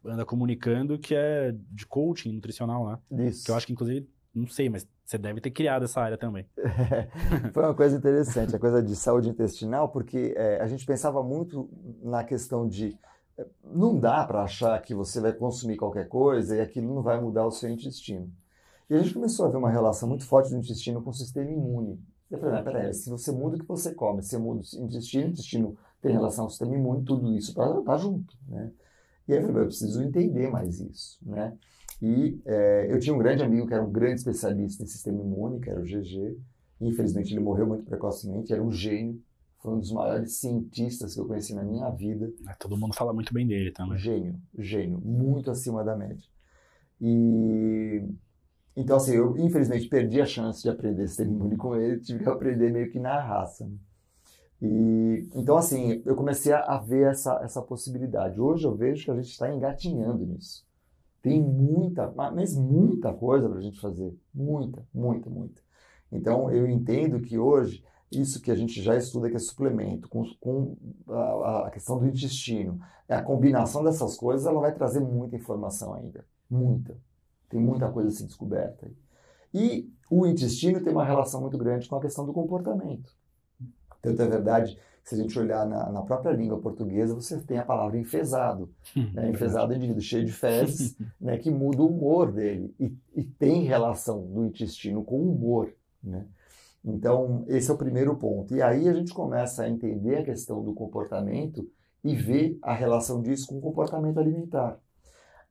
anda 0.04 0.24
comunicando, 0.24 0.98
que 0.98 1.14
é 1.14 1.54
de 1.70 1.86
coaching 1.86 2.32
nutricional, 2.32 3.00
né? 3.10 3.28
Isso. 3.28 3.44
Que 3.44 3.50
eu 3.50 3.54
acho 3.54 3.66
que, 3.66 3.72
inclusive, 3.72 4.08
não 4.34 4.46
sei, 4.46 4.68
mas 4.68 4.88
você 5.04 5.18
deve 5.18 5.40
ter 5.40 5.50
criado 5.50 5.84
essa 5.84 6.00
área 6.00 6.16
também. 6.16 6.46
Foi 7.52 7.64
uma 7.64 7.74
coisa 7.74 7.96
interessante, 7.96 8.54
a 8.54 8.58
coisa 8.58 8.82
de 8.82 8.96
saúde 8.96 9.28
intestinal, 9.28 9.88
porque 9.88 10.34
é, 10.36 10.60
a 10.60 10.66
gente 10.66 10.86
pensava 10.86 11.22
muito 11.22 11.68
na 12.02 12.24
questão 12.24 12.66
de 12.66 12.88
é, 12.88 13.19
não 13.64 13.98
dá 13.98 14.24
para 14.24 14.42
achar 14.42 14.80
que 14.82 14.94
você 14.94 15.20
vai 15.20 15.32
consumir 15.32 15.76
qualquer 15.76 16.08
coisa 16.08 16.56
e 16.56 16.60
aquilo 16.60 16.94
não 16.94 17.02
vai 17.02 17.20
mudar 17.20 17.46
o 17.46 17.50
seu 17.50 17.68
intestino. 17.70 18.30
E 18.88 18.94
a 18.94 18.98
gente 18.98 19.14
começou 19.14 19.46
a 19.46 19.48
ver 19.48 19.56
uma 19.56 19.70
relação 19.70 20.08
muito 20.08 20.24
forte 20.26 20.50
do 20.50 20.56
intestino 20.56 21.02
com 21.02 21.10
o 21.10 21.14
sistema 21.14 21.50
imune. 21.50 21.98
Eu 22.30 22.38
falei, 22.38 22.54
mas 22.54 22.64
peraí, 22.64 22.94
se 22.94 23.10
você 23.10 23.32
muda 23.32 23.56
o 23.56 23.58
que 23.60 23.66
você 23.66 23.94
come, 23.94 24.22
você 24.22 24.38
muda 24.38 24.60
o 24.60 24.84
intestino, 24.84 25.26
o 25.26 25.28
intestino 25.28 25.78
tem 26.00 26.12
relação 26.12 26.44
com 26.44 26.48
o 26.48 26.50
sistema 26.50 26.74
imune, 26.74 27.04
tudo 27.04 27.32
isso 27.32 27.54
tá, 27.54 27.82
tá 27.82 27.96
junto, 27.96 28.36
né? 28.48 28.70
E 29.26 29.32
aí 29.32 29.38
eu 29.38 29.46
falei, 29.46 29.62
eu 29.62 29.66
preciso 29.66 30.02
entender 30.02 30.48
mais 30.48 30.80
isso, 30.80 31.18
né? 31.22 31.56
E 32.02 32.40
é, 32.46 32.86
eu 32.90 32.98
tinha 32.98 33.14
um 33.14 33.18
grande 33.18 33.42
amigo 33.42 33.66
que 33.66 33.74
era 33.74 33.82
um 33.82 33.90
grande 33.90 34.16
especialista 34.16 34.82
em 34.82 34.86
sistema 34.86 35.20
imune, 35.20 35.60
que 35.60 35.68
era 35.68 35.80
o 35.80 35.84
GG. 35.84 36.38
Infelizmente 36.80 37.32
ele 37.32 37.40
morreu 37.40 37.66
muito 37.66 37.84
precocemente, 37.84 38.52
era 38.52 38.62
um 38.62 38.70
gênio, 38.70 39.20
foi 39.60 39.74
um 39.74 39.78
dos 39.78 39.92
maiores 39.92 40.32
cientistas 40.38 41.14
que 41.14 41.20
eu 41.20 41.26
conheci 41.26 41.54
na 41.54 41.62
minha 41.62 41.88
vida. 41.90 42.32
É, 42.48 42.54
Todo 42.54 42.76
mundo 42.76 42.94
fala 42.94 43.12
muito 43.12 43.32
bem 43.32 43.46
dele 43.46 43.70
também. 43.70 43.98
Gênio, 43.98 44.40
gênio, 44.58 44.98
muito 45.00 45.50
acima 45.50 45.84
da 45.84 45.94
média. 45.96 46.24
E 47.00 48.02
então 48.76 48.96
assim, 48.96 49.14
eu 49.14 49.36
infelizmente 49.36 49.88
perdi 49.88 50.20
a 50.20 50.26
chance 50.26 50.62
de 50.62 50.70
aprender 50.70 51.06
imune 51.20 51.56
com 51.56 51.76
ele, 51.76 52.00
tive 52.00 52.22
que 52.22 52.28
aprender 52.28 52.72
meio 52.72 52.90
que 52.90 52.98
na 52.98 53.20
raça. 53.20 53.66
né? 53.66 53.76
E 54.62 55.28
então 55.34 55.56
assim, 55.56 56.02
eu 56.06 56.16
comecei 56.16 56.52
a 56.52 56.78
ver 56.78 57.10
essa 57.10 57.40
essa 57.42 57.60
possibilidade. 57.60 58.40
Hoje 58.40 58.64
eu 58.66 58.74
vejo 58.74 59.04
que 59.04 59.10
a 59.10 59.14
gente 59.16 59.30
está 59.30 59.52
engatinhando 59.54 60.24
nisso. 60.24 60.64
Tem 61.22 61.38
muita, 61.42 62.10
mas 62.32 62.56
muita 62.56 63.12
coisa 63.12 63.46
para 63.46 63.58
a 63.58 63.62
gente 63.62 63.78
fazer, 63.78 64.18
muita, 64.32 64.86
muita, 64.92 65.28
muita. 65.28 65.60
Então 66.10 66.50
eu 66.50 66.66
entendo 66.66 67.20
que 67.20 67.38
hoje 67.38 67.84
isso 68.10 68.40
que 68.40 68.50
a 68.50 68.54
gente 68.54 68.82
já 68.82 68.96
estuda 68.96 69.30
que 69.30 69.36
é 69.36 69.38
suplemento, 69.38 70.08
com, 70.08 70.24
com 70.40 70.76
a, 71.08 71.66
a, 71.66 71.70
questão 71.70 71.98
do 71.98 72.06
intestino, 72.06 72.80
é 73.08 73.14
a 73.14 73.22
combinação 73.22 73.84
dessas 73.84 74.16
coisas, 74.16 74.46
ela 74.46 74.60
vai 74.60 74.74
trazer 74.74 75.00
muita 75.00 75.36
informação 75.36 75.94
ainda. 75.94 76.24
Muita. 76.48 76.96
Tem 77.48 77.60
muita 77.60 77.90
coisa 77.90 78.08
a 78.08 78.12
ser 78.12 78.26
descoberta 78.26 78.86
aí. 78.86 78.96
E 79.52 79.92
o 80.10 80.26
intestino 80.26 80.80
tem 80.82 80.92
uma 80.92 81.04
relação 81.04 81.40
muito 81.40 81.58
grande 81.58 81.88
com 81.88 81.96
a 81.96 82.00
questão 82.00 82.26
do 82.26 82.32
comportamento. 82.32 83.12
Tanto 84.02 84.22
é 84.22 84.28
verdade, 84.28 84.78
se 85.04 85.14
a 85.14 85.18
gente 85.18 85.38
olhar 85.38 85.66
na, 85.66 85.90
na 85.90 86.02
própria 86.02 86.32
língua 86.32 86.60
portuguesa, 86.60 87.14
você 87.14 87.38
tem 87.40 87.58
a 87.58 87.64
palavra 87.64 87.98
enfesado. 87.98 88.70
Né? 89.12 89.30
Enfesado 89.30 89.72
é 89.72 89.74
um 89.74 89.78
indivíduo 89.78 90.02
cheio 90.02 90.24
de 90.24 90.32
fezes, 90.32 90.96
né, 91.20 91.36
que 91.38 91.50
muda 91.50 91.82
o 91.82 91.88
humor 91.88 92.32
dele. 92.32 92.74
E, 92.78 92.96
e 93.14 93.24
tem 93.24 93.64
relação 93.64 94.26
do 94.26 94.44
intestino 94.44 95.04
com 95.04 95.16
o 95.16 95.32
humor. 95.32 95.72
Né? 96.02 96.26
Então, 96.84 97.44
esse 97.48 97.70
é 97.70 97.74
o 97.74 97.78
primeiro 97.78 98.16
ponto. 98.16 98.54
E 98.54 98.62
aí 98.62 98.88
a 98.88 98.92
gente 98.92 99.12
começa 99.12 99.62
a 99.62 99.68
entender 99.68 100.16
a 100.16 100.24
questão 100.24 100.62
do 100.64 100.72
comportamento 100.72 101.68
e 102.02 102.14
ver 102.14 102.58
a 102.62 102.72
relação 102.72 103.20
disso 103.20 103.46
com 103.48 103.58
o 103.58 103.60
comportamento 103.60 104.18
alimentar. 104.18 104.78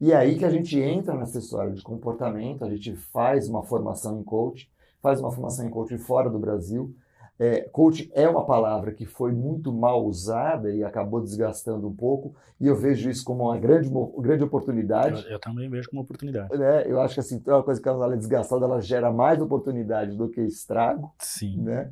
E 0.02 0.12
é 0.12 0.16
aí 0.16 0.38
que 0.38 0.46
a 0.46 0.50
gente 0.50 0.80
entra 0.80 1.14
nessa 1.14 1.40
história 1.40 1.74
de 1.74 1.84
comportamento, 1.84 2.64
a 2.64 2.70
gente 2.70 2.96
faz 2.96 3.50
uma 3.50 3.64
formação 3.64 4.20
em 4.20 4.24
coach, 4.24 4.72
faz 5.02 5.20
uma 5.20 5.32
formação 5.32 5.68
em 5.68 5.70
coach 5.70 5.98
fora 5.98 6.30
do 6.30 6.40
Brasil, 6.40 6.96
é, 7.40 7.62
coach 7.62 8.12
é 8.14 8.28
uma 8.28 8.46
palavra 8.46 8.92
que 8.92 9.06
foi 9.06 9.32
muito 9.32 9.72
mal 9.72 10.06
usada 10.06 10.74
e 10.74 10.84
acabou 10.84 11.22
desgastando 11.22 11.88
um 11.88 11.96
pouco, 11.96 12.36
e 12.60 12.68
eu 12.68 12.76
vejo 12.76 13.10
isso 13.10 13.24
como 13.24 13.46
uma 13.46 13.58
grande, 13.58 13.88
uma 13.88 14.10
grande 14.22 14.44
oportunidade. 14.44 15.24
Eu, 15.24 15.32
eu, 15.32 15.40
também 15.40 15.70
vejo 15.70 15.90
como 15.90 16.02
oportunidade. 16.02 16.58
Né? 16.58 16.84
Eu 16.86 17.00
acho 17.00 17.14
que 17.14 17.20
assim, 17.22 17.42
é 17.48 17.54
uma 17.54 17.64
coisa 17.64 17.82
que 17.82 17.88
ela 17.88 18.14
é 18.14 18.18
desgastada, 18.18 18.66
ela 18.66 18.82
gera 18.82 19.10
mais 19.10 19.42
oportunidade 19.42 20.18
do 20.18 20.28
que 20.28 20.42
estrago. 20.42 21.14
Sim. 21.18 21.62
Né? 21.62 21.90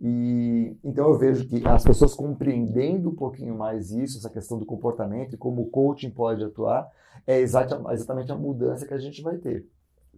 E 0.00 0.74
então 0.82 1.06
eu 1.06 1.18
vejo 1.18 1.46
que 1.46 1.62
as 1.68 1.84
pessoas 1.84 2.14
compreendendo 2.14 3.10
um 3.10 3.14
pouquinho 3.14 3.54
mais 3.54 3.90
isso, 3.90 4.16
essa 4.16 4.30
questão 4.30 4.58
do 4.58 4.64
comportamento 4.64 5.34
e 5.34 5.38
como 5.38 5.62
o 5.62 5.70
coaching 5.70 6.10
pode 6.10 6.42
atuar, 6.42 6.90
é 7.26 7.38
exatamente 7.38 8.32
a 8.32 8.36
mudança 8.36 8.86
que 8.86 8.94
a 8.94 8.98
gente 8.98 9.20
vai 9.20 9.36
ter. 9.36 9.66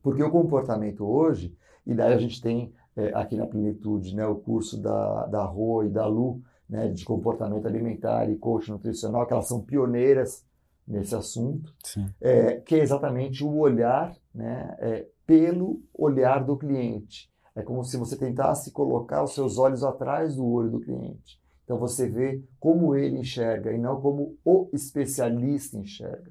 Porque 0.00 0.22
o 0.22 0.30
comportamento 0.30 1.04
hoje, 1.04 1.52
e 1.84 1.92
daí 1.92 2.14
a 2.14 2.18
gente 2.18 2.40
tem 2.40 2.72
é, 2.96 3.12
aqui 3.14 3.36
na 3.36 3.46
Plenitude, 3.46 4.14
né, 4.14 4.26
o 4.26 4.36
curso 4.36 4.80
da, 4.80 5.26
da 5.26 5.44
Rô 5.44 5.82
e 5.82 5.88
da 5.88 6.06
Lu, 6.06 6.42
né, 6.68 6.88
de 6.88 7.04
comportamento 7.04 7.66
alimentar 7.66 8.28
e 8.30 8.36
coach 8.36 8.70
nutricional, 8.70 9.26
que 9.26 9.32
elas 9.32 9.48
são 9.48 9.60
pioneiras 9.60 10.44
nesse 10.86 11.14
assunto, 11.14 11.74
é, 12.20 12.56
que 12.56 12.74
é 12.74 12.78
exatamente 12.78 13.42
o 13.42 13.56
olhar 13.56 14.14
né, 14.34 14.76
é, 14.78 15.06
pelo 15.26 15.82
olhar 15.92 16.44
do 16.44 16.56
cliente. 16.56 17.30
É 17.54 17.62
como 17.62 17.84
se 17.84 17.96
você 17.96 18.16
tentasse 18.16 18.70
colocar 18.70 19.22
os 19.22 19.34
seus 19.34 19.58
olhos 19.58 19.84
atrás 19.84 20.36
do 20.36 20.46
olho 20.46 20.70
do 20.70 20.80
cliente. 20.80 21.40
Então 21.64 21.78
você 21.78 22.08
vê 22.08 22.42
como 22.60 22.94
ele 22.94 23.18
enxerga 23.18 23.72
e 23.72 23.78
não 23.78 24.00
como 24.00 24.36
o 24.44 24.68
especialista 24.72 25.78
enxerga. 25.78 26.30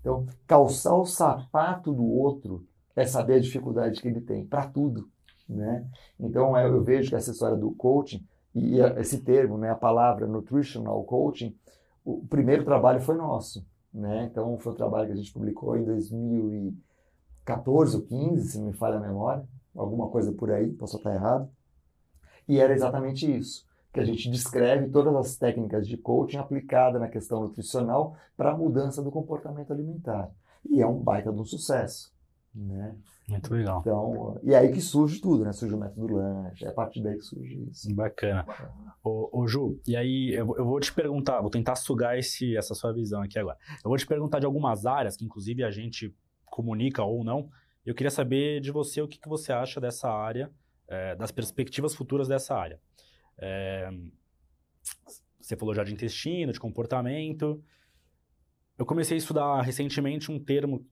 Então, 0.00 0.26
calçar 0.46 0.94
o 0.94 1.06
sapato 1.06 1.90
do 1.90 2.04
outro 2.04 2.66
é 2.94 3.06
saber 3.06 3.36
a 3.36 3.40
dificuldade 3.40 4.00
que 4.02 4.06
ele 4.06 4.20
tem 4.20 4.44
para 4.44 4.66
tudo. 4.66 5.08
Né? 5.48 5.86
Então, 6.18 6.56
é, 6.56 6.66
eu 6.66 6.82
vejo 6.82 7.10
que 7.10 7.16
essa 7.16 7.30
história 7.30 7.56
do 7.56 7.70
coaching, 7.72 8.26
e 8.54 8.78
esse 8.98 9.20
termo, 9.20 9.58
né, 9.58 9.70
a 9.70 9.74
palavra 9.74 10.26
nutritional 10.26 11.02
coaching, 11.04 11.54
o 12.04 12.26
primeiro 12.26 12.64
trabalho 12.64 13.00
foi 13.00 13.16
nosso. 13.16 13.66
Né? 13.92 14.28
Então, 14.30 14.58
foi 14.58 14.72
um 14.72 14.76
trabalho 14.76 15.06
que 15.06 15.12
a 15.12 15.16
gente 15.16 15.32
publicou 15.32 15.76
em 15.76 15.84
2014 15.84 17.96
ou 17.96 18.02
15, 18.02 18.48
se 18.48 18.58
não 18.58 18.66
me 18.66 18.72
falha 18.72 18.96
a 18.96 19.00
memória, 19.00 19.44
alguma 19.74 20.08
coisa 20.08 20.32
por 20.32 20.50
aí, 20.50 20.72
posso 20.72 20.96
estar 20.96 21.14
errado. 21.14 21.48
E 22.46 22.60
era 22.60 22.72
exatamente 22.72 23.30
isso, 23.30 23.66
que 23.92 24.00
a 24.00 24.04
gente 24.04 24.30
descreve 24.30 24.88
todas 24.90 25.14
as 25.14 25.36
técnicas 25.36 25.88
de 25.88 25.96
coaching 25.96 26.36
aplicadas 26.36 27.00
na 27.00 27.08
questão 27.08 27.40
nutricional 27.40 28.16
para 28.36 28.52
a 28.52 28.56
mudança 28.56 29.02
do 29.02 29.10
comportamento 29.10 29.72
alimentar. 29.72 30.30
E 30.68 30.80
é 30.80 30.86
um 30.86 30.98
baita 30.98 31.32
de 31.32 31.40
um 31.40 31.44
sucesso. 31.44 32.13
Né? 32.54 32.94
Muito 33.28 33.52
legal. 33.52 33.80
Então, 33.80 34.40
e 34.44 34.54
aí 34.54 34.70
que 34.70 34.80
surge 34.80 35.20
tudo, 35.20 35.44
né? 35.44 35.52
Surge 35.52 35.74
o 35.74 35.78
método 35.78 36.14
lanche, 36.14 36.64
é 36.64 36.68
a 36.68 36.72
partir 36.72 37.02
daí 37.02 37.16
que 37.16 37.24
surge 37.24 37.68
isso. 37.68 37.92
Bacana. 37.92 38.46
Ô, 39.02 39.40
ô 39.40 39.48
Ju, 39.48 39.80
e 39.88 39.96
aí 39.96 40.32
eu, 40.32 40.54
eu, 40.56 40.64
vou 40.64 40.78
te 40.78 40.92
perguntar, 40.92 41.40
vou 41.40 41.50
tentar 41.50 41.74
sugar 41.74 42.16
esse, 42.16 42.56
essa 42.56 42.74
sua 42.74 42.92
visão 42.92 43.22
aqui 43.22 43.38
agora. 43.38 43.58
Eu 43.84 43.88
vou 43.88 43.96
te 43.96 44.06
perguntar 44.06 44.38
de 44.38 44.46
algumas 44.46 44.86
áreas 44.86 45.16
que 45.16 45.24
inclusive 45.24 45.64
a 45.64 45.70
gente 45.70 46.14
comunica 46.44 47.02
ou 47.02 47.24
não. 47.24 47.50
Eu 47.84 47.94
queria 47.94 48.10
saber 48.10 48.60
de 48.60 48.70
você 48.70 49.02
o 49.02 49.08
que, 49.08 49.18
que 49.18 49.28
você 49.28 49.52
acha 49.52 49.80
dessa 49.80 50.08
área, 50.08 50.50
é, 50.86 51.16
das 51.16 51.32
perspectivas 51.32 51.94
futuras 51.94 52.28
dessa 52.28 52.54
área. 52.54 52.80
É, 53.36 53.90
você 55.40 55.56
falou 55.56 55.74
já 55.74 55.82
de 55.82 55.92
intestino, 55.92 56.52
de 56.52 56.60
comportamento. 56.60 57.62
Eu 58.78 58.86
comecei 58.86 59.16
a 59.16 59.18
estudar 59.18 59.60
recentemente 59.62 60.30
um 60.30 60.38
termo 60.38 60.86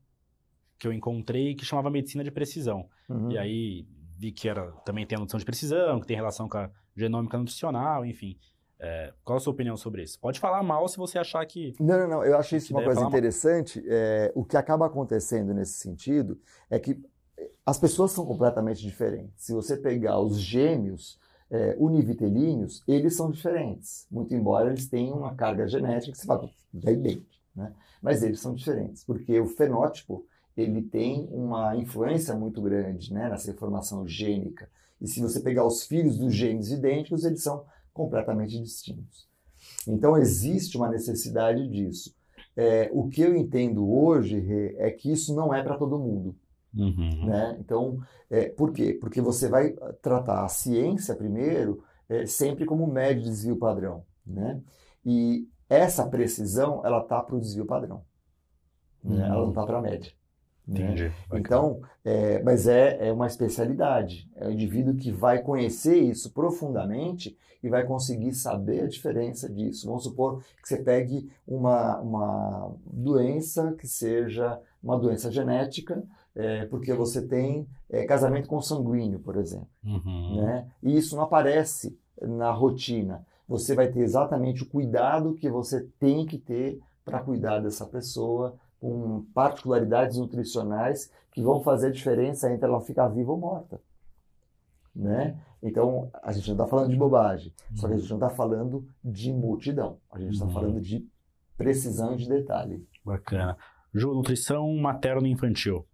que 0.83 0.88
eu 0.88 0.92
encontrei 0.92 1.55
que 1.55 1.64
chamava 1.64 1.88
medicina 1.88 2.25
de 2.25 2.31
precisão. 2.33 2.88
Uhum. 3.09 3.31
E 3.31 3.38
aí 3.38 3.87
vi 4.18 4.33
que 4.33 4.49
era, 4.49 4.73
também 4.85 5.07
tem 5.07 5.16
a 5.16 5.21
noção 5.21 5.38
de 5.38 5.45
precisão, 5.45 6.01
que 6.01 6.09
tem 6.09 6.16
relação 6.16 6.49
com 6.49 6.59
a 6.59 6.68
genômica 6.97 7.38
nutricional, 7.38 8.05
enfim. 8.05 8.37
É, 8.81 9.14
qual 9.23 9.37
a 9.37 9.40
sua 9.40 9.53
opinião 9.53 9.77
sobre 9.77 10.03
isso? 10.03 10.18
Pode 10.18 10.40
falar 10.40 10.61
mal 10.64 10.88
se 10.88 10.97
você 10.97 11.21
achar 11.21 11.47
que. 11.47 11.73
Não, 11.79 11.97
não, 11.97 12.09
não. 12.09 12.25
Eu 12.25 12.37
acho 12.37 12.57
isso 12.57 12.75
uma 12.75 12.83
coisa 12.83 13.01
interessante. 13.05 13.81
É, 13.87 14.33
o 14.35 14.45
que 14.45 14.57
acaba 14.57 14.85
acontecendo 14.87 15.55
nesse 15.55 15.75
sentido 15.75 16.37
é 16.68 16.81
que 16.81 17.01
as 17.64 17.79
pessoas 17.79 18.11
são 18.11 18.27
completamente 18.27 18.83
diferentes. 18.83 19.35
Se 19.37 19.53
você 19.53 19.77
pegar 19.77 20.18
os 20.18 20.40
gêmeos 20.40 21.16
é, 21.49 21.77
univitelíneos, 21.79 22.83
eles 22.88 23.14
são 23.14 23.31
diferentes. 23.31 24.09
Muito 24.11 24.35
embora 24.35 24.71
eles 24.71 24.88
tenham 24.88 25.16
uma 25.16 25.37
carga 25.37 25.68
genética 25.68 26.11
que 26.11 26.18
se 26.18 26.27
fala, 26.27 26.51
é 26.85 26.90
idêntico. 26.90 27.31
Né? 27.55 27.73
Mas 28.03 28.25
eles 28.25 28.40
são 28.40 28.53
diferentes, 28.53 29.05
porque 29.05 29.38
o 29.38 29.47
fenótipo 29.47 30.27
ele 30.56 30.82
tem 30.82 31.28
uma 31.30 31.76
influência 31.76 32.34
muito 32.34 32.60
grande 32.60 33.12
né, 33.12 33.28
nessa 33.28 33.50
informação 33.50 34.06
gênica. 34.06 34.68
E 35.00 35.08
se 35.08 35.20
você 35.20 35.40
pegar 35.40 35.66
os 35.66 35.84
filhos 35.84 36.18
dos 36.18 36.34
genes 36.34 36.70
idênticos, 36.70 37.24
eles 37.24 37.42
são 37.42 37.64
completamente 37.92 38.60
distintos. 38.60 39.26
Então, 39.86 40.16
existe 40.16 40.76
uma 40.76 40.88
necessidade 40.88 41.66
disso. 41.68 42.14
É, 42.56 42.90
o 42.92 43.08
que 43.08 43.22
eu 43.22 43.34
entendo 43.34 43.90
hoje 43.90 44.44
é 44.78 44.90
que 44.90 45.10
isso 45.10 45.34
não 45.34 45.52
é 45.52 45.62
para 45.62 45.76
todo 45.76 45.98
mundo. 45.98 46.36
Uhum. 46.74 47.26
Né? 47.26 47.56
Então, 47.60 48.00
é, 48.30 48.48
por 48.48 48.72
quê? 48.72 48.96
Porque 49.00 49.20
você 49.20 49.48
vai 49.48 49.72
tratar 50.00 50.44
a 50.44 50.48
ciência 50.48 51.14
primeiro 51.14 51.82
é, 52.08 52.26
sempre 52.26 52.64
como 52.64 52.86
médio 52.86 53.22
de 53.22 53.30
desvio 53.30 53.56
padrão. 53.56 54.04
Né? 54.26 54.60
E 55.04 55.48
essa 55.68 56.06
precisão, 56.06 56.84
ela 56.84 57.00
está 57.00 57.22
para 57.22 57.36
o 57.36 57.40
desvio 57.40 57.66
padrão. 57.66 58.02
Né? 59.02 59.26
Ela 59.26 59.42
não 59.42 59.48
está 59.48 59.64
para 59.64 59.78
a 59.78 59.82
média. 59.82 60.12
Né? 60.66 60.81
Entendi. 60.81 61.05
Né? 61.05 61.14
Então, 61.35 61.81
é, 62.05 62.42
mas 62.42 62.66
é, 62.66 63.09
é 63.09 63.12
uma 63.12 63.27
especialidade. 63.27 64.29
É 64.37 64.46
o 64.46 64.51
indivíduo 64.51 64.94
que 64.94 65.11
vai 65.11 65.42
conhecer 65.42 65.98
isso 65.98 66.31
profundamente 66.31 67.37
e 67.62 67.68
vai 67.68 67.85
conseguir 67.85 68.33
saber 68.35 68.83
a 68.83 68.88
diferença 68.88 69.48
disso. 69.48 69.87
Vamos 69.87 70.05
supor 70.05 70.42
que 70.61 70.68
você 70.68 70.79
pegue 70.79 71.31
uma, 71.46 71.98
uma 72.01 72.75
doença 72.87 73.72
que 73.79 73.87
seja 73.87 74.59
uma 74.83 74.98
doença 74.98 75.31
genética, 75.31 76.03
é, 76.35 76.64
porque 76.66 76.92
você 76.92 77.22
tem 77.22 77.68
é, 77.88 78.05
casamento 78.05 78.48
consanguíneo, 78.48 79.20
por 79.20 79.37
exemplo. 79.37 79.68
Uhum. 79.85 80.42
Né? 80.42 80.66
E 80.83 80.96
isso 80.96 81.14
não 81.14 81.22
aparece 81.22 81.96
na 82.20 82.51
rotina. 82.51 83.25
Você 83.46 83.75
vai 83.75 83.88
ter 83.88 84.01
exatamente 84.01 84.62
o 84.62 84.66
cuidado 84.66 85.35
que 85.35 85.48
você 85.48 85.87
tem 86.01 86.27
que 86.27 86.38
ter 86.38 86.81
para 87.05 87.20
cuidar 87.20 87.61
dessa 87.61 87.87
pessoa 87.87 88.57
com 88.83 89.25
particularidades 89.33 90.18
nutricionais 90.18 91.09
que 91.31 91.40
vão 91.40 91.62
fazer 91.62 91.87
a 91.87 91.92
diferença 91.92 92.53
entre 92.53 92.66
ela 92.66 92.81
ficar 92.81 93.07
viva 93.07 93.31
ou 93.31 93.38
morta. 93.38 93.81
Né? 94.92 95.40
Então, 95.62 96.11
a 96.21 96.33
gente 96.33 96.49
não 96.49 96.57
está 96.57 96.66
falando 96.66 96.90
de 96.90 96.97
bobagem, 96.97 97.55
uhum. 97.71 97.77
só 97.77 97.87
que 97.87 97.95
a 97.95 97.97
gente 97.97 98.11
não 98.11 98.16
está 98.16 98.29
falando 98.29 98.85
de 99.05 99.33
multidão, 99.33 99.99
a 100.11 100.18
gente 100.18 100.33
está 100.33 100.47
uhum. 100.47 100.51
falando 100.51 100.80
de 100.80 101.09
precisão 101.57 102.16
de 102.16 102.28
detalhe. 102.28 102.85
Bacana. 103.05 103.57
Ju, 103.95 104.12
nutrição 104.12 104.74
materno 104.74 105.28
infantil. 105.28 105.87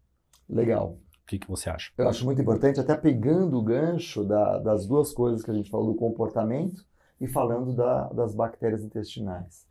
Legal. 0.49 0.99
O 1.22 1.26
que, 1.26 1.39
que 1.39 1.47
você 1.47 1.68
acha? 1.68 1.93
Eu 1.99 2.09
acho 2.09 2.24
muito 2.24 2.41
importante, 2.41 2.80
até 2.80 2.97
pegando 2.97 3.59
o 3.59 3.62
gancho 3.62 4.24
da, 4.24 4.59
das 4.61 4.86
duas 4.86 5.12
coisas 5.12 5.43
que 5.43 5.51
a 5.51 5.55
gente 5.55 5.68
falou 5.68 5.93
do 5.93 5.99
comportamento 5.99 6.86
e 7.20 7.28
falando 7.28 7.74
da, 7.74 8.09
das 8.09 8.34
bactérias 8.34 8.82
intestinais. 8.82 9.67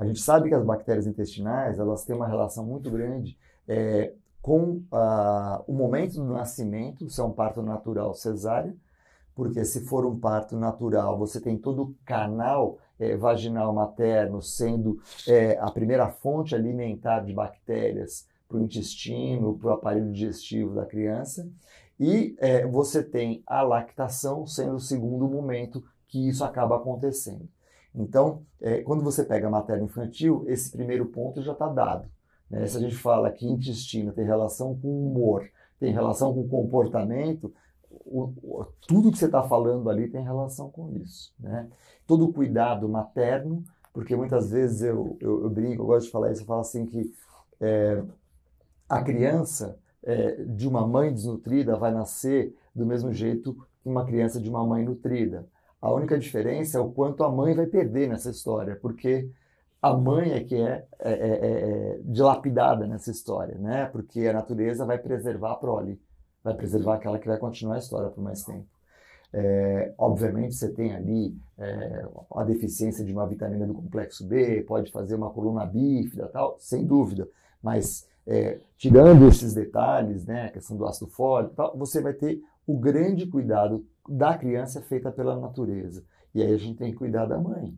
A 0.00 0.06
gente 0.06 0.22
sabe 0.22 0.48
que 0.48 0.54
as 0.54 0.64
bactérias 0.64 1.06
intestinais 1.06 1.78
elas 1.78 2.04
têm 2.06 2.16
uma 2.16 2.26
relação 2.26 2.64
muito 2.64 2.90
grande 2.90 3.36
é, 3.68 4.14
com 4.40 4.82
ah, 4.90 5.62
o 5.66 5.74
momento 5.74 6.14
do 6.14 6.24
nascimento, 6.24 7.10
se 7.10 7.20
é 7.20 7.22
um 7.22 7.30
parto 7.30 7.60
natural 7.60 8.14
cesárea, 8.14 8.74
porque 9.34 9.62
se 9.62 9.84
for 9.84 10.06
um 10.06 10.18
parto 10.18 10.56
natural, 10.56 11.18
você 11.18 11.38
tem 11.38 11.58
todo 11.58 11.82
o 11.82 11.94
canal 12.06 12.78
é, 12.98 13.14
vaginal 13.14 13.74
materno 13.74 14.40
sendo 14.40 15.02
é, 15.28 15.58
a 15.60 15.70
primeira 15.70 16.08
fonte 16.08 16.54
alimentar 16.54 17.20
de 17.20 17.34
bactérias 17.34 18.26
para 18.48 18.56
o 18.56 18.62
intestino, 18.62 19.58
para 19.58 19.68
o 19.68 19.72
aparelho 19.72 20.10
digestivo 20.10 20.76
da 20.76 20.86
criança. 20.86 21.46
E 21.98 22.34
é, 22.38 22.66
você 22.66 23.02
tem 23.02 23.42
a 23.46 23.60
lactação 23.60 24.46
sendo 24.46 24.76
o 24.76 24.80
segundo 24.80 25.28
momento 25.28 25.84
que 26.08 26.26
isso 26.26 26.42
acaba 26.42 26.76
acontecendo. 26.76 27.46
Então, 27.94 28.42
é, 28.60 28.82
quando 28.82 29.02
você 29.02 29.24
pega 29.24 29.50
materno 29.50 29.84
infantil, 29.84 30.44
esse 30.46 30.70
primeiro 30.70 31.06
ponto 31.06 31.42
já 31.42 31.52
está 31.52 31.68
dado. 31.68 32.08
Né? 32.48 32.66
Se 32.66 32.76
a 32.76 32.80
gente 32.80 32.96
fala 32.96 33.30
que 33.30 33.46
intestino 33.46 34.12
tem 34.12 34.24
relação 34.24 34.76
com 34.78 35.06
humor, 35.06 35.48
tem 35.78 35.92
relação 35.92 36.34
com 36.34 36.48
comportamento, 36.48 37.52
o, 37.90 38.32
o, 38.42 38.66
tudo 38.86 39.10
que 39.10 39.18
você 39.18 39.26
está 39.26 39.42
falando 39.42 39.90
ali 39.90 40.08
tem 40.08 40.22
relação 40.22 40.70
com 40.70 40.92
isso. 40.96 41.32
Né? 41.38 41.68
Todo 42.06 42.26
o 42.26 42.32
cuidado 42.32 42.88
materno, 42.88 43.64
porque 43.92 44.14
muitas 44.14 44.50
vezes 44.50 44.82
eu, 44.82 45.16
eu, 45.20 45.44
eu, 45.44 45.50
brinco, 45.50 45.82
eu 45.82 45.86
gosto 45.86 46.06
de 46.06 46.12
falar 46.12 46.30
isso, 46.30 46.42
eu 46.42 46.46
falo 46.46 46.60
assim 46.60 46.86
que 46.86 47.12
é, 47.60 48.02
a 48.88 49.02
criança 49.02 49.78
é, 50.02 50.42
de 50.44 50.66
uma 50.68 50.86
mãe 50.86 51.12
desnutrida 51.12 51.76
vai 51.76 51.92
nascer 51.92 52.54
do 52.74 52.86
mesmo 52.86 53.12
jeito 53.12 53.54
que 53.82 53.88
uma 53.88 54.04
criança 54.04 54.40
de 54.40 54.48
uma 54.48 54.64
mãe 54.64 54.84
nutrida. 54.84 55.46
A 55.80 55.90
única 55.92 56.18
diferença 56.18 56.78
é 56.78 56.80
o 56.80 56.90
quanto 56.90 57.24
a 57.24 57.30
mãe 57.30 57.54
vai 57.54 57.66
perder 57.66 58.08
nessa 58.08 58.30
história, 58.30 58.76
porque 58.76 59.30
a 59.80 59.94
mãe 59.94 60.32
é 60.32 60.40
que 60.44 60.54
é, 60.54 60.84
é, 60.98 61.12
é, 61.12 61.14
é, 61.14 62.00
dilapidada 62.04 62.86
nessa 62.86 63.10
história, 63.10 63.56
né? 63.56 63.86
Porque 63.86 64.26
a 64.26 64.32
natureza 64.32 64.84
vai 64.84 64.98
preservar 64.98 65.52
a 65.52 65.56
prole, 65.56 65.98
vai 66.44 66.54
preservar 66.54 66.96
aquela 66.96 67.18
que 67.18 67.26
vai 67.26 67.38
continuar 67.38 67.76
a 67.76 67.78
história 67.78 68.10
por 68.10 68.22
mais 68.22 68.44
tempo. 68.44 68.66
É, 69.32 69.94
obviamente 69.96 70.56
você 70.56 70.68
tem 70.68 70.92
ali 70.92 71.36
é, 71.56 72.04
a 72.34 72.44
deficiência 72.44 73.04
de 73.04 73.12
uma 73.12 73.26
vitamina 73.26 73.66
do 73.66 73.72
complexo 73.72 74.26
B, 74.26 74.62
pode 74.62 74.90
fazer 74.90 75.14
uma 75.14 75.30
coluna 75.30 75.64
bífida, 75.64 76.26
tal, 76.28 76.56
sem 76.58 76.84
dúvida. 76.84 77.26
Mas 77.62 78.06
é, 78.26 78.58
tirando 78.76 79.26
esses 79.28 79.54
detalhes, 79.54 80.26
né, 80.26 80.46
a 80.46 80.50
questão 80.50 80.76
do 80.76 80.84
ácido 80.84 81.06
fólico, 81.06 81.54
tal, 81.54 81.76
você 81.76 82.02
vai 82.02 82.12
ter 82.12 82.42
o 82.66 82.76
grande 82.76 83.26
cuidado 83.26 83.86
da 84.08 84.36
criança 84.36 84.80
feita 84.80 85.10
pela 85.10 85.38
natureza. 85.38 86.04
E 86.34 86.42
aí 86.42 86.52
a 86.52 86.58
gente 86.58 86.78
tem 86.78 86.90
que 86.90 86.98
cuidar 86.98 87.26
da 87.26 87.38
mãe. 87.38 87.76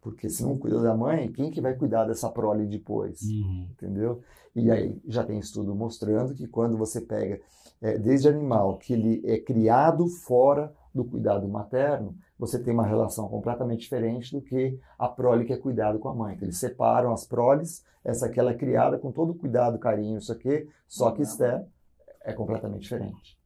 Porque 0.00 0.28
se 0.28 0.42
não 0.42 0.58
cuida 0.58 0.82
da 0.82 0.96
mãe, 0.96 1.30
quem 1.30 1.50
que 1.50 1.60
vai 1.60 1.74
cuidar 1.74 2.04
dessa 2.04 2.28
prole 2.28 2.66
depois? 2.66 3.22
Uhum. 3.22 3.68
Entendeu? 3.70 4.20
E 4.54 4.68
aí 4.68 5.00
já 5.06 5.22
tem 5.22 5.38
estudo 5.38 5.74
mostrando 5.76 6.34
que 6.34 6.48
quando 6.48 6.76
você 6.76 7.00
pega 7.00 7.40
é, 7.80 7.96
desde 7.96 8.28
animal 8.28 8.78
que 8.78 8.92
ele 8.92 9.22
é 9.24 9.38
criado 9.38 10.08
fora 10.08 10.74
do 10.92 11.04
cuidado 11.04 11.48
materno, 11.48 12.16
você 12.36 12.58
tem 12.58 12.74
uma 12.74 12.86
relação 12.86 13.28
completamente 13.28 13.82
diferente 13.82 14.32
do 14.32 14.42
que 14.42 14.78
a 14.98 15.08
prole 15.08 15.44
que 15.44 15.52
é 15.52 15.56
cuidado 15.56 16.00
com 16.00 16.08
a 16.08 16.14
mãe. 16.14 16.34
Então, 16.34 16.46
eles 16.46 16.58
separam 16.58 17.12
as 17.12 17.24
proles, 17.24 17.84
essa 18.04 18.26
aqui 18.26 18.40
ela 18.40 18.50
é 18.50 18.56
criada 18.56 18.98
com 18.98 19.12
todo 19.12 19.34
cuidado, 19.34 19.78
carinho, 19.78 20.18
isso 20.18 20.32
aqui, 20.32 20.68
só 20.88 21.12
que 21.12 21.22
Esther 21.22 21.64
é 22.22 22.32
completamente 22.32 22.82
diferente. 22.82 23.38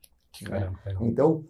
Né? 0.48 0.72
Então, 1.00 1.44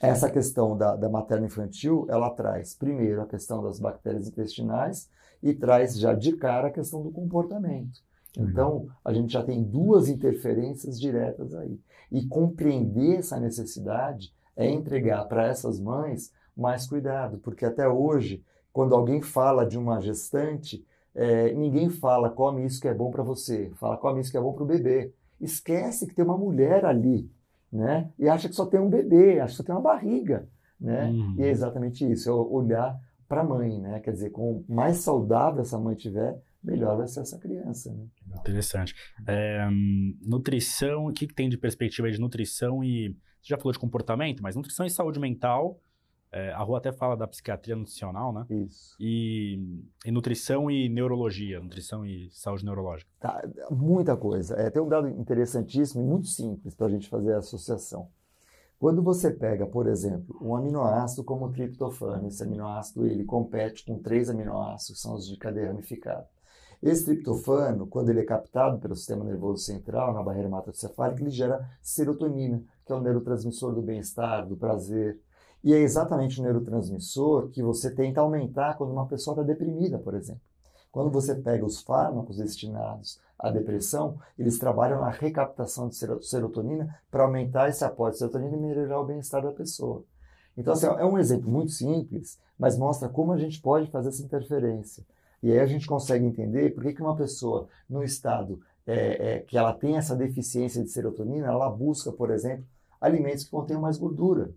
essa 0.00 0.30
questão 0.30 0.76
da, 0.76 0.96
da 0.96 1.08
materno-infantil, 1.08 2.06
ela 2.08 2.30
traz, 2.30 2.74
primeiro, 2.74 3.22
a 3.22 3.26
questão 3.26 3.62
das 3.62 3.78
bactérias 3.78 4.28
intestinais 4.28 5.08
e 5.42 5.54
traz 5.54 5.98
já 5.98 6.12
de 6.12 6.32
cara 6.32 6.68
a 6.68 6.72
questão 6.72 7.02
do 7.02 7.10
comportamento. 7.10 8.00
Então, 8.38 8.86
a 9.04 9.12
gente 9.12 9.32
já 9.32 9.42
tem 9.42 9.62
duas 9.62 10.08
interferências 10.08 11.00
diretas 11.00 11.54
aí. 11.54 11.80
E 12.12 12.26
compreender 12.26 13.18
essa 13.18 13.40
necessidade 13.40 14.32
é 14.56 14.68
entregar 14.68 15.24
para 15.24 15.46
essas 15.46 15.80
mães 15.80 16.32
mais 16.56 16.86
cuidado, 16.86 17.38
porque 17.38 17.64
até 17.64 17.88
hoje, 17.88 18.44
quando 18.72 18.94
alguém 18.94 19.22
fala 19.22 19.64
de 19.64 19.78
uma 19.78 20.00
gestante, 20.00 20.84
é, 21.14 21.52
ninguém 21.52 21.88
fala 21.88 22.30
come 22.30 22.64
isso 22.64 22.80
que 22.80 22.88
é 22.88 22.94
bom 22.94 23.10
para 23.10 23.22
você, 23.22 23.70
fala 23.76 23.96
come 23.96 24.20
isso 24.20 24.30
que 24.30 24.36
é 24.36 24.40
bom 24.40 24.52
para 24.52 24.64
o 24.64 24.66
bebê. 24.66 25.12
Esquece 25.40 26.06
que 26.06 26.14
tem 26.14 26.24
uma 26.24 26.36
mulher 26.36 26.84
ali 26.84 27.28
né? 27.72 28.10
E 28.18 28.28
acha 28.28 28.48
que 28.48 28.54
só 28.54 28.66
tem 28.66 28.80
um 28.80 28.90
bebê, 28.90 29.40
acha 29.40 29.52
que 29.52 29.56
só 29.56 29.62
tem 29.62 29.74
uma 29.74 29.80
barriga, 29.80 30.48
né? 30.80 31.10
Uhum. 31.10 31.36
E 31.38 31.42
é 31.42 31.48
exatamente 31.48 32.10
isso, 32.10 32.28
é 32.28 32.32
olhar 32.32 32.98
para 33.28 33.42
a 33.42 33.44
mãe, 33.44 33.80
né? 33.80 34.00
Quer 34.00 34.12
dizer, 34.12 34.30
com 34.30 34.64
mais 34.68 34.98
saudável 34.98 35.62
essa 35.62 35.78
mãe 35.78 35.94
tiver, 35.94 36.40
melhor 36.62 36.96
vai 36.96 37.06
ser 37.06 37.20
essa 37.20 37.38
criança, 37.38 37.92
né? 37.92 38.06
Interessante. 38.38 38.94
É, 39.26 39.68
nutrição, 40.20 41.06
o 41.06 41.12
que, 41.12 41.26
que 41.26 41.34
tem 41.34 41.48
de 41.48 41.56
perspectiva 41.58 42.10
de 42.10 42.20
nutrição 42.20 42.82
e... 42.82 43.16
Você 43.40 43.48
já 43.48 43.56
falou 43.56 43.72
de 43.72 43.78
comportamento, 43.78 44.42
mas 44.42 44.54
nutrição 44.54 44.84
e 44.84 44.90
saúde 44.90 45.18
mental 45.18 45.80
é, 46.32 46.52
a 46.52 46.62
rua 46.62 46.78
até 46.78 46.92
fala 46.92 47.16
da 47.16 47.26
psiquiatria 47.26 47.74
nutricional, 47.74 48.32
né? 48.32 48.46
Isso. 48.48 48.94
E, 49.00 49.82
e 50.04 50.10
nutrição 50.12 50.70
e 50.70 50.88
neurologia, 50.88 51.60
nutrição 51.60 52.06
e 52.06 52.30
saúde 52.30 52.64
neurológica. 52.64 53.10
Tá, 53.18 53.42
muita 53.70 54.16
coisa. 54.16 54.54
É, 54.54 54.70
tem 54.70 54.80
um 54.80 54.88
dado 54.88 55.08
interessantíssimo 55.08 56.02
e 56.02 56.06
muito 56.06 56.28
simples 56.28 56.74
para 56.74 56.86
a 56.86 56.90
gente 56.90 57.08
fazer 57.08 57.34
a 57.34 57.38
associação. 57.38 58.08
Quando 58.78 59.02
você 59.02 59.30
pega, 59.30 59.66
por 59.66 59.86
exemplo, 59.86 60.38
um 60.40 60.56
aminoácido 60.56 61.22
como 61.22 61.46
o 61.46 61.52
triptofano, 61.52 62.28
esse 62.28 62.42
aminoácido 62.42 63.06
ele 63.06 63.24
compete 63.24 63.84
com 63.84 63.98
três 63.98 64.30
aminoácidos, 64.30 65.00
que 65.00 65.02
são 65.02 65.14
os 65.14 65.28
de 65.28 65.36
cadeia 65.36 65.66
ramificada. 65.66 66.26
Esse 66.82 67.04
triptofano, 67.04 67.86
quando 67.86 68.08
ele 68.08 68.20
é 68.20 68.24
captado 68.24 68.78
pelo 68.78 68.96
sistema 68.96 69.22
nervoso 69.22 69.62
central, 69.64 70.14
na 70.14 70.22
barreira 70.22 70.48
hematocefálica, 70.48 71.20
ele 71.20 71.30
gera 71.30 71.68
serotonina, 71.82 72.62
que 72.86 72.92
é 72.92 72.94
o 72.94 73.00
neurotransmissor 73.00 73.74
do 73.74 73.82
bem-estar, 73.82 74.48
do 74.48 74.56
prazer, 74.56 75.20
e 75.62 75.74
é 75.74 75.78
exatamente 75.78 76.40
o 76.40 76.42
neurotransmissor 76.42 77.48
que 77.48 77.62
você 77.62 77.90
tenta 77.90 78.20
aumentar 78.20 78.76
quando 78.76 78.92
uma 78.92 79.06
pessoa 79.06 79.34
está 79.34 79.42
deprimida, 79.42 79.98
por 79.98 80.14
exemplo. 80.14 80.40
Quando 80.90 81.10
você 81.10 81.34
pega 81.34 81.64
os 81.64 81.80
fármacos 81.80 82.38
destinados 82.38 83.20
à 83.38 83.50
depressão, 83.50 84.18
eles 84.38 84.58
trabalham 84.58 85.00
na 85.00 85.10
recaptação 85.10 85.88
de 85.88 85.96
serotonina 86.22 86.98
para 87.10 87.24
aumentar 87.24 87.68
esse 87.68 87.84
aporte 87.84 88.14
de 88.14 88.18
serotonina 88.18 88.56
e 88.56 88.60
melhorar 88.60 89.00
o 89.00 89.04
bem-estar 89.04 89.42
da 89.42 89.52
pessoa. 89.52 90.02
Então, 90.56 90.72
assim, 90.72 90.86
é 90.86 91.04
um 91.04 91.18
exemplo 91.18 91.50
muito 91.50 91.70
simples, 91.70 92.38
mas 92.58 92.76
mostra 92.76 93.08
como 93.08 93.32
a 93.32 93.38
gente 93.38 93.60
pode 93.60 93.90
fazer 93.90 94.08
essa 94.08 94.22
interferência. 94.22 95.04
E 95.42 95.52
aí 95.52 95.60
a 95.60 95.66
gente 95.66 95.86
consegue 95.86 96.24
entender 96.24 96.74
por 96.74 96.82
que, 96.82 96.92
que 96.92 97.02
uma 97.02 97.16
pessoa, 97.16 97.68
no 97.88 98.02
estado 98.02 98.60
é, 98.86 99.34
é, 99.34 99.38
que 99.40 99.56
ela 99.56 99.72
tem 99.72 99.96
essa 99.96 100.16
deficiência 100.16 100.82
de 100.82 100.90
serotonina, 100.90 101.46
ela 101.46 101.70
busca, 101.70 102.10
por 102.10 102.30
exemplo, 102.30 102.64
alimentos 103.00 103.44
que 103.44 103.50
contenham 103.50 103.80
mais 103.80 103.96
gordura. 103.96 104.50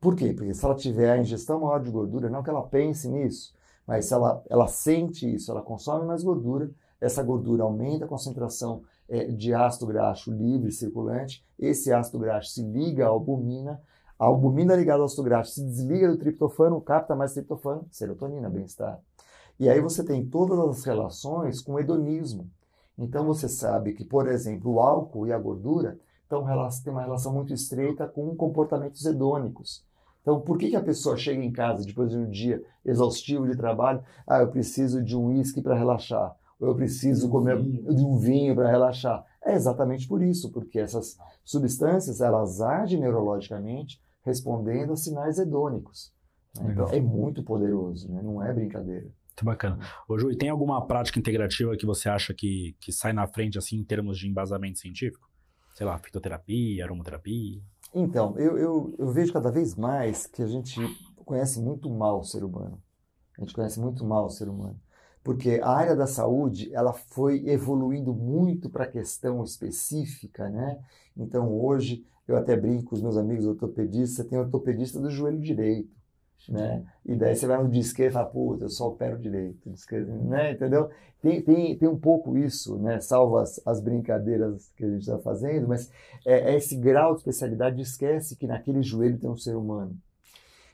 Por 0.00 0.16
quê? 0.16 0.32
Porque 0.32 0.54
se 0.54 0.64
ela 0.64 0.74
tiver 0.74 1.10
a 1.10 1.18
ingestão 1.18 1.60
maior 1.60 1.82
de 1.82 1.90
gordura, 1.90 2.30
não 2.30 2.42
que 2.42 2.48
ela 2.48 2.62
pense 2.62 3.06
nisso, 3.06 3.54
mas 3.86 4.06
se 4.06 4.14
ela, 4.14 4.42
ela 4.48 4.66
sente 4.66 5.32
isso, 5.32 5.50
ela 5.50 5.60
consome 5.60 6.06
mais 6.06 6.22
gordura, 6.22 6.70
essa 7.00 7.22
gordura 7.22 7.64
aumenta 7.64 8.06
a 8.06 8.08
concentração 8.08 8.82
é, 9.08 9.24
de 9.26 9.52
ácido 9.52 9.86
graxo 9.86 10.32
livre 10.32 10.72
circulante, 10.72 11.44
esse 11.58 11.92
ácido 11.92 12.18
graxo 12.18 12.52
se 12.52 12.62
liga 12.62 13.04
à 13.04 13.08
albumina, 13.08 13.82
a 14.18 14.24
albumina 14.24 14.74
ligada 14.74 15.00
ao 15.00 15.04
ácido 15.04 15.22
graxo 15.22 15.52
se 15.52 15.64
desliga 15.64 16.08
do 16.08 16.16
triptofano, 16.16 16.80
capta 16.80 17.14
mais 17.14 17.34
triptofano, 17.34 17.86
serotonina, 17.90 18.48
bem-estar. 18.48 19.00
E 19.58 19.68
aí 19.68 19.80
você 19.80 20.02
tem 20.02 20.24
todas 20.24 20.58
as 20.58 20.84
relações 20.84 21.60
com 21.60 21.78
hedonismo. 21.78 22.50
Então 22.96 23.26
você 23.26 23.48
sabe 23.48 23.92
que, 23.92 24.04
por 24.04 24.26
exemplo, 24.28 24.72
o 24.72 24.80
álcool 24.80 25.26
e 25.26 25.32
a 25.32 25.38
gordura 25.38 25.98
têm 26.28 26.38
uma 26.92 27.02
relação 27.02 27.34
muito 27.34 27.52
estreita 27.52 28.06
com 28.06 28.34
comportamentos 28.36 29.04
hedônicos. 29.04 29.84
Então, 30.20 30.40
por 30.40 30.58
que, 30.58 30.70
que 30.70 30.76
a 30.76 30.82
pessoa 30.82 31.16
chega 31.16 31.42
em 31.42 31.50
casa 31.50 31.84
depois 31.84 32.10
de 32.10 32.18
um 32.18 32.28
dia 32.28 32.62
exaustivo 32.84 33.48
de 33.48 33.56
trabalho? 33.56 34.02
Ah, 34.26 34.40
eu 34.40 34.48
preciso 34.48 35.02
de 35.02 35.16
um 35.16 35.26
uísque 35.26 35.62
para 35.62 35.76
relaxar. 35.76 36.36
Ou 36.60 36.68
eu 36.68 36.74
preciso 36.74 37.26
um 37.26 37.30
comer 37.30 37.60
vinho. 37.60 37.94
de 37.94 38.04
um 38.04 38.18
vinho 38.18 38.54
para 38.54 38.70
relaxar. 38.70 39.24
É 39.42 39.54
exatamente 39.54 40.06
por 40.06 40.22
isso, 40.22 40.52
porque 40.52 40.78
essas 40.78 41.16
substâncias 41.44 42.20
elas 42.20 42.60
agem 42.60 43.00
neurologicamente 43.00 44.00
respondendo 44.22 44.92
a 44.92 44.96
sinais 44.96 45.38
hedônicos. 45.38 46.12
Né? 46.58 46.72
Então, 46.72 46.88
é 46.88 47.00
muito 47.00 47.42
poderoso, 47.42 48.10
né? 48.12 48.20
não 48.22 48.42
é 48.44 48.52
brincadeira. 48.52 49.04
Muito 49.04 49.44
bacana. 49.44 49.78
Ô, 50.06 50.18
Ju, 50.18 50.30
e 50.30 50.36
tem 50.36 50.50
alguma 50.50 50.86
prática 50.86 51.18
integrativa 51.18 51.76
que 51.76 51.86
você 51.86 52.10
acha 52.10 52.34
que, 52.34 52.76
que 52.78 52.92
sai 52.92 53.14
na 53.14 53.26
frente, 53.26 53.56
assim, 53.56 53.76
em 53.76 53.84
termos 53.84 54.18
de 54.18 54.28
embasamento 54.28 54.78
científico? 54.78 55.30
Sei 55.74 55.86
lá, 55.86 55.96
fitoterapia, 55.98 56.84
aromaterapia? 56.84 57.62
Então, 57.94 58.38
eu, 58.38 58.56
eu, 58.56 58.94
eu, 58.98 59.08
vejo 59.10 59.32
cada 59.32 59.50
vez 59.50 59.74
mais 59.74 60.26
que 60.26 60.42
a 60.42 60.46
gente 60.46 60.80
conhece 61.24 61.60
muito 61.60 61.90
mal 61.90 62.20
o 62.20 62.24
ser 62.24 62.44
humano. 62.44 62.80
A 63.36 63.40
gente 63.42 63.54
conhece 63.54 63.80
muito 63.80 64.04
mal 64.04 64.26
o 64.26 64.30
ser 64.30 64.48
humano. 64.48 64.80
Porque 65.22 65.60
a 65.62 65.70
área 65.70 65.96
da 65.96 66.06
saúde, 66.06 66.72
ela 66.72 66.92
foi 66.92 67.46
evoluindo 67.48 68.14
muito 68.14 68.70
para 68.70 68.84
a 68.84 68.90
questão 68.90 69.42
específica, 69.42 70.48
né? 70.48 70.78
Então, 71.16 71.52
hoje, 71.52 72.06
eu 72.26 72.36
até 72.36 72.56
brinco 72.56 72.90
com 72.90 72.94
os 72.94 73.02
meus 73.02 73.16
amigos 73.16 73.46
ortopedistas, 73.46 74.26
tem 74.26 74.38
ortopedista 74.38 75.00
do 75.00 75.10
joelho 75.10 75.40
direito, 75.40 75.99
né? 76.48 76.84
E 77.04 77.14
daí 77.14 77.34
você 77.34 77.46
vai 77.46 77.62
no 77.62 77.68
de 77.68 77.80
esquerda 77.80 78.10
e 78.10 78.14
fala, 78.14 78.26
puta, 78.26 78.64
eu 78.64 78.68
só 78.68 78.88
opero 78.88 79.18
direito, 79.18 79.72
né? 80.24 80.52
Entendeu? 80.52 80.90
Tem, 81.20 81.42
tem, 81.42 81.76
tem 81.76 81.88
um 81.88 81.98
pouco 81.98 82.36
isso, 82.36 82.78
né? 82.78 83.00
Salvo 83.00 83.36
as, 83.36 83.60
as 83.66 83.80
brincadeiras 83.80 84.72
que 84.76 84.84
a 84.84 84.88
gente 84.88 85.02
está 85.02 85.18
fazendo, 85.18 85.68
mas 85.68 85.90
é, 86.24 86.52
é, 86.52 86.56
esse 86.56 86.76
grau 86.76 87.12
de 87.12 87.20
especialidade 87.20 87.80
esquece 87.82 88.36
que 88.36 88.46
naquele 88.46 88.82
joelho 88.82 89.18
tem 89.18 89.28
um 89.28 89.36
ser 89.36 89.54
humano. 89.54 89.94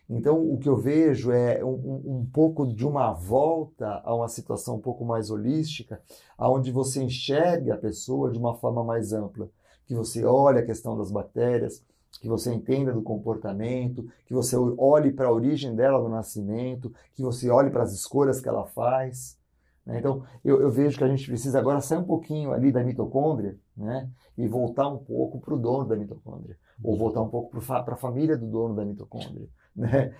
Então, 0.08 0.40
o 0.40 0.56
que 0.56 0.68
eu 0.68 0.76
vejo 0.76 1.32
é 1.32 1.64
um, 1.64 2.20
um, 2.20 2.30
pouco 2.32 2.64
de 2.64 2.86
uma 2.86 3.12
volta 3.12 4.00
a 4.04 4.14
uma 4.14 4.28
situação 4.28 4.76
um 4.76 4.80
pouco 4.80 5.04
mais 5.04 5.30
holística, 5.30 6.00
onde 6.38 6.70
você 6.70 7.02
enxerga 7.02 7.74
a 7.74 7.78
pessoa 7.78 8.30
de 8.30 8.38
uma 8.38 8.54
forma 8.54 8.84
mais 8.84 9.12
ampla, 9.12 9.48
que 9.84 9.96
você 9.96 10.24
olha 10.24 10.60
a 10.60 10.66
questão 10.66 10.96
das 10.96 11.10
bactérias, 11.10 11.82
que 12.18 12.28
você 12.28 12.52
entenda 12.52 12.92
do 12.92 13.02
comportamento, 13.02 14.06
que 14.26 14.34
você 14.34 14.56
olhe 14.56 15.12
para 15.12 15.28
a 15.28 15.32
origem 15.32 15.74
dela 15.74 16.02
no 16.02 16.08
nascimento, 16.08 16.92
que 17.14 17.22
você 17.22 17.50
olhe 17.50 17.70
para 17.70 17.82
as 17.82 17.92
escolhas 17.92 18.40
que 18.40 18.48
ela 18.48 18.66
faz. 18.66 19.38
Né? 19.84 19.98
Então, 19.98 20.24
eu, 20.44 20.60
eu, 20.60 20.70
vejo 20.70 20.98
que 20.98 21.04
a 21.04 21.08
gente 21.08 21.26
precisa 21.26 21.58
agora 21.58 21.80
sair 21.80 21.98
um 21.98 22.04
pouquinho 22.04 22.52
ali 22.52 22.72
da 22.72 22.82
mitocôndria 22.82 23.56
né? 23.76 24.10
e 24.36 24.48
voltar 24.48 24.88
um 24.88 24.98
pouco 24.98 25.40
para 25.40 25.54
o 25.54 25.58
dono 25.58 25.86
da 25.86 25.96
mitocôndria, 25.96 26.56
ou 26.82 26.96
voltar 26.96 27.22
um 27.22 27.28
pouco 27.28 27.60
para 27.60 27.94
a 27.94 27.96
família 27.96 28.36
do 28.36 28.46
dono 28.46 28.74
da 28.74 28.84
mitocôndria. 28.84 29.48
Né? 29.76 30.14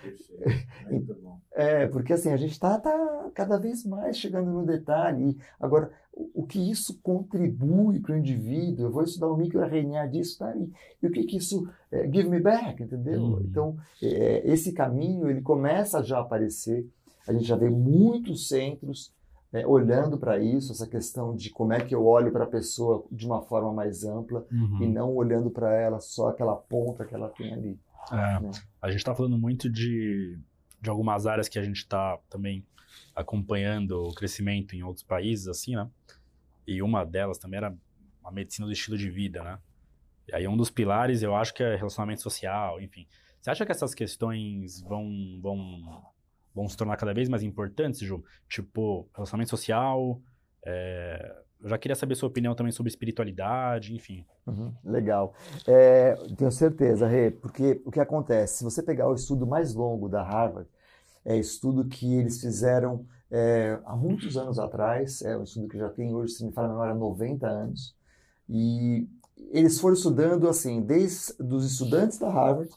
É, 1.51 1.87
porque 1.87 2.13
assim, 2.13 2.31
a 2.31 2.37
gente 2.37 2.51
está 2.51 2.77
tá 2.77 3.31
cada 3.33 3.57
vez 3.57 3.83
mais 3.83 4.15
chegando 4.15 4.51
no 4.51 4.63
detalhe. 4.63 5.35
Agora, 5.59 5.91
o, 6.13 6.43
o 6.43 6.45
que 6.45 6.69
isso 6.69 6.99
contribui 7.01 7.99
para 7.99 8.13
o 8.13 8.17
indivíduo, 8.17 8.85
eu 8.85 8.91
vou 8.91 9.03
estudar 9.03 9.27
o 9.27 9.35
microRNA 9.35 10.07
disso, 10.07 10.37
tá 10.37 10.49
aí. 10.49 10.71
E 11.01 11.07
o 11.07 11.11
que, 11.11 11.23
que 11.23 11.37
isso 11.37 11.67
é, 11.91 12.03
give 12.03 12.29
me 12.29 12.39
back, 12.39 12.83
entendeu? 12.83 13.19
Hum. 13.19 13.41
Então, 13.43 13.75
é, 14.03 14.43
esse 14.45 14.71
caminho, 14.71 15.29
ele 15.29 15.41
começa 15.41 16.03
já 16.03 16.19
a 16.19 16.21
aparecer. 16.21 16.87
A 17.27 17.33
gente 17.33 17.45
já 17.45 17.55
vê 17.55 17.69
muitos 17.71 18.47
centros 18.47 19.11
é, 19.51 19.65
olhando 19.65 20.17
para 20.17 20.37
isso, 20.37 20.71
essa 20.71 20.85
questão 20.85 21.35
de 21.35 21.49
como 21.49 21.73
é 21.73 21.79
que 21.79 21.95
eu 21.95 22.05
olho 22.05 22.31
para 22.31 22.43
a 22.43 22.47
pessoa 22.47 23.03
de 23.11 23.25
uma 23.25 23.41
forma 23.41 23.73
mais 23.73 24.03
ampla 24.03 24.45
uhum. 24.51 24.83
e 24.83 24.87
não 24.87 25.15
olhando 25.15 25.49
para 25.49 25.73
ela 25.73 25.99
só 25.99 26.29
aquela 26.29 26.55
ponta 26.55 27.05
que 27.05 27.15
ela 27.15 27.29
tem 27.29 27.53
ali. 27.53 27.79
É, 28.11 28.39
né? 28.39 28.51
A 28.81 28.89
gente 28.89 28.99
está 28.99 29.13
falando 29.15 29.37
muito 29.37 29.69
de, 29.69 30.37
de 30.81 30.89
algumas 30.89 31.25
áreas 31.25 31.47
que 31.47 31.59
a 31.59 31.63
gente 31.63 31.77
está 31.77 32.17
também 32.29 32.65
acompanhando 33.15 34.03
o 34.03 34.13
crescimento 34.13 34.75
em 34.75 34.83
outros 34.83 35.03
países, 35.03 35.47
assim, 35.47 35.75
né? 35.75 35.89
E 36.65 36.81
uma 36.81 37.03
delas 37.03 37.37
também 37.37 37.57
era 37.57 37.75
a 38.23 38.31
medicina 38.31 38.67
do 38.67 38.73
estilo 38.73 38.97
de 38.97 39.09
vida, 39.09 39.43
né? 39.43 39.59
E 40.27 40.35
aí 40.35 40.47
um 40.47 40.57
dos 40.57 40.69
pilares 40.69 41.23
eu 41.23 41.35
acho 41.35 41.53
que 41.53 41.63
é 41.63 41.75
relacionamento 41.75 42.21
social, 42.21 42.81
enfim. 42.81 43.07
Você 43.41 43.49
acha 43.49 43.65
que 43.65 43.71
essas 43.71 43.93
questões 43.93 44.81
vão, 44.81 45.39
vão, 45.41 46.03
vão 46.53 46.67
se 46.67 46.75
tornar 46.75 46.97
cada 46.97 47.13
vez 47.13 47.29
mais 47.29 47.43
importantes, 47.43 48.01
Ju? 48.01 48.23
Tipo, 48.49 49.09
relacionamento 49.13 49.49
social, 49.49 50.21
é, 50.65 51.43
eu 51.61 51.69
já 51.69 51.77
queria 51.77 51.95
saber 51.95 52.15
sua 52.15 52.29
opinião 52.29 52.53
também 52.53 52.71
sobre 52.71 52.89
espiritualidade, 52.89 53.95
enfim. 53.95 54.25
Uhum, 54.45 54.73
legal. 54.83 55.33
É, 55.67 56.15
tenho 56.37 56.51
certeza, 56.51 57.07
Rê, 57.07 57.31
porque 57.31 57.81
o 57.85 57.91
que 57.91 57.99
acontece? 57.99 58.59
Se 58.59 58.63
você 58.63 58.83
pegar 58.83 59.09
o 59.09 59.15
estudo 59.15 59.45
mais 59.45 59.73
longo 59.73 60.07
da 60.07 60.21
Harvard, 60.21 60.69
é 61.25 61.35
estudo 61.35 61.85
que 61.85 62.15
eles 62.15 62.39
fizeram 62.39 63.05
é, 63.29 63.79
há 63.85 63.95
muitos 63.95 64.37
anos 64.37 64.59
atrás, 64.59 65.21
é 65.21 65.37
um 65.37 65.43
estudo 65.43 65.67
que 65.67 65.77
já 65.77 65.89
tem 65.89 66.13
hoje, 66.15 66.33
se 66.33 66.45
me 66.45 66.51
fala 66.51 66.67
a 66.67 66.71
memória, 66.71 66.95
90 66.95 67.47
anos, 67.47 67.95
e 68.47 69.07
eles 69.51 69.79
foram 69.79 69.95
estudando 69.95 70.47
assim, 70.47 70.81
desde 70.81 71.33
os 71.41 71.65
estudantes 71.65 72.17
da 72.17 72.29
Harvard 72.29 72.71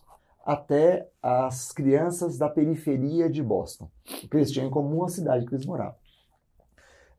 até 0.45 1.09
as 1.23 1.71
crianças 1.71 2.37
da 2.37 2.49
periferia 2.49 3.31
de 3.31 3.43
Boston, 3.43 3.89
porque 4.23 4.39
eles 4.39 4.51
tinham 4.51 4.67
em 4.67 4.71
comum 4.71 5.05
a 5.05 5.09
cidade 5.09 5.47
que 5.47 5.55
eles 5.55 5.67
moravam. 5.67 6.00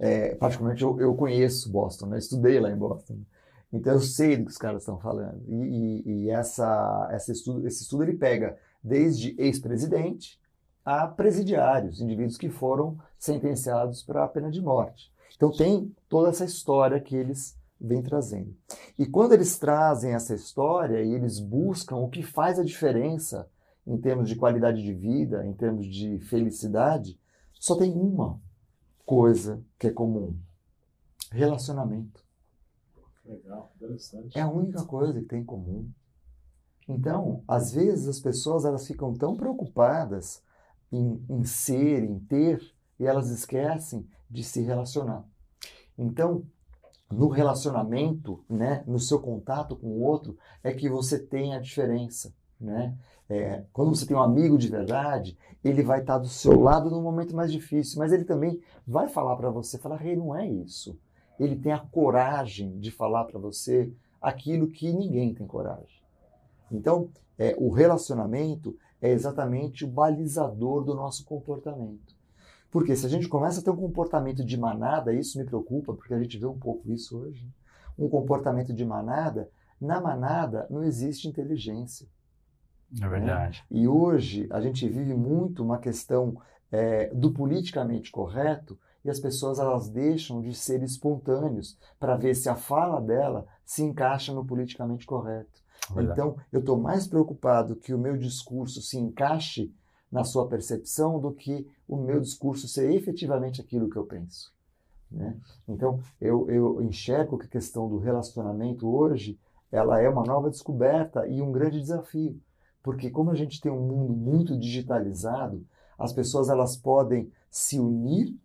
É, 0.04 0.34
particularmente 0.34 0.82
eu, 0.84 0.99
eu, 0.99 1.14
conheço 1.14 1.72
Boston, 1.72 2.08
né? 2.08 2.18
estudei 2.18 2.60
lá 2.60 2.72
em 2.72 2.76
Boston. 2.76 3.20
Então 3.72 3.93
eu 3.93 3.99
sei 3.99 4.36
do 4.36 4.45
que 4.45 4.52
os 4.52 4.58
caras 4.58 4.82
estão 4.82 4.97
falando. 4.97 5.43
E, 5.47 5.54
e, 5.54 6.12
e 6.24 6.30
essa, 6.32 7.08
essa 7.12 7.32
estudo, 7.32 7.68
esse 7.68 7.84
estudo 7.84 8.02
ele 8.02 8.18
pega 8.18 8.58
desde 8.84 9.36
ex-presidente 9.38 10.39
a 10.84 11.08
presidiários, 11.08 12.02
indivíduos 12.02 12.36
que 12.36 12.49
foram 12.49 12.97
sentenciados 13.20 14.02
para 14.02 14.24
a 14.24 14.28
pena 14.28 14.49
de 14.49 14.60
morte. 14.60 15.14
Então 15.36 15.52
tem 15.52 15.95
toda 16.10 16.30
essa 16.30 16.45
história 16.45 16.99
que 16.99 17.16
eles 17.16 17.56
vêm 17.80 18.02
trazendo. 18.02 18.56
E 18.97 19.06
quando 19.06 19.34
eles 19.34 19.60
trazem 19.60 20.16
essa 20.16 20.34
história 20.34 21.04
e 21.04 21.14
eles 21.14 21.39
buscam 21.39 21.97
o 21.97 22.10
que 22.10 22.24
faz 22.24 22.58
a 22.58 22.64
diferença 22.64 23.47
em 23.86 23.97
termos 23.99 24.28
de 24.28 24.36
qualidade 24.36 24.82
de 24.82 24.93
vida, 24.95 25.45
em 25.45 25.54
termos 25.54 25.86
de 25.86 26.18
felicidade, 26.22 27.20
só 27.54 27.76
tem 27.76 27.91
uma 27.91 28.39
coisa 29.12 29.62
que 29.78 29.88
é 29.88 29.91
comum: 29.91 30.39
relacionamento. 31.30 32.24
Legal, 33.26 33.74
interessante. 33.76 34.38
É 34.38 34.41
a 34.41 34.49
única 34.49 34.86
coisa 34.86 35.20
que 35.20 35.28
tem 35.28 35.41
em 35.41 35.45
comum. 35.45 35.91
Então, 36.88 37.43
às 37.45 37.74
vezes 37.74 38.07
as 38.07 38.22
pessoas 38.22 38.64
elas 38.64 38.88
ficam 38.88 39.14
tão 39.14 39.36
preocupadas 39.36 40.41
em, 40.89 41.22
em 41.30 41.43
ser, 41.43 42.05
em 42.05 42.20
ter, 42.20 42.74
e 42.97 43.05
elas 43.05 43.30
esquecem 43.30 44.07
de 44.30 44.45
se 44.45 44.62
relacionar. 44.62 45.26
Então, 45.97 46.45
no 47.12 47.28
relacionamento, 47.28 48.45
né, 48.47 48.82
no 48.88 48.97
seu 48.97 49.20
contato 49.20 49.76
com 49.76 49.88
o 49.88 50.03
outro, 50.03 50.38
é 50.64 50.74
que 50.74 50.88
você 50.88 51.20
tem 51.20 51.53
a 51.53 51.59
diferença. 51.59 52.34
Né? 52.62 52.95
É, 53.28 53.64
quando 53.74 53.95
você 53.95 54.05
tem 54.05 54.16
um 54.16 54.22
amigo 54.22 54.57
de 54.57 54.68
verdade, 54.68 55.38
ele 55.64 55.82
vai 55.82 56.01
estar 56.01 56.20
do 56.20 56.28
seu 56.28 56.62
lado 56.62 56.89
no 56.91 57.01
momento 57.01 57.36
mais 57.36 57.51
difícil, 57.51 57.97
mas 57.97 58.12
ele 58.12 58.24
também 58.24 58.62
vai 58.86 59.07
falar 59.07 59.36
para 59.36 59.49
você, 59.49 59.78
falar, 59.78 60.05
hey, 60.05 60.16
não 60.16 60.36
é 60.36 60.47
isso. 60.47 60.97
Ele 61.39 61.55
tem 61.55 61.72
a 61.72 61.80
coragem 61.80 62.78
de 62.80 62.91
falar 62.91 63.26
para 63.26 63.39
você 63.39 63.91
aquilo 64.22 64.68
que 64.68 64.93
ninguém 64.93 65.34
tem 65.34 65.47
coragem. 65.47 66.01
Então, 66.72 67.09
é, 67.38 67.55
o 67.57 67.70
relacionamento 67.70 68.78
é 69.01 69.09
exatamente 69.09 69.84
o 69.84 69.88
balizador 69.88 70.84
do 70.84 70.93
nosso 70.93 71.26
comportamento. 71.26 72.16
Porque 72.70 72.95
se 72.95 73.05
a 73.05 73.09
gente 73.09 73.28
começa 73.28 73.59
a 73.59 73.64
ter 73.64 73.72
um 73.72 73.76
comportamento 73.76 74.45
de 74.45 74.57
manada, 74.57 75.14
isso 75.14 75.38
me 75.38 75.43
preocupa, 75.43 75.93
porque 75.93 76.14
a 76.14 76.20
gente 76.20 76.38
vê 76.38 76.45
um 76.45 76.57
pouco 76.57 76.89
isso 76.91 77.18
hoje, 77.18 77.43
né? 77.43 77.51
um 77.97 78.07
comportamento 78.07 78.74
de 78.74 78.86
manada, 78.86 79.49
na 79.80 79.99
manada 79.99 80.68
não 80.70 80.84
existe 80.84 81.28
inteligência. 81.28 82.07
É 83.00 83.08
verdade. 83.08 83.64
Né? 83.70 83.80
E 83.80 83.88
hoje 83.88 84.48
a 84.50 84.60
gente 84.60 84.88
vive 84.88 85.14
muito 85.14 85.64
uma 85.64 85.78
questão 85.78 86.36
é, 86.72 87.14
do 87.14 87.32
politicamente 87.32 88.12
correto 88.12 88.78
e 89.04 89.10
as 89.10 89.20
pessoas 89.20 89.60
elas 89.60 89.89
deixam 89.89 90.42
de 90.42 90.54
ser 90.54 90.84
espontâneos 90.84 91.78
para 92.00 92.16
ver 92.16 92.36
se 92.36 92.50
a 92.50 92.56
fala 92.56 93.00
dela 93.02 93.46
se 93.66 93.84
encaixa 93.84 94.34
no 94.34 94.46
politicamente 94.46 95.06
correto. 95.06 95.62
Verdade. 95.89 96.20
Então, 96.20 96.36
eu 96.52 96.60
estou 96.60 96.78
mais 96.78 97.08
preocupado 97.08 97.76
que 97.76 97.94
o 97.94 97.98
meu 97.98 98.18
discurso 98.18 98.82
se 98.82 98.98
encaixe 98.98 99.74
na 100.12 100.24
sua 100.24 100.48
percepção 100.48 101.20
do 101.20 101.32
que 101.32 101.68
o 101.88 101.98
meu 101.98 102.20
discurso 102.20 102.68
ser 102.68 102.92
efetivamente 102.92 103.62
aquilo 103.62 103.89
que 103.89 103.98
eu 103.98 104.06
penso. 104.06 104.54
Né? 105.10 105.36
Então, 105.68 106.00
eu, 106.20 106.50
eu 106.50 106.82
enxergo 106.82 107.38
que 107.38 107.46
a 107.46 107.50
questão 107.50 107.89
do 107.89 107.98
relacionamento 107.98 108.88
hoje 108.88 109.39
ela 109.72 110.02
é 110.02 110.08
uma 110.08 110.24
nova 110.24 110.50
descoberta 110.50 111.26
e 111.28 111.42
um 111.42 111.52
grande 111.52 111.80
desafio. 111.80 112.39
Porque 112.84 113.10
como 113.10 113.30
a 113.30 113.36
gente 113.36 113.62
tem 113.62 113.72
um 113.72 113.88
mundo 113.88 114.14
muito 114.14 114.58
digitalizado, 114.58 115.66
as 115.98 116.12
pessoas 116.12 116.50
elas 116.50 116.76
podem 116.76 117.32
se 117.50 117.80
unir 117.80 118.36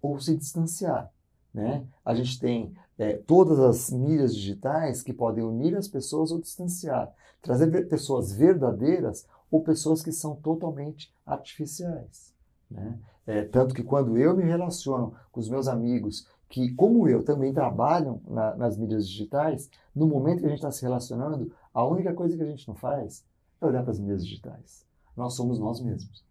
ou 0.00 0.18
se 0.18 0.36
distanciar. 0.36 1.10
Né? 1.52 1.84
A 2.04 2.14
gente 2.14 2.38
tem 2.38 2.74
é, 2.96 3.14
todas 3.14 3.58
as 3.58 3.90
mídias 3.90 4.34
digitais 4.34 5.02
que 5.02 5.12
podem 5.12 5.44
unir 5.44 5.76
as 5.76 5.88
pessoas 5.88 6.30
ou 6.30 6.40
distanciar, 6.40 7.12
trazer 7.42 7.88
pessoas 7.88 8.32
verdadeiras 8.32 9.26
ou 9.50 9.62
pessoas 9.62 10.02
que 10.02 10.12
são 10.12 10.36
totalmente 10.36 11.12
artificiais. 11.26 12.32
Né? 12.70 12.98
É, 13.26 13.42
tanto 13.42 13.74
que 13.74 13.82
quando 13.82 14.16
eu 14.16 14.36
me 14.36 14.44
relaciono 14.44 15.14
com 15.30 15.40
os 15.40 15.48
meus 15.48 15.68
amigos 15.68 16.26
que, 16.48 16.72
como 16.74 17.08
eu, 17.08 17.22
também 17.22 17.52
trabalham 17.52 18.20
na, 18.26 18.56
nas 18.56 18.76
mídias 18.76 19.08
digitais, 19.08 19.70
no 19.94 20.06
momento 20.06 20.40
que 20.40 20.46
a 20.46 20.48
gente 20.48 20.58
está 20.58 20.70
se 20.70 20.82
relacionando, 20.82 21.52
a 21.72 21.84
única 21.84 22.12
coisa 22.12 22.36
que 22.36 22.42
a 22.42 22.46
gente 22.46 22.66
não 22.66 22.74
faz 22.74 23.24
é 23.60 23.66
olhar 23.66 23.82
para 23.82 23.92
as 23.92 23.98
mídias 23.98 24.24
digitais. 24.24 24.86
Nós 25.16 25.34
somos 25.34 25.58
nós 25.58 25.80
mesmos. 25.80 26.24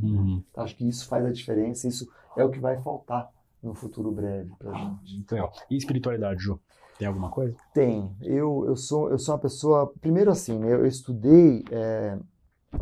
Uhum. 0.00 0.42
Então, 0.50 0.64
acho 0.64 0.76
que 0.76 0.88
isso 0.88 1.06
faz 1.06 1.24
a 1.24 1.32
diferença, 1.32 1.88
isso 1.88 2.06
é 2.36 2.44
o 2.44 2.50
que 2.50 2.60
vai 2.60 2.76
faltar 2.82 3.30
no 3.62 3.74
futuro 3.74 4.12
breve 4.12 4.52
para 4.58 4.70
a 4.70 4.74
gente. 4.74 5.16
Então, 5.16 5.50
e 5.70 5.76
espiritualidade, 5.76 6.42
Ju? 6.42 6.60
Tem 6.98 7.08
alguma 7.08 7.30
coisa? 7.30 7.56
Tem. 7.74 8.14
Eu, 8.22 8.64
eu, 8.66 8.76
sou, 8.76 9.10
eu 9.10 9.18
sou 9.18 9.34
uma 9.34 9.40
pessoa. 9.40 9.92
Primeiro, 10.00 10.30
assim, 10.30 10.62
eu, 10.62 10.80
eu 10.80 10.86
estudei 10.86 11.62
é, 11.70 12.18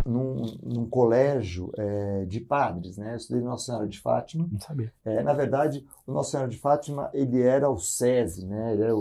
num, 0.07 0.45
num, 0.63 0.89
colégio 0.89 1.73
é, 1.77 2.25
de 2.25 2.41
padres, 2.41 2.97
né? 2.97 3.13
Eu 3.13 3.17
estudei 3.17 3.43
no 3.43 3.51
Nossa 3.51 3.67
Senhora 3.67 3.89
de 3.89 4.01
Fátima. 4.01 4.49
Não 4.51 4.61
sabia. 4.61 4.93
É, 5.05 5.23
na 5.23 5.33
verdade, 5.33 5.85
o 6.07 6.13
Nossa 6.13 6.33
Senhora 6.33 6.49
de 6.49 6.59
Fátima 6.59 7.11
ele 7.13 7.43
era 7.43 7.69
o 7.69 7.79
SESI, 7.79 8.47
né? 8.47 8.75
Ele 8.75 8.83
era 8.83 8.95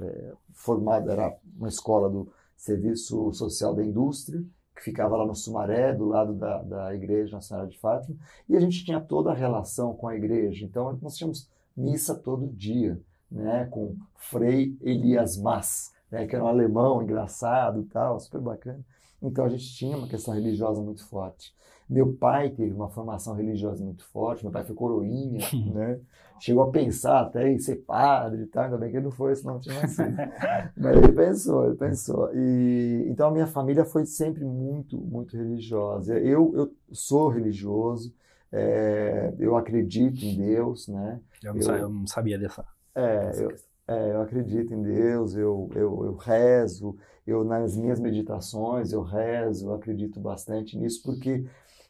é, 0.00 0.32
formado, 0.52 1.10
era 1.10 1.34
uma 1.56 1.68
escola 1.68 2.10
do 2.10 2.30
Serviço 2.62 3.32
Social 3.32 3.74
da 3.74 3.84
Indústria, 3.84 4.40
que 4.76 4.84
ficava 4.84 5.16
lá 5.16 5.26
no 5.26 5.34
Sumaré, 5.34 5.92
do 5.92 6.06
lado 6.06 6.32
da, 6.32 6.62
da 6.62 6.94
Igreja 6.94 7.40
Senhora 7.40 7.66
de 7.66 7.76
Fátima, 7.76 8.16
e 8.48 8.56
a 8.56 8.60
gente 8.60 8.84
tinha 8.84 9.00
toda 9.00 9.32
a 9.32 9.34
relação 9.34 9.94
com 9.94 10.06
a 10.06 10.14
igreja. 10.14 10.64
Então, 10.64 10.96
nós 11.02 11.16
tínhamos 11.16 11.50
missa 11.76 12.14
todo 12.14 12.46
dia, 12.46 13.00
né, 13.28 13.66
com 13.68 13.96
Frei 14.14 14.76
Elias 14.80 15.36
Mas, 15.36 15.92
né, 16.08 16.24
que 16.24 16.36
era 16.36 16.44
um 16.44 16.46
alemão 16.46 17.02
engraçado 17.02 17.80
e 17.80 17.84
tal, 17.86 18.20
super 18.20 18.40
bacana. 18.40 18.84
Então 19.20 19.44
a 19.44 19.48
gente 19.48 19.74
tinha 19.74 19.96
uma 19.96 20.06
questão 20.06 20.32
religiosa 20.32 20.80
muito 20.80 21.04
forte. 21.08 21.52
Meu 21.90 22.12
pai 22.12 22.50
teve 22.50 22.72
uma 22.72 22.88
formação 22.88 23.34
religiosa 23.34 23.82
muito 23.84 24.04
forte, 24.06 24.44
meu 24.44 24.52
pai 24.52 24.64
foi 24.64 24.74
coroinha, 24.76 25.40
né? 25.74 26.00
Chegou 26.42 26.64
a 26.64 26.72
pensar 26.72 27.20
até 27.20 27.52
em 27.52 27.58
ser 27.60 27.76
padre 27.76 28.42
e 28.42 28.46
tal, 28.46 28.64
ainda 28.64 28.76
bem 28.76 28.90
que 28.90 28.96
ele 28.96 29.04
não 29.04 29.12
foi, 29.12 29.32
senão 29.36 29.54
não 29.54 29.60
tinha 29.60 29.80
nascido. 29.80 30.16
Mas 30.76 30.96
ele 30.96 31.12
pensou, 31.12 31.66
ele 31.66 31.76
pensou. 31.76 32.34
E, 32.34 33.06
então 33.08 33.28
a 33.28 33.30
minha 33.30 33.46
família 33.46 33.84
foi 33.84 34.04
sempre 34.04 34.44
muito, 34.44 34.98
muito 34.98 35.36
religiosa. 35.36 36.18
Eu, 36.18 36.52
eu 36.56 36.74
sou 36.90 37.28
religioso, 37.28 38.12
é, 38.50 39.32
eu 39.38 39.56
acredito 39.56 40.24
em 40.24 40.36
Deus, 40.36 40.88
né? 40.88 41.20
Eu 41.44 41.54
não, 41.54 41.60
eu, 41.62 41.76
eu 41.76 41.88
não 41.88 42.06
sabia 42.08 42.36
dessa. 42.36 42.64
É, 42.92 43.30
eu, 43.36 43.54
é, 43.86 44.10
eu 44.10 44.22
acredito 44.22 44.74
em 44.74 44.82
Deus, 44.82 45.36
eu, 45.36 45.70
eu, 45.76 46.04
eu 46.06 46.16
rezo, 46.16 46.96
eu 47.24 47.44
nas 47.44 47.76
minhas 47.76 48.00
meditações 48.00 48.90
eu 48.90 49.02
rezo, 49.02 49.68
eu 49.68 49.74
acredito 49.74 50.18
bastante 50.18 50.76
nisso, 50.76 51.04
porque 51.04 51.46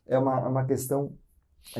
é 0.06 0.18
uma, 0.18 0.40
é 0.40 0.46
uma 0.46 0.66
questão 0.66 1.14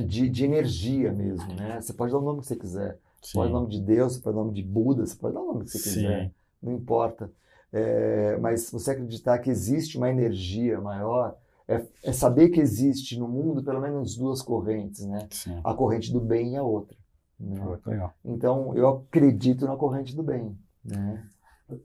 de, 0.07 0.29
de 0.29 0.45
energia 0.45 1.13
mesmo, 1.13 1.55
né? 1.55 1.81
Você 1.81 1.93
pode 1.93 2.13
dar 2.13 2.19
o 2.19 2.23
nome 2.23 2.41
que 2.41 2.47
você 2.47 2.57
quiser. 2.57 2.99
Você 3.21 3.33
pode 3.35 3.53
dar 3.53 3.59
o 3.59 3.61
nome 3.61 3.73
de 3.73 3.81
Deus, 3.81 4.15
você 4.15 4.21
pode 4.21 4.35
dar 4.35 4.43
o 4.43 4.45
nome 4.45 4.57
de 4.57 4.63
Buda, 4.63 5.07
você 5.07 5.17
pode 5.17 5.35
dar 5.35 5.41
o 5.41 5.47
nome 5.47 5.65
que 5.65 5.71
você 5.71 5.79
Sim. 5.79 5.95
quiser. 5.95 6.33
Não 6.63 6.73
importa. 6.73 7.31
É, 7.73 8.37
mas 8.39 8.71
você 8.71 8.91
acreditar 8.91 9.39
que 9.39 9.51
existe 9.51 9.97
uma 9.97 10.11
energia 10.11 10.81
maior, 10.81 11.37
é, 11.67 11.87
é, 12.03 12.13
saber 12.13 12.51
que 12.51 12.61
existe 12.61 13.19
no 13.19 13.27
mundo 13.29 13.63
pelo 13.63 13.81
menos 13.81 14.17
duas 14.17 14.43
correntes, 14.43 15.07
né? 15.07 15.27
Sim. 15.31 15.61
A 15.65 15.73
corrente 15.73 16.13
do 16.13 16.21
bem 16.21 16.55
e 16.55 16.57
a 16.57 16.63
outra. 16.63 16.97
Né? 17.39 18.13
Então, 18.25 18.77
eu 18.77 18.89
acredito 18.89 19.67
na 19.67 19.77
corrente 19.77 20.15
do 20.15 20.23
bem. 20.23 20.57
Né? 20.85 21.27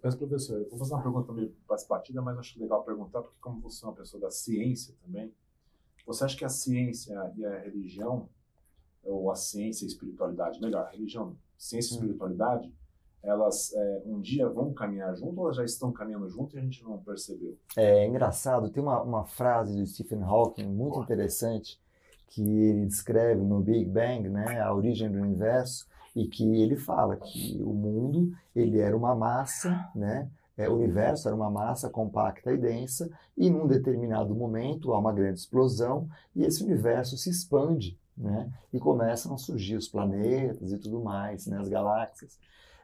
Mas, 0.04 0.16
professor, 0.16 0.60
eu 0.60 0.70
vou 0.70 0.80
fazer 0.80 0.94
uma 0.94 1.04
pergunta 1.04 1.32
meio 1.32 1.54
partida, 1.88 2.22
mas 2.22 2.38
acho 2.38 2.60
legal 2.60 2.84
perguntar, 2.84 3.22
porque 3.22 3.38
como 3.40 3.62
você 3.62 3.86
é 3.86 3.88
uma 3.88 3.96
pessoa 3.96 4.20
da 4.20 4.30
ciência 4.30 4.94
também, 5.04 5.34
você 6.08 6.24
acha 6.24 6.38
que 6.38 6.46
a 6.46 6.50
ciência 6.50 7.14
e 7.36 7.46
a 7.46 7.60
religião, 7.60 8.30
ou 9.04 9.30
a 9.30 9.36
ciência 9.36 9.84
e 9.84 9.88
a 9.88 9.90
espiritualidade, 9.90 10.60
melhor, 10.62 10.86
a 10.86 10.90
religião, 10.90 11.36
ciência 11.58 11.92
e 11.92 11.94
hum. 11.94 12.00
espiritualidade, 12.00 12.74
elas 13.22 13.74
é, 13.74 14.02
um 14.06 14.22
dia 14.22 14.48
vão 14.48 14.74
caminhar 14.74 15.14
junto 15.16 15.38
ou 15.40 15.48
elas 15.48 15.58
já 15.58 15.66
estão 15.66 15.92
caminhando 15.92 16.30
junto 16.30 16.56
e 16.56 16.60
a 16.60 16.62
gente 16.62 16.82
não 16.84 16.98
percebeu? 16.98 17.58
É 17.76 18.08
engraçado, 18.08 18.70
tem 18.70 18.82
uma, 18.82 19.02
uma 19.02 19.26
frase 19.26 19.76
do 19.76 19.86
Stephen 19.86 20.24
Hawking 20.24 20.68
muito 20.68 21.02
interessante 21.02 21.80
que 22.28 22.42
ele 22.42 22.86
descreve 22.86 23.42
no 23.42 23.60
Big 23.60 23.86
Bang, 23.86 24.30
né, 24.30 24.62
a 24.62 24.74
origem 24.74 25.12
do 25.12 25.20
universo, 25.20 25.88
e 26.16 26.28
que 26.28 26.62
ele 26.62 26.76
fala 26.76 27.16
que 27.16 27.62
o 27.62 27.74
mundo 27.74 28.36
ele 28.56 28.80
era 28.80 28.96
uma 28.96 29.16
massa, 29.16 29.90
né, 29.96 30.30
é, 30.58 30.68
universo 30.68 31.28
era 31.28 31.36
uma 31.36 31.52
massa 31.52 31.90
compacta 31.90 32.52
e 32.52 32.58
densa, 32.58 33.10
e 33.38 33.50
num 33.50 33.68
determinado 33.68 34.34
momento 34.34 34.94
há 34.94 35.00
uma 35.00 35.14
grande 35.14 35.40
explosão 35.40 36.10
e 36.36 36.44
esse 36.44 36.64
universo 36.64 37.16
se 37.16 37.30
expande, 37.30 37.98
né? 38.18 38.52
E 38.74 38.80
começam 38.80 39.34
a 39.34 39.38
surgir 39.38 39.76
os 39.76 39.88
planetas 39.88 40.72
e 40.72 40.78
tudo 40.80 41.00
mais, 41.00 41.46
né? 41.46 41.60
as 41.60 41.70
galáxias. 41.70 42.40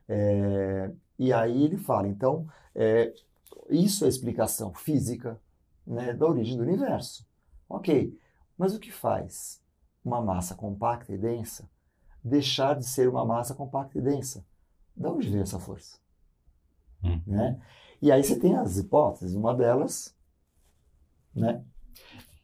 É, 0.08 0.92
e 1.18 1.34
aí 1.34 1.64
ele 1.64 1.78
fala, 1.78 2.08
então, 2.08 2.48
é, 2.76 3.12
isso 3.70 4.04
é 4.04 4.08
a 4.08 4.10
explicação 4.10 4.74
física 4.74 5.40
né, 5.86 6.14
da 6.14 6.28
origem 6.28 6.56
do 6.56 6.64
universo. 6.64 7.26
Ok, 7.68 8.16
mas 8.58 8.76
o 8.76 8.80
que 8.80 8.92
faz 8.92 9.62
uma 10.06 10.22
massa 10.22 10.54
compacta 10.54 11.12
e 11.12 11.18
densa 11.18 11.68
deixar 12.24 12.76
de 12.76 12.86
ser 12.86 13.10
uma 13.10 13.26
massa 13.26 13.56
compacta 13.56 13.98
e 13.98 14.02
densa? 14.02 14.46
De 14.96 15.08
onde 15.08 15.30
vem 15.30 15.42
essa 15.42 15.60
força? 15.60 16.03
Hum. 17.04 17.22
Né? 17.26 17.60
E 18.02 18.12
aí 18.12 18.24
você 18.24 18.40
tem 18.40 18.56
as 18.56 18.78
hipóteses, 18.78 19.36
uma 19.36 19.54
delas 19.54 20.16
né, 21.36 21.64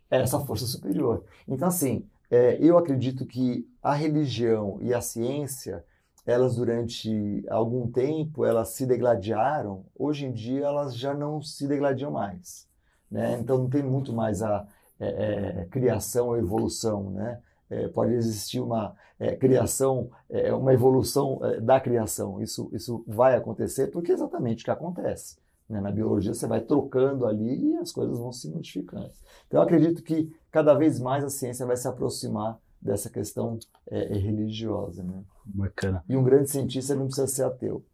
é 0.10 0.22
essa 0.22 0.40
força 0.40 0.66
superior. 0.66 1.24
Então, 1.48 1.68
assim, 1.68 2.08
é, 2.30 2.58
eu 2.60 2.78
acredito 2.78 3.26
que 3.26 3.68
a 3.82 3.94
religião 3.94 4.78
e 4.82 4.94
a 4.94 5.02
ciência, 5.02 5.84
elas 6.26 6.56
durante 6.56 7.44
algum 7.50 7.90
tempo, 7.90 8.46
elas 8.46 8.70
se 8.70 8.86
degladiaram, 8.86 9.86
hoje 9.96 10.26
em 10.26 10.32
dia 10.32 10.66
elas 10.66 10.96
já 10.96 11.14
não 11.14 11.42
se 11.42 11.68
degladiam 11.68 12.12
mais. 12.12 12.68
Né? 13.10 13.40
Então 13.40 13.58
não 13.58 13.70
tem 13.70 13.82
muito 13.82 14.14
mais 14.14 14.42
a 14.42 14.68
é, 15.00 15.08
é, 15.08 15.66
criação 15.66 16.28
ou 16.28 16.38
evolução, 16.38 17.10
né? 17.12 17.42
É, 17.70 17.88
pode 17.88 18.14
existir 18.14 18.60
uma 18.60 18.96
é, 19.20 19.36
criação, 19.36 20.10
é, 20.30 20.54
uma 20.54 20.74
evolução 20.74 21.40
é, 21.44 21.60
da 21.60 21.80
criação. 21.80 22.42
Isso, 22.42 22.70
isso 22.74 23.04
vai 23.08 23.36
acontecer 23.36 23.88
porque 23.88 24.12
é 24.12 24.16
exatamente 24.16 24.62
o 24.62 24.66
que 24.66 24.72
acontece. 24.72 25.38
Né? 25.70 25.80
Na 25.80 25.92
biologia 25.92 26.34
você 26.34 26.48
vai 26.48 26.62
trocando 26.62 27.26
ali 27.28 27.74
e 27.74 27.78
as 27.78 27.92
coisas 27.92 28.18
vão 28.18 28.32
se 28.32 28.50
modificando. 28.50 29.12
Então 29.48 29.60
eu 29.60 29.64
acredito 29.64 30.02
que 30.02 30.34
cada 30.52 30.74
vez 30.74 31.00
mais 31.00 31.24
a 31.24 31.30
ciência 31.30 31.66
vai 31.66 31.78
se 31.78 31.88
aproximar 31.88 32.58
dessa 32.82 33.10
questão 33.10 33.60
é, 33.88 34.18
religiosa. 34.18 35.04
Né? 35.04 35.22
Bacana. 35.46 36.04
E 36.08 36.18
um 36.18 36.24
grande 36.24 36.50
cientista 36.50 36.96
não 36.96 37.06
precisa 37.06 37.28
ser 37.28 37.44
ateu. 37.44 37.86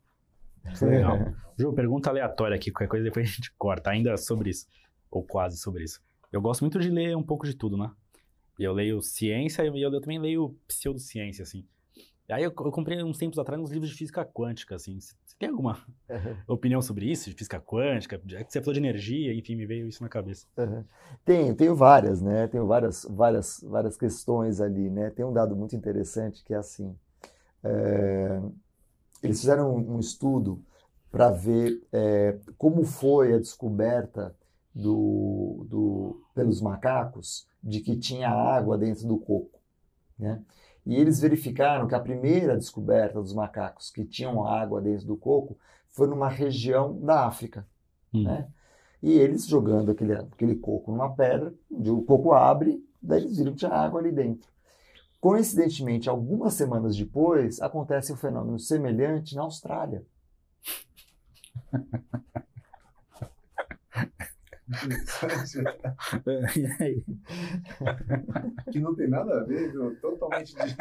Legal. 0.81 1.17
Ju, 1.57 1.73
pergunta 1.73 2.09
aleatória 2.09 2.55
aqui, 2.55 2.71
qualquer 2.71 2.87
coisa 2.87 3.03
depois 3.05 3.27
a 3.27 3.31
gente 3.31 3.53
corta, 3.57 3.89
ainda 3.89 4.17
sobre 4.17 4.49
isso, 4.49 4.67
ou 5.09 5.23
quase 5.23 5.57
sobre 5.57 5.83
isso. 5.83 6.01
Eu 6.31 6.41
gosto 6.41 6.61
muito 6.61 6.79
de 6.79 6.89
ler 6.89 7.15
um 7.15 7.23
pouco 7.23 7.45
de 7.45 7.55
tudo, 7.55 7.77
né? 7.77 7.89
E 8.57 8.63
eu 8.63 8.73
leio 8.73 9.01
ciência 9.01 9.63
e 9.63 9.67
eu, 9.67 9.75
eu 9.93 10.01
também 10.01 10.19
leio 10.19 10.55
pseudociência, 10.67 11.43
assim. 11.43 11.65
Aí 12.29 12.43
eu, 12.43 12.51
eu, 12.57 12.71
comprei 12.71 13.01
uns 13.03 13.17
tempos 13.17 13.37
atrás 13.37 13.61
uns 13.61 13.69
livros 13.69 13.91
de 13.91 13.97
física 13.97 14.25
quântica, 14.25 14.75
assim. 14.75 14.99
Você 14.99 15.13
tem 15.37 15.49
alguma 15.49 15.77
uhum. 16.09 16.37
opinião 16.47 16.81
sobre 16.81 17.11
isso, 17.11 17.29
de 17.29 17.35
física 17.35 17.59
quântica? 17.59 18.19
Já 18.25 18.43
que 18.43 18.51
você 18.51 18.59
falou 18.61 18.73
de 18.73 18.79
energia, 18.79 19.33
enfim, 19.33 19.55
me 19.55 19.65
veio 19.65 19.87
isso 19.87 20.01
na 20.01 20.09
cabeça. 20.09 20.47
Uhum. 20.57 20.83
Tenho, 21.23 21.55
tenho 21.55 21.75
várias, 21.75 22.21
né? 22.21 22.47
Tenho 22.47 22.65
várias, 22.65 23.05
várias, 23.07 23.59
várias 23.63 23.95
questões 23.95 24.59
ali, 24.59 24.89
né? 24.89 25.11
Tem 25.11 25.23
um 25.23 25.33
dado 25.33 25.55
muito 25.55 25.75
interessante 25.75 26.43
que 26.43 26.53
é 26.53 26.57
assim. 26.57 26.95
É... 27.63 28.41
Eles 29.21 29.39
fizeram 29.39 29.75
um, 29.75 29.95
um 29.95 29.99
estudo 29.99 30.63
para 31.11 31.29
ver 31.29 31.81
é, 31.93 32.37
como 32.57 32.83
foi 32.83 33.33
a 33.33 33.39
descoberta 33.39 34.35
do, 34.75 35.65
do, 35.69 36.21
pelos 36.35 36.59
macacos 36.61 37.47
de 37.63 37.79
que 37.79 37.95
tinha 37.95 38.29
água 38.29 38.77
dentro 38.77 39.07
do 39.07 39.17
coco. 39.17 39.61
Né? 40.19 40.41
E 40.85 40.95
eles 40.95 41.21
verificaram 41.21 41.87
que 41.87 41.95
a 41.95 41.99
primeira 41.99 42.57
descoberta 42.57 43.21
dos 43.21 43.33
macacos 43.33 43.89
que 43.89 44.03
tinham 44.03 44.45
água 44.45 44.81
dentro 44.81 45.07
do 45.07 45.15
coco 45.15 45.57
foi 45.91 46.07
numa 46.07 46.27
região 46.27 46.99
da 46.99 47.25
África. 47.25 47.65
Hum. 48.13 48.23
Né? 48.23 48.47
E 49.01 49.13
eles 49.13 49.47
jogando 49.47 49.91
aquele, 49.91 50.13
aquele 50.13 50.55
coco 50.55 50.91
numa 50.91 51.15
pedra, 51.15 51.53
o 51.71 52.03
coco 52.03 52.33
abre, 52.33 52.83
daí 53.01 53.21
eles 53.21 53.37
viram 53.37 53.53
que 53.53 53.59
tinha 53.59 53.71
água 53.71 54.01
ali 54.01 54.11
dentro. 54.11 54.49
Coincidentemente, 55.21 56.09
algumas 56.09 56.53
semanas 56.53 56.95
depois, 56.95 57.61
acontece 57.61 58.11
um 58.11 58.17
fenômeno 58.17 58.59
semelhante 58.59 59.35
na 59.35 59.43
Austrália. 59.43 60.05
aí? 66.79 67.03
que 68.71 68.79
não 68.79 68.95
tem 68.95 69.09
nada 69.09 69.41
a 69.41 69.43
ver, 69.43 69.71
viu? 69.71 69.95
totalmente 69.99 70.55
de... 70.55 70.75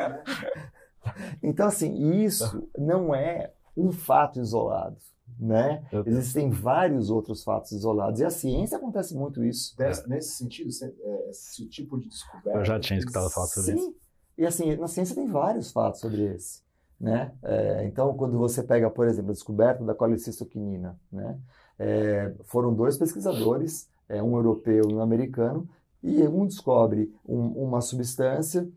Então, 1.43 1.67
assim, 1.67 2.23
isso 2.23 2.69
não 2.79 3.15
é 3.15 3.53
um 3.77 3.93
fato 3.93 4.41
isolado. 4.41 4.97
Né? 5.39 5.85
Existem 6.07 6.49
vários 6.51 7.11
outros 7.11 7.43
fatos 7.43 7.73
isolados 7.73 8.21
e 8.21 8.25
a 8.25 8.31
ciência 8.31 8.79
acontece 8.79 9.15
muito 9.15 9.43
isso. 9.43 9.75
Nesse, 9.79 10.09
nesse 10.09 10.31
sentido, 10.37 10.71
é, 10.83 11.31
esse 11.31 11.67
tipo 11.67 11.99
de 11.99 12.09
descoberta. 12.09 12.59
Eu 12.59 12.65
já 12.65 12.79
tinha 12.79 12.99
escutado 12.99 13.29
falar 13.31 13.47
sobre 13.49 13.73
sim. 13.73 13.79
isso. 13.79 13.97
E 14.39 14.47
assim, 14.47 14.77
na 14.77 14.87
ciência 14.87 15.15
tem 15.15 15.27
vários 15.27 15.73
fatos 15.73 16.01
sobre 16.01 16.23
esse. 16.23 16.63
Né? 17.01 17.33
É, 17.43 17.85
então, 17.85 18.15
quando 18.17 18.39
você 18.39 18.63
pega, 18.63 18.89
por 18.89 19.09
exemplo, 19.09 19.31
a 19.31 19.35
descoberta 19.35 19.85
da 19.85 19.95
colicistoquinina, 19.95 20.99
né? 21.11 21.39
É, 21.79 22.33
foram 22.45 22.75
dois 22.75 22.97
pesquisadores, 22.97 23.89
é, 24.09 24.23
um 24.23 24.37
europeu 24.37 24.85
e 24.89 24.95
um 24.95 25.01
americano, 25.01 25.69
e 26.03 26.23
um 26.29 26.47
descobre 26.47 27.13
um, 27.27 27.65
uma 27.65 27.81
substância 27.81 28.69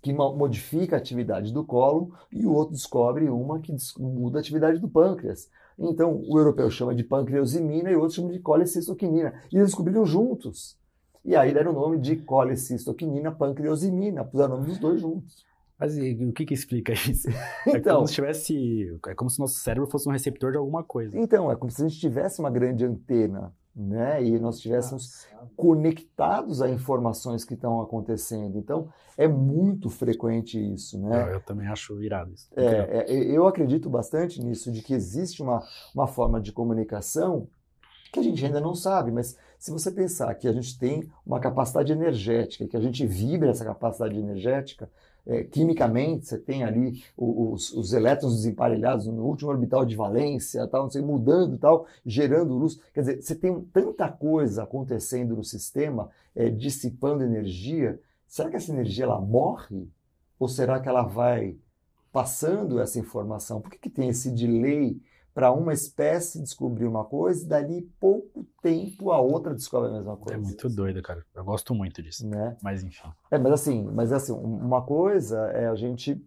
que 0.00 0.12
modifica 0.12 0.96
a 0.96 0.98
atividade 0.98 1.52
do 1.52 1.64
colo 1.64 2.12
e 2.30 2.46
o 2.46 2.52
outro 2.52 2.74
descobre 2.74 3.28
uma 3.28 3.58
que 3.58 3.74
muda 3.98 4.38
a 4.38 4.40
atividade 4.40 4.78
do 4.78 4.88
pâncreas. 4.88 5.48
Então, 5.78 6.22
o 6.28 6.38
europeu 6.38 6.70
chama 6.70 6.94
de 6.94 7.04
pancreosimina 7.04 7.90
e 7.90 7.96
o 7.96 8.00
outro 8.00 8.16
chama 8.16 8.32
de 8.32 8.38
colecistoquinina. 8.40 9.34
E 9.50 9.56
eles 9.56 9.68
descobriram 9.68 10.04
juntos. 10.04 10.76
E 11.24 11.36
aí 11.36 11.52
deram 11.52 11.72
o 11.72 11.74
nome 11.74 11.98
de 11.98 12.16
colecistoquinina, 12.16 13.32
pancreosimina, 13.32 14.24
puseram 14.24 14.54
o 14.54 14.56
nome 14.58 14.68
dos 14.68 14.78
dois 14.78 15.00
juntos. 15.00 15.44
Mas 15.78 15.96
e, 15.96 16.12
o 16.24 16.32
que 16.32 16.44
que 16.44 16.54
explica 16.54 16.92
isso? 17.08 17.28
É 17.66 17.76
então, 17.76 17.96
como 17.96 18.08
se 18.08 18.14
tivesse, 18.14 18.98
é 19.06 19.14
como 19.14 19.30
se 19.30 19.38
nosso 19.38 19.60
cérebro 19.60 19.88
fosse 19.88 20.08
um 20.08 20.12
receptor 20.12 20.50
de 20.52 20.58
alguma 20.58 20.82
coisa. 20.82 21.18
Então, 21.18 21.50
é 21.50 21.56
como 21.56 21.70
se 21.70 21.82
a 21.82 21.88
gente 21.88 22.00
tivesse 22.00 22.40
uma 22.40 22.50
grande 22.50 22.84
antena 22.84 23.52
né? 23.78 24.22
E 24.24 24.38
nós 24.40 24.56
estivéssemos 24.56 25.26
conectados 25.56 26.60
a 26.60 26.68
informações 26.68 27.44
que 27.44 27.54
estão 27.54 27.80
acontecendo. 27.80 28.58
Então, 28.58 28.88
é 29.16 29.28
muito 29.28 29.88
frequente 29.88 30.58
isso, 30.58 30.98
né? 31.00 31.22
Eu, 31.22 31.34
eu 31.34 31.40
também 31.40 31.68
acho 31.68 32.02
irado 32.02 32.32
isso. 32.34 32.48
É, 32.56 33.06
é, 33.06 33.12
eu 33.12 33.46
acredito 33.46 33.88
bastante 33.88 34.42
nisso, 34.42 34.72
de 34.72 34.82
que 34.82 34.92
existe 34.92 35.40
uma, 35.42 35.62
uma 35.94 36.08
forma 36.08 36.40
de 36.40 36.50
comunicação 36.50 37.46
que 38.12 38.18
a 38.18 38.22
gente 38.22 38.44
ainda 38.44 38.60
não 38.60 38.74
sabe, 38.74 39.12
mas 39.12 39.36
se 39.58 39.70
você 39.70 39.90
pensar 39.90 40.34
que 40.34 40.48
a 40.48 40.52
gente 40.52 40.78
tem 40.78 41.08
uma 41.26 41.38
capacidade 41.38 41.92
energética, 41.92 42.66
que 42.66 42.76
a 42.76 42.80
gente 42.80 43.06
vibra 43.06 43.50
essa 43.50 43.66
capacidade 43.66 44.18
energética, 44.18 44.90
é, 45.28 45.44
quimicamente, 45.44 46.26
você 46.26 46.38
tem 46.38 46.64
ali 46.64 47.04
os, 47.14 47.70
os, 47.74 47.92
elétrons 47.92 48.36
desemparelhados 48.36 49.06
no 49.06 49.26
último 49.26 49.50
orbital 49.50 49.84
de 49.84 49.94
valência, 49.94 50.66
tal, 50.66 50.84
não 50.84 50.90
sei, 50.90 51.02
mudando 51.02 51.58
tal, 51.58 51.86
gerando 52.04 52.54
luz. 52.54 52.80
Quer 52.94 53.00
dizer, 53.00 53.22
você 53.22 53.34
tem 53.34 53.60
tanta 53.60 54.10
coisa 54.10 54.62
acontecendo 54.62 55.36
no 55.36 55.44
sistema, 55.44 56.08
é, 56.34 56.48
dissipando 56.48 57.22
energia. 57.22 58.00
Será 58.26 58.48
que 58.48 58.56
essa 58.56 58.72
energia 58.72 59.04
ela 59.04 59.20
morre? 59.20 59.86
Ou 60.38 60.48
será 60.48 60.80
que 60.80 60.88
ela 60.88 61.02
vai 61.02 61.58
passando 62.10 62.80
essa 62.80 62.98
informação? 62.98 63.60
Por 63.60 63.70
que, 63.70 63.78
que 63.78 63.90
tem 63.90 64.08
esse 64.08 64.30
delay 64.30 64.98
para 65.38 65.52
uma 65.52 65.72
espécie 65.72 66.42
descobrir 66.42 66.84
uma 66.84 67.04
coisa 67.04 67.44
e 67.44 67.48
dali 67.48 67.82
pouco 68.00 68.44
tempo 68.60 69.12
a 69.12 69.20
outra 69.20 69.54
descobre 69.54 69.88
a 69.88 69.92
mesma 69.92 70.16
coisa. 70.16 70.34
É 70.34 70.36
muito 70.36 70.68
doido, 70.68 71.00
cara. 71.00 71.24
Eu 71.32 71.44
gosto 71.44 71.72
muito 71.76 72.02
disso. 72.02 72.26
Né? 72.26 72.56
Mas 72.60 72.82
enfim. 72.82 73.08
É, 73.30 73.38
mas 73.38 73.52
assim, 73.52 73.84
mas 73.84 74.12
assim, 74.12 74.32
uma 74.32 74.82
coisa 74.82 75.38
é 75.52 75.68
a 75.68 75.76
gente 75.76 76.20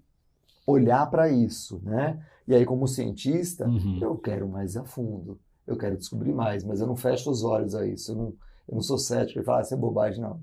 olhar 0.65 1.11
para 1.11 1.29
isso, 1.29 1.81
né? 1.83 2.25
E 2.47 2.55
aí 2.55 2.65
como 2.65 2.87
cientista, 2.87 3.67
uhum. 3.67 3.99
eu 4.01 4.17
quero 4.17 4.47
mais 4.47 4.77
a 4.77 4.85
fundo. 4.85 5.37
Eu 5.67 5.75
quero 5.75 5.97
descobrir 5.97 6.31
mais, 6.31 6.63
mas 6.63 6.79
eu 6.79 6.87
não 6.87 6.95
fecho 6.95 7.29
os 7.29 7.43
olhos 7.43 7.75
a 7.75 7.85
isso. 7.85 8.13
Eu 8.13 8.15
não, 8.15 8.27
eu 8.69 8.75
não 8.75 8.81
sou 8.81 8.97
cético 8.97 9.41
e 9.41 9.43
falo, 9.43 9.57
ah, 9.57 9.61
isso 9.61 9.73
é 9.73 9.77
bobagem, 9.77 10.21
não. 10.21 10.39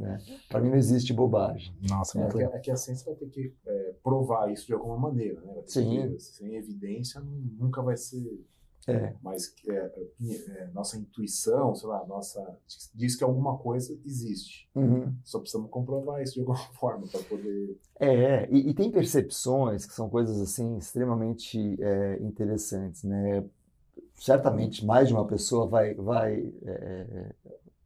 Né? 0.00 0.18
Para 0.48 0.60
mim 0.60 0.70
não 0.70 0.78
existe 0.78 1.12
bobagem. 1.12 1.74
Nossa, 1.88 2.18
é, 2.18 2.28
que, 2.28 2.42
é 2.42 2.58
que 2.58 2.70
a 2.70 2.76
ciência 2.76 3.04
vai 3.04 3.14
ter 3.14 3.28
que 3.28 3.54
é, 3.66 3.94
provar 4.02 4.50
isso 4.50 4.66
de 4.66 4.72
alguma 4.72 4.96
maneira. 4.96 5.38
Né? 5.42 5.62
Sim. 5.66 6.08
Que, 6.08 6.18
sem 6.18 6.54
evidência 6.56 7.20
nunca 7.20 7.82
vai 7.82 7.98
ser. 7.98 8.42
É. 8.88 9.12
Mas 9.22 9.54
é, 9.68 9.74
é, 9.76 10.68
nossa 10.72 10.96
intuição, 10.96 11.74
sei 11.74 11.86
lá, 11.86 12.02
nossa 12.06 12.56
diz 12.94 13.14
que 13.14 13.22
alguma 13.22 13.58
coisa 13.58 13.96
existe. 14.06 14.66
Uhum. 14.74 15.14
Só 15.22 15.38
precisamos 15.38 15.70
comprovar 15.70 16.22
isso 16.22 16.32
de 16.34 16.40
alguma 16.40 16.56
forma 16.72 17.06
para 17.06 17.22
poder. 17.24 17.78
É, 18.00 18.48
e, 18.50 18.70
e, 18.70 18.74
tem 18.74 18.90
percepções 18.90 19.84
que 19.84 19.92
são 19.92 20.08
coisas 20.08 20.40
assim 20.40 20.78
extremamente 20.78 21.76
é, 21.78 22.18
interessantes, 22.22 23.04
né? 23.04 23.44
Certamente 24.14 24.84
mais 24.84 25.08
de 25.08 25.14
uma 25.14 25.26
pessoa 25.26 25.66
vai 25.66 25.94
vai 25.94 26.50
é, 26.64 27.34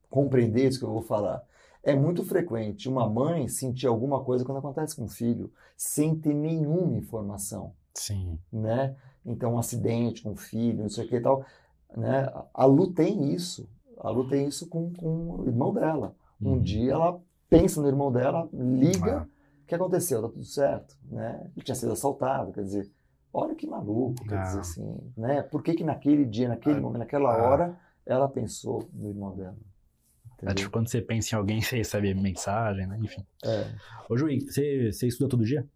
compreender 0.09 0.69
isso 0.69 0.79
que 0.79 0.85
eu 0.85 0.93
vou 0.93 1.03
falar. 1.03 1.45
É 1.85 1.95
muito 1.95 2.25
frequente 2.25 2.89
uma 2.89 3.09
mãe 3.09 3.47
sentir 3.47 3.87
alguma 3.87 4.25
coisa 4.25 4.45
quando 4.45 4.59
acontece 4.59 4.97
com 4.97 5.05
o 5.05 5.09
filho, 5.09 5.53
sem 5.77 6.17
ter 6.17 6.33
nenhuma 6.33 6.97
informação. 6.97 7.75
Sim. 7.95 8.39
Né? 8.51 8.97
Então, 9.25 9.55
um 9.55 9.59
acidente 9.59 10.23
com 10.23 10.33
o 10.33 10.37
filho, 10.37 10.83
não 10.83 10.89
sei 10.89 11.05
o 11.05 11.09
que 11.09 11.17
e 11.17 11.21
tal. 11.21 11.45
Né? 11.97 12.27
A 12.53 12.65
Lu 12.65 12.93
tem 12.93 13.33
isso. 13.33 13.69
A 13.99 14.11
Lu 14.11 14.27
tem 14.29 14.49
isso 14.49 14.67
com, 14.69 14.93
com 14.95 15.41
o 15.41 15.47
irmão 15.47 15.73
dela. 15.73 16.17
Um 16.41 16.53
uhum. 16.53 16.63
dia 16.63 16.93
ela 16.93 17.21
pensa 17.49 17.81
no 17.81 17.89
irmão 17.89 18.11
dela, 18.11 18.49
liga, 18.53 19.19
ah. 19.19 19.27
o 19.63 19.67
que 19.67 19.75
aconteceu? 19.75 20.23
Tá 20.23 20.29
tudo 20.29 20.45
certo, 20.45 20.97
né? 21.05 21.51
Ele 21.55 21.65
tinha 21.65 21.75
sido 21.75 21.93
assaltado, 21.93 22.53
quer 22.53 22.63
dizer, 22.63 22.91
olha 23.33 23.55
que 23.55 23.67
maluco, 23.67 24.25
quer 24.25 24.43
dizer 24.43 24.59
ah. 24.59 24.61
assim, 24.61 25.13
né? 25.17 25.43
Por 25.43 25.63
que 25.63 25.75
que 25.75 25.85
naquele 25.85 26.25
dia, 26.25 26.49
naquele 26.49 26.79
ah. 26.79 26.81
momento, 26.81 26.99
naquela 26.99 27.33
ah. 27.33 27.43
hora, 27.43 27.81
ela 28.05 28.29
pensou 28.29 28.89
no 28.93 29.09
irmão 29.09 29.37
dela? 29.37 29.57
É 30.43 30.55
tipo 30.55 30.71
quando 30.71 30.89
você 30.89 31.01
pensa 31.01 31.35
em 31.35 31.39
alguém, 31.39 31.61
você 31.63 31.77
recebe 31.77 32.15
mensagem, 32.15 32.87
né? 32.87 32.99
Enfim. 33.03 33.25
É. 33.45 33.67
Ô, 34.09 34.17
Juí, 34.17 34.41
você, 34.41 34.93
você 34.93 35.07
estuda 35.07 35.31
todo 35.31 35.45
dia? 35.45 35.67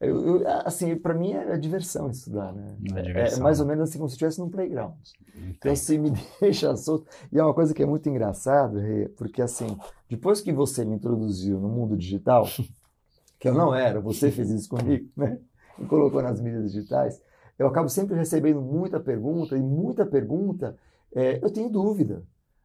Eu, 0.00 0.40
eu, 0.40 0.48
assim, 0.64 0.94
para 0.96 1.12
mim 1.12 1.32
é, 1.32 1.54
é, 1.54 1.58
diversão 1.58 2.08
estudar, 2.08 2.52
né? 2.52 2.76
É, 2.94 3.02
diversão. 3.02 3.38
é, 3.38 3.42
mais 3.42 3.58
ou 3.58 3.66
menos 3.66 3.88
assim 3.88 3.98
como 3.98 4.08
se 4.08 4.14
estivesse 4.14 4.38
num 4.38 4.48
playground. 4.48 4.94
Entendi. 5.34 5.56
Então, 5.58 5.72
assim, 5.72 5.98
me 5.98 6.12
deixa 6.40 6.76
solto. 6.76 7.08
E 7.32 7.38
é 7.38 7.42
uma 7.42 7.54
coisa 7.54 7.74
que 7.74 7.82
é 7.82 7.86
muito 7.86 8.08
engraçado, 8.08 8.78
porque 9.16 9.42
assim, 9.42 9.76
depois 10.08 10.40
que 10.40 10.52
você 10.52 10.84
me 10.84 10.94
introduziu 10.94 11.58
no 11.58 11.68
mundo 11.68 11.96
digital, 11.96 12.48
que 13.40 13.48
eu 13.48 13.54
não 13.54 13.74
era, 13.74 14.00
você 14.00 14.30
fez 14.32 14.50
isso 14.50 14.68
comigo, 14.68 15.08
né? 15.16 15.38
Me 15.76 15.86
colocou 15.86 16.22
nas 16.22 16.40
mídias 16.40 16.72
digitais, 16.72 17.20
eu 17.58 17.66
acabo 17.66 17.88
sempre 17.88 18.16
recebendo 18.16 18.60
muita 18.60 19.00
pergunta, 19.00 19.56
e 19.56 19.60
muita 19.60 20.06
pergunta, 20.06 20.76
é, 21.12 21.38
eu 21.42 21.50
tenho 21.50 21.68
dúvida. 21.68 22.22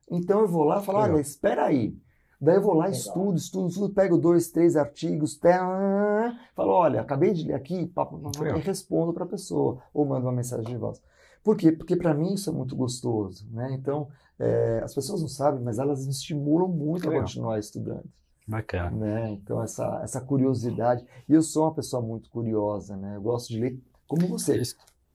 Então 0.09 0.41
eu 0.41 0.47
vou 0.47 0.63
lá 0.63 0.81
e 0.81 0.85
falo, 0.85 0.99
olha, 0.99 1.19
espera 1.19 1.65
aí. 1.65 1.95
Daí 2.39 2.57
eu 2.57 2.61
vou 2.61 2.73
lá, 2.73 2.85
Legal. 2.85 2.99
estudo, 2.99 3.37
estudo, 3.37 3.67
estudo, 3.69 3.93
pego 3.93 4.17
dois, 4.17 4.49
três 4.49 4.75
artigos, 4.75 5.37
tá, 5.37 6.37
falo, 6.53 6.71
olha, 6.71 6.99
acabei 6.99 7.31
de 7.31 7.47
ler 7.47 7.53
aqui, 7.53 7.85
papo, 7.85 8.19
e 8.43 8.59
respondo 8.59 9.13
para 9.13 9.23
a 9.23 9.27
pessoa, 9.27 9.81
ou 9.93 10.05
mando 10.05 10.25
uma 10.25 10.33
mensagem 10.33 10.65
de 10.65 10.75
voz. 10.75 11.01
Por 11.41 11.55
quê? 11.55 11.71
Porque 11.71 11.95
para 11.95 12.13
mim 12.13 12.33
isso 12.33 12.49
é 12.49 12.53
muito 12.53 12.75
gostoso, 12.75 13.47
né? 13.49 13.73
Então, 13.73 14.09
é, 14.37 14.81
as 14.83 14.93
pessoas 14.93 15.21
não 15.21 15.29
sabem, 15.29 15.61
mas 15.61 15.79
elas 15.79 16.05
me 16.05 16.11
estimulam 16.11 16.67
muito 16.67 17.07
Legal. 17.07 17.19
a 17.19 17.23
continuar 17.23 17.59
estudando. 17.59 18.05
Bacana. 18.45 18.91
Né? 18.91 19.31
Então, 19.31 19.63
essa, 19.63 20.01
essa 20.03 20.19
curiosidade. 20.19 21.05
E 21.27 21.33
eu 21.33 21.41
sou 21.41 21.63
uma 21.63 21.73
pessoa 21.73 22.01
muito 22.01 22.29
curiosa, 22.29 22.97
né? 22.97 23.15
Eu 23.15 23.21
gosto 23.21 23.49
de 23.49 23.59
ler 23.59 23.79
como 24.07 24.27
você. 24.27 24.59
É 24.59 24.63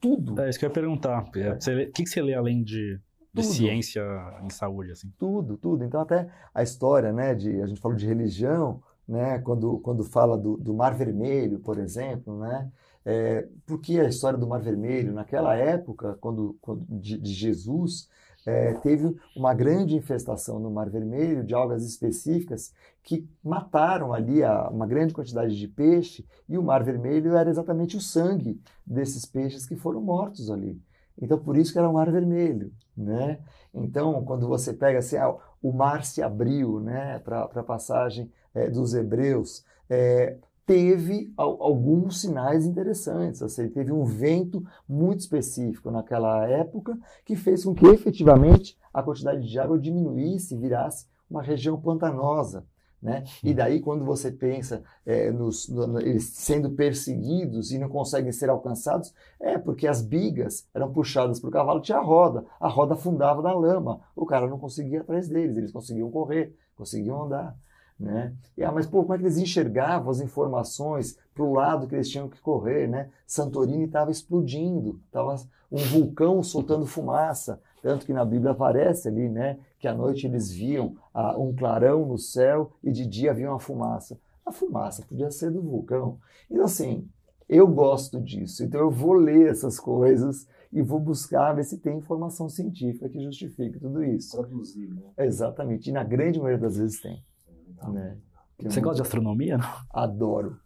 tudo. 0.00 0.40
É 0.40 0.48
isso 0.48 0.58
que 0.58 0.64
eu 0.64 0.68
ia 0.68 0.74
perguntar. 0.74 1.28
É. 1.36 1.52
O 1.52 1.92
que, 1.92 2.04
que 2.04 2.06
você 2.06 2.22
lê 2.22 2.34
além 2.34 2.62
de 2.62 2.98
de 3.40 3.46
ciência 3.46 4.02
em 4.42 4.50
saúde, 4.50 4.92
assim. 4.92 5.12
Tudo, 5.18 5.56
tudo. 5.56 5.84
Então 5.84 6.00
até 6.00 6.28
a 6.54 6.62
história, 6.62 7.12
né, 7.12 7.34
de 7.34 7.60
a 7.62 7.66
gente 7.66 7.80
falou 7.80 7.96
de 7.96 8.06
religião, 8.06 8.82
né, 9.06 9.38
quando 9.38 9.78
quando 9.78 10.04
fala 10.04 10.36
do, 10.36 10.56
do 10.56 10.74
Mar 10.74 10.94
Vermelho, 10.94 11.58
por 11.60 11.78
exemplo, 11.78 12.38
né, 12.38 12.70
é, 13.04 13.48
porque 13.66 13.98
a 13.98 14.08
história 14.08 14.38
do 14.38 14.46
Mar 14.46 14.60
Vermelho 14.60 15.12
naquela 15.12 15.56
época, 15.56 16.18
quando, 16.20 16.56
quando 16.60 16.84
de, 16.88 17.16
de 17.18 17.32
Jesus 17.32 18.08
é, 18.46 18.72
teve 18.74 19.14
uma 19.36 19.52
grande 19.52 19.94
infestação 19.94 20.58
no 20.58 20.70
Mar 20.70 20.88
Vermelho 20.88 21.44
de 21.44 21.54
algas 21.54 21.84
específicas 21.84 22.72
que 23.02 23.28
mataram 23.42 24.12
ali 24.12 24.42
a, 24.42 24.68
uma 24.68 24.86
grande 24.86 25.12
quantidade 25.12 25.58
de 25.58 25.68
peixe 25.68 26.26
e 26.48 26.56
o 26.56 26.62
Mar 26.62 26.82
Vermelho 26.82 27.36
era 27.36 27.50
exatamente 27.50 27.96
o 27.96 28.00
sangue 28.00 28.60
desses 28.86 29.24
peixes 29.24 29.66
que 29.66 29.76
foram 29.76 30.00
mortos 30.00 30.50
ali. 30.50 30.80
Então, 31.20 31.38
por 31.38 31.56
isso 31.56 31.72
que 31.72 31.78
era 31.78 31.88
o 31.88 31.94
mar 31.94 32.10
vermelho, 32.10 32.72
né? 32.96 33.40
Então, 33.74 34.24
quando 34.24 34.46
você 34.46 34.72
pega 34.72 34.98
assim, 34.98 35.16
ah, 35.16 35.34
o 35.62 35.72
mar 35.72 36.04
se 36.04 36.22
abriu, 36.22 36.80
né, 36.80 37.18
para 37.20 37.42
a 37.42 37.62
passagem 37.62 38.30
é, 38.54 38.70
dos 38.70 38.94
hebreus, 38.94 39.64
é, 39.90 40.36
teve 40.68 41.32
alguns 41.36 42.20
sinais 42.20 42.66
interessantes. 42.66 43.42
Assim, 43.42 43.68
teve 43.68 43.90
um 43.90 44.04
vento 44.04 44.62
muito 44.88 45.20
específico 45.20 45.90
naquela 45.90 46.46
época 46.46 46.98
que 47.24 47.34
fez 47.34 47.64
com 47.64 47.74
que 47.74 47.86
efetivamente 47.86 48.78
a 48.92 49.02
quantidade 49.02 49.48
de 49.48 49.58
água 49.58 49.78
diminuísse 49.78 50.54
e 50.54 50.58
virasse 50.58 51.06
uma 51.30 51.42
região 51.42 51.80
pantanosa. 51.80 52.66
Né? 53.00 53.22
E 53.44 53.54
daí, 53.54 53.80
quando 53.80 54.04
você 54.04 54.30
pensa 54.30 54.82
é, 55.06 55.30
nos, 55.30 55.68
no, 55.68 56.00
eles 56.00 56.30
sendo 56.30 56.70
perseguidos 56.70 57.70
e 57.70 57.78
não 57.78 57.88
conseguem 57.88 58.32
ser 58.32 58.50
alcançados, 58.50 59.14
é 59.38 59.56
porque 59.56 59.86
as 59.86 60.02
bigas 60.02 60.66
eram 60.74 60.92
puxadas 60.92 61.38
para 61.38 61.48
o 61.48 61.52
cavalo, 61.52 61.80
tinha 61.80 61.98
a 61.98 62.02
roda, 62.02 62.44
a 62.58 62.68
roda 62.68 62.94
afundava 62.94 63.40
na 63.40 63.52
lama, 63.52 64.00
o 64.16 64.26
cara 64.26 64.48
não 64.48 64.58
conseguia 64.58 64.98
ir 64.98 65.00
atrás 65.02 65.28
deles, 65.28 65.56
eles 65.56 65.70
conseguiam 65.70 66.10
correr, 66.10 66.56
conseguiam 66.76 67.22
andar. 67.22 67.56
Né? 67.98 68.32
E, 68.56 68.62
ah, 68.62 68.70
mas 68.70 68.86
pô, 68.86 69.02
como 69.02 69.14
é 69.14 69.18
que 69.18 69.24
eles 69.24 69.38
enxergavam 69.38 70.10
as 70.10 70.20
informações 70.20 71.18
para 71.34 71.42
o 71.42 71.52
lado 71.52 71.86
que 71.86 71.94
eles 71.94 72.08
tinham 72.08 72.28
que 72.28 72.40
correr? 72.40 72.88
Né? 72.88 73.10
Santorini 73.26 73.84
estava 73.84 74.10
explodindo, 74.10 75.00
estava 75.06 75.36
um 75.70 75.78
vulcão 75.78 76.42
soltando 76.42 76.86
fumaça, 76.86 77.60
tanto 77.82 78.06
que 78.06 78.12
na 78.12 78.24
Bíblia 78.24 78.52
aparece 78.52 79.08
ali, 79.08 79.28
né, 79.28 79.58
que 79.78 79.86
à 79.86 79.94
noite 79.94 80.26
eles 80.26 80.50
viam 80.50 80.96
ah, 81.14 81.38
um 81.38 81.54
clarão 81.54 82.06
no 82.06 82.18
céu 82.18 82.72
e 82.82 82.90
de 82.90 83.06
dia 83.06 83.32
viam 83.32 83.54
a 83.54 83.60
fumaça. 83.60 84.18
A 84.44 84.52
fumaça 84.52 85.04
podia 85.06 85.30
ser 85.30 85.50
do 85.50 85.62
vulcão. 85.62 86.18
Então, 86.50 86.64
assim, 86.64 87.06
eu 87.48 87.66
gosto 87.66 88.20
disso. 88.20 88.64
Então, 88.64 88.80
eu 88.80 88.90
vou 88.90 89.12
ler 89.12 89.50
essas 89.50 89.78
coisas 89.78 90.46
e 90.72 90.82
vou 90.82 91.00
buscar 91.00 91.52
ver 91.54 91.64
se 91.64 91.78
tem 91.78 91.98
informação 91.98 92.48
científica 92.48 93.08
que 93.08 93.22
justifique 93.22 93.78
tudo 93.78 94.04
isso. 94.04 94.36
Traduzir, 94.36 94.88
né? 94.88 95.02
Exatamente. 95.18 95.88
E 95.88 95.92
na 95.92 96.04
grande 96.04 96.38
maioria 96.38 96.58
das 96.58 96.76
vezes 96.76 97.00
tem. 97.00 97.22
É 97.82 97.90
né? 97.90 98.16
Você 98.64 98.80
gosta 98.80 98.96
de 98.96 99.02
astronomia, 99.02 99.56
não? 99.56 99.68
Adoro. 99.90 100.58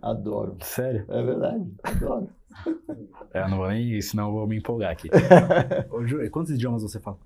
Adoro. 0.00 0.56
Sério? 0.60 1.04
É 1.08 1.22
verdade. 1.22 1.66
Adoro. 1.82 2.28
É, 3.32 3.46
não 3.46 3.58
vou 3.58 3.68
nem, 3.68 4.00
senão 4.00 4.28
eu 4.28 4.32
vou 4.32 4.46
me 4.46 4.56
empolgar 4.56 4.90
aqui. 4.90 5.08
Ô, 5.92 6.04
Ju, 6.06 6.28
quantos 6.30 6.50
idiomas 6.50 6.82
você 6.82 6.98
fala? 6.98 7.18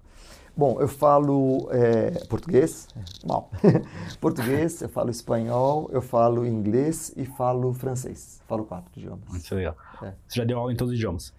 Bom, 0.54 0.78
eu 0.80 0.88
falo 0.88 1.68
é, 1.70 2.10
português, 2.26 2.88
mal. 3.24 3.50
português, 4.20 4.82
eu 4.82 4.88
falo 4.88 5.10
espanhol, 5.10 5.88
eu 5.92 6.02
falo 6.02 6.44
inglês 6.44 7.14
e 7.16 7.24
falo 7.24 7.72
francês. 7.72 8.42
Falo 8.46 8.64
quatro 8.64 8.90
idiomas. 8.96 9.26
Muito 9.28 9.54
legal. 9.54 9.76
É. 10.02 10.12
Você 10.26 10.40
já 10.40 10.44
deu 10.44 10.58
aula 10.58 10.72
em 10.72 10.76
todos 10.76 10.92
os 10.92 10.98
idiomas? 10.98 11.32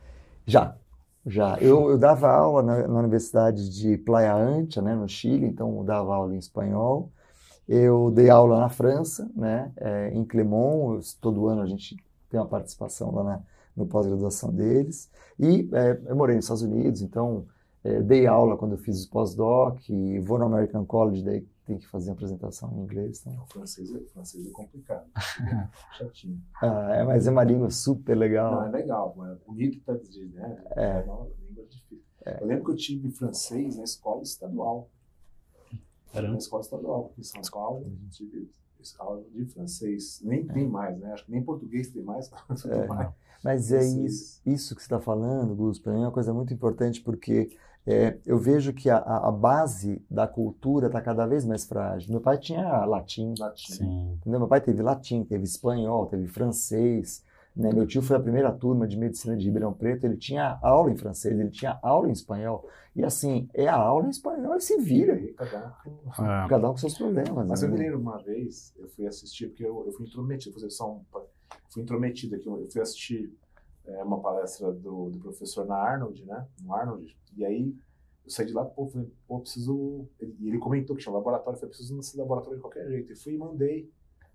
Já. 0.46 0.76
Já. 1.26 1.58
Eu, 1.60 1.90
eu 1.92 1.98
dava 1.98 2.30
aula 2.30 2.64
na, 2.64 2.88
na 2.88 3.00
Universidade 3.00 3.70
de 3.70 3.98
Playa 3.98 4.34
Ancha, 4.36 4.82
né, 4.82 4.96
no 4.96 5.08
Chile, 5.08 5.46
então 5.46 5.78
eu 5.78 5.84
dava 5.84 6.16
aula 6.16 6.34
em 6.34 6.40
espanhol. 6.40 7.12
Eu 7.68 8.12
dei 8.12 8.30
aula 8.30 8.60
na 8.60 8.70
França, 8.70 9.30
né, 9.36 9.72
é, 9.78 10.10
em 10.14 10.24
Clermont. 10.26 11.18
Todo 11.20 11.48
ano 11.48 11.62
a 11.62 11.66
gente 11.66 11.96
tem 12.30 12.40
uma 12.40 12.48
participação 12.48 13.14
lá 13.14 13.24
na, 13.24 13.42
no 13.76 13.86
pós-graduação 13.86 14.52
deles. 14.52 15.10
E 15.40 15.70
é, 15.74 16.02
eu 16.06 16.16
morei 16.16 16.36
nos 16.36 16.46
Estados 16.46 16.64
Unidos, 16.64 17.02
então 17.02 17.46
é, 17.84 18.02
dei 18.02 18.28
aula 18.28 18.58
quando 18.58 18.74
eu 18.74 18.78
fiz 18.78 19.06
o 19.06 19.10
pós-doc, 19.10 19.80
vou 20.22 20.40
no 20.40 20.46
American 20.46 20.86
College, 20.86 21.24
daí 21.24 21.46
tem 21.66 21.78
que 21.78 21.88
fazer 21.88 22.12
apresentação 22.12 22.72
em 22.74 22.84
inglês. 22.84 23.24
Então. 23.26 23.44
O 23.44 23.54
francês 23.54 23.94
é, 23.94 23.98
o 23.98 24.08
francês 24.08 24.48
é 24.48 24.52
complicado, 24.52 25.06
chatinho. 25.98 26.42
Ah, 26.62 26.96
é, 26.96 27.04
mas 27.04 27.28
é 27.28 27.32
uma 27.32 27.44
língua 27.44 27.70
super 27.70 28.16
legal. 28.16 28.56
Não, 28.56 28.68
é 28.68 28.72
legal, 28.72 29.14
mas 29.18 29.38
bonito 29.40 29.80
para 29.86 29.98
dizer, 29.98 30.30
né? 30.30 30.64
É. 30.76 30.86
é 30.86 31.04
uma 31.04 31.28
língua 31.48 31.66
difícil. 31.66 32.04
É. 32.26 32.42
Eu 32.42 32.48
lembro 32.48 32.66
que 32.66 32.72
eu 32.72 32.76
tive 32.76 33.12
francês 33.12 33.78
na 33.78 33.84
escola 33.84 34.22
estadual. 34.24 34.90
Caramba. 36.14 36.34
Na 36.34 36.38
escola 36.38 36.62
estadual, 36.62 37.14
em 37.18 37.24
São 37.24 37.42
Paulo, 37.52 37.86
eu 37.86 38.10
tive 38.12 38.50
aula 39.00 39.24
de 39.34 39.46
francês. 39.46 40.22
Nem 40.24 40.46
tem 40.46 40.68
mais, 40.68 40.98
né? 41.00 41.14
Acho 41.14 41.26
que 41.26 41.32
nem 41.32 41.42
português 41.42 41.90
tem 41.90 42.04
mais. 42.04 42.30
É. 42.70 42.88
mais. 42.88 43.10
Mas 43.44 43.72
é 43.74 43.86
isso, 43.86 44.42
isso 44.46 44.74
que 44.74 44.82
você 44.82 44.86
está 44.86 45.02
falando, 45.02 45.54
Gus, 45.54 45.78
para 45.78 45.92
mim 45.92 46.00
é 46.00 46.06
uma 46.06 46.12
coisa 46.12 46.34
muito 46.34 46.54
importante, 46.54 47.02
porque 47.02 47.50
é, 47.86 48.18
eu 48.26 48.38
vejo 48.38 48.72
que 48.72 48.90
a, 48.90 48.98
a, 48.98 49.30
base 49.30 50.02
da 50.10 50.26
cultura 50.26 50.88
está 50.88 51.02
cada 51.02 51.26
vez 51.26 51.44
mais 51.44 51.66
frágil. 51.66 52.12
Meu 52.12 52.22
pai 52.22 52.38
tinha 52.38 52.86
latim, 52.86 53.34
latim. 53.38 54.18
Meu 54.26 54.48
pai 54.48 54.62
teve 54.62 54.82
latim, 54.82 55.26
teve 55.26 55.44
espanhol, 55.44 56.06
teve 56.06 56.26
francês. 56.28 57.22
Né? 57.56 57.72
Meu 57.72 57.86
tio 57.86 58.02
foi 58.02 58.18
a 58.18 58.20
primeira 58.20 58.52
turma 58.52 58.88
de 58.88 58.98
medicina 58.98 59.38
de 59.38 59.46
Ribeirão 59.46 59.74
Preto, 59.74 60.06
ele 60.06 60.18
tinha 60.18 60.58
aula 60.62 60.92
em 60.92 60.98
francês, 60.98 61.40
ele 61.40 61.52
tinha 61.52 61.80
aula 61.82 62.10
em 62.10 62.12
espanhol. 62.12 62.68
E 62.96 63.04
assim, 63.04 63.48
é 63.54 63.68
a 63.68 63.76
aula 63.76 64.08
em 64.08 64.10
espanhol 64.10 64.56
e 64.56 64.62
se 64.62 64.78
vira. 64.78 65.20
Cada 65.34 65.78
um, 65.86 66.12
com, 66.12 66.26
é. 66.26 66.48
cada 66.50 66.70
um 66.70 66.72
com 66.72 66.78
seus 66.78 66.98
problemas. 66.98 67.48
Mas 67.48 67.62
né? 67.62 67.68
eu 67.68 67.72
me 67.72 67.78
lembro 67.78 68.00
uma 68.00 68.18
vez, 68.18 68.74
eu 68.78 68.88
fui 68.90 69.06
assistir, 69.06 69.48
porque 69.48 69.66
eu, 69.66 69.86
eu 69.86 69.94
fui 69.94 70.06
intrometido, 70.06 70.54
fazer 70.54 70.70
só 70.70 70.92
um, 70.92 71.02
fui 71.70 71.84
intrometido 71.84 72.36
aqui, 72.36 72.48
eu 72.48 72.68
fui 72.72 72.82
assistir 72.82 73.32
é, 73.86 74.04
uma 74.04 74.20
palestra 74.20 74.72
do, 74.72 75.10
do 75.10 75.20
professor 75.20 75.66
na 75.66 75.76
Arnold, 75.76 76.26
né? 76.26 76.48
No 76.62 76.74
Arnold. 76.74 77.18
E 77.36 77.46
aí 77.46 77.76
eu 78.26 78.32
saí 78.32 78.46
de 78.46 78.54
lá, 78.54 78.64
pô, 78.64 78.88
falei, 78.88 79.12
pô, 79.28 79.40
preciso. 79.40 80.08
E 80.22 80.48
ele 80.48 80.58
comentou 80.58 80.96
que 80.96 81.02
tinha 81.02 81.12
um 81.12 81.18
laboratório, 81.18 81.58
eu 81.58 81.60
falei, 81.60 81.70
preciso 81.70 81.96
nesse 81.96 82.18
laboratório 82.18 82.58
de 82.58 82.62
qualquer 82.62 82.88
jeito. 82.88 83.12
E 83.12 83.16
fui 83.16 83.34
e 83.34 83.38
mandei. 83.38 83.92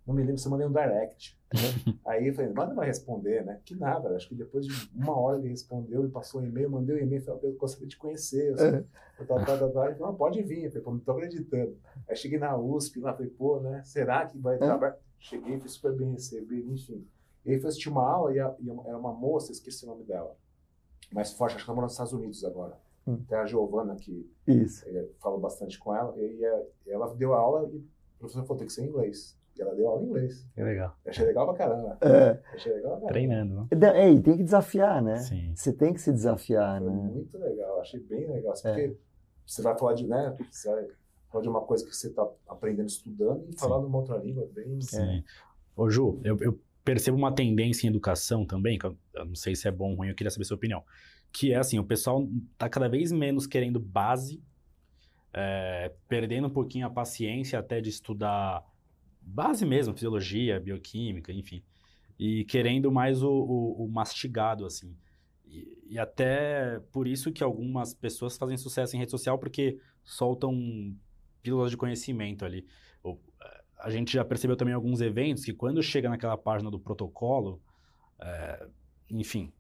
Não 0.09 0.15
me 0.15 0.23
lembro 0.23 0.39
se 0.39 0.47
eu 0.47 0.51
mandei 0.51 0.67
um 0.67 0.73
direct. 0.73 1.39
Né? 1.53 1.61
aí 2.07 2.29
eu 2.29 2.35
falei, 2.35 2.51
manda 2.51 2.75
vai 2.75 2.87
responder, 2.87 3.45
né? 3.45 3.61
Que 3.63 3.77
nada, 3.77 4.09
acho 4.17 4.27
que 4.27 4.35
depois 4.35 4.67
de 4.67 4.91
uma 4.95 5.15
hora 5.15 5.39
ele 5.39 5.49
respondeu, 5.49 6.07
e 6.07 6.09
passou 6.09 6.41
um 6.41 6.47
e-mail, 6.47 6.71
mandei 6.71 6.97
um 6.97 6.99
e-mail, 6.99 7.23
falei, 7.23 7.41
eu 7.45 7.57
gostaria 7.57 7.87
de 7.87 7.99
conhecer. 7.99 8.55
Assim, 8.55 8.77
é. 8.77 9.25
tal, 9.27 9.45
tal, 9.45 9.59
tal, 9.59 9.71
tal. 9.71 9.85
Ele 9.85 9.97
falou, 9.97 10.15
pode 10.15 10.43
vir. 10.43 10.65
Eu 10.65 10.71
falei, 10.71 10.85
pô, 10.85 10.91
não 10.93 10.99
tô 11.01 11.13
acreditando. 11.13 11.77
Aí 12.09 12.17
cheguei 12.17 12.39
na 12.39 12.57
USP 12.57 13.01
lá, 13.01 13.13
falei, 13.13 13.31
pô, 13.31 13.61
né? 13.61 13.83
Será 13.85 14.25
que 14.25 14.39
vai 14.39 14.57
trabalhar? 14.57 14.95
É. 14.95 14.99
Cheguei, 15.21 15.61
fui 15.61 15.69
super 15.69 15.93
bem 15.93 16.13
recebido, 16.13 16.73
enfim. 16.73 17.07
E 17.45 17.51
aí 17.51 17.61
foi 17.61 17.69
assistir 17.69 17.91
uma 17.91 18.03
aula 18.03 18.35
e, 18.35 18.41
a, 18.41 18.55
e 18.61 18.71
era 18.71 18.97
uma 18.97 19.13
moça, 19.13 19.53
esqueci 19.53 19.85
o 19.85 19.89
nome 19.89 20.05
dela. 20.05 20.35
Mais 21.13 21.35
forte, 21.35 21.57
acho 21.57 21.65
que 21.67 21.71
ela 21.71 21.77
mora 21.77 21.85
nos 21.85 21.93
Estados 21.93 22.15
Unidos 22.15 22.45
agora. 22.45 22.79
Hum. 23.07 23.23
Tem 23.29 23.37
a 23.37 23.45
Giovana 23.45 23.95
que 23.97 24.31
Isso. 24.47 24.87
falo 25.21 25.39
bastante 25.39 25.79
com 25.79 25.95
ela. 25.95 26.15
E 26.17 26.41
ela 26.87 27.15
deu 27.15 27.35
aula 27.35 27.69
e 27.71 27.77
o 27.77 27.85
professor 28.19 28.43
falou: 28.45 28.57
tem 28.57 28.67
que 28.67 28.73
ser 28.73 28.85
em 28.85 28.89
inglês. 28.89 29.38
E 29.59 29.63
ela 29.63 29.75
deu 29.75 29.89
aula 29.89 30.03
em 30.03 30.07
inglês. 30.07 30.47
Que 30.55 30.63
legal. 30.63 30.97
Eu 31.05 31.11
achei 31.11 31.27
legal 31.27 31.47
pra 31.47 31.57
caramba. 31.57 31.99
É. 32.01 32.41
Achei 32.55 32.73
legal 32.73 32.91
pra 32.91 33.01
caramba. 33.01 33.13
Treinando. 33.13 33.55
Né? 33.55 33.69
É, 33.95 34.11
e 34.11 34.21
tem 34.21 34.37
que 34.37 34.45
desafiar, 34.45 35.03
né? 35.03 35.17
Sim. 35.17 35.53
Você 35.55 35.73
tem 35.73 35.93
que 35.93 36.01
se 36.01 36.13
desafiar, 36.13 36.81
Foi 36.81 36.91
né? 36.91 36.97
Muito 36.97 37.39
legal. 37.39 37.81
Achei 37.81 38.01
bem 38.01 38.31
legal. 38.31 38.53
Assim, 38.53 38.69
é. 38.69 38.73
Porque 38.73 38.97
você 39.47 39.63
vai 39.63 39.79
falar 39.79 39.95
de, 39.95 40.07
né? 40.07 40.37
Você 40.51 40.71
vai 40.71 40.87
falar 41.31 41.43
de 41.43 41.49
uma 41.49 41.61
coisa 41.63 41.85
que 41.85 41.95
você 41.95 42.09
está 42.09 42.29
aprendendo, 42.47 42.89
estudando 42.89 43.49
e 43.51 43.59
falar 43.59 43.81
numa 43.81 43.99
outra 43.99 44.17
língua 44.17 44.49
bem. 44.55 44.81
Sim. 44.81 45.03
É. 45.03 45.25
Ô, 45.77 45.91
Ju, 45.91 46.21
eu, 46.25 46.37
eu 46.41 46.59
percebo 46.85 47.17
uma 47.17 47.35
tendência 47.35 47.87
em 47.87 47.91
educação 47.91 48.47
também, 48.47 48.79
que 48.79 48.87
eu, 48.87 48.97
eu 49.15 49.25
não 49.25 49.35
sei 49.35 49.55
se 49.55 49.67
é 49.67 49.71
bom 49.71 49.91
ou 49.91 49.97
ruim, 49.97 50.09
eu 50.09 50.15
queria 50.15 50.31
saber 50.31 50.43
a 50.43 50.47
sua 50.47 50.57
opinião 50.57 50.83
que 51.33 51.53
é 51.53 51.57
assim, 51.57 51.79
o 51.79 51.85
pessoal 51.85 52.29
está 52.53 52.69
cada 52.69 52.89
vez 52.89 53.13
menos 53.13 53.47
querendo 53.47 53.79
base, 53.79 54.43
é, 55.33 55.93
perdendo 56.09 56.49
um 56.49 56.51
pouquinho 56.51 56.87
a 56.87 56.91
paciência 56.91 57.59
até 57.59 57.81
de 57.81 57.89
estudar 57.91 58.65
base 59.29 59.65
mesmo, 59.65 59.95
fisiologia, 59.95 60.59
bioquímica, 60.59 61.33
enfim, 61.33 61.63
e 62.19 62.45
querendo 62.45 62.91
mais 62.91 63.23
o, 63.23 63.31
o, 63.31 63.85
o 63.85 63.89
mastigado, 63.89 64.65
assim. 64.67 64.97
E, 65.47 65.79
e, 65.91 65.99
até 65.99 66.81
por 66.93 67.07
isso 67.07 67.33
que 67.33 67.43
algumas 67.43 67.95
pessoas 67.95 68.37
fazem 68.37 68.57
sucesso 68.57 68.97
em 68.97 68.99
rede 68.99 69.11
social, 69.11 69.39
porque 69.39 69.79
soltam 70.05 70.97
pílulas 71.43 71.71
de 71.71 71.77
conhecimento 71.77 72.45
ali. 72.45 72.67
A 73.79 73.91
gente 73.91 74.13
já 74.13 74.25
percebeu 74.25 74.57
também 74.57 74.75
alguns 74.75 75.01
eventos 75.01 75.45
que 75.45 75.53
quando 75.53 75.81
chega 75.83 76.09
naquela 76.09 76.37
página 76.37 76.69
do 76.69 76.81
protocolo, 76.81 77.63
é, 78.21 78.67
enfim, 79.09 79.53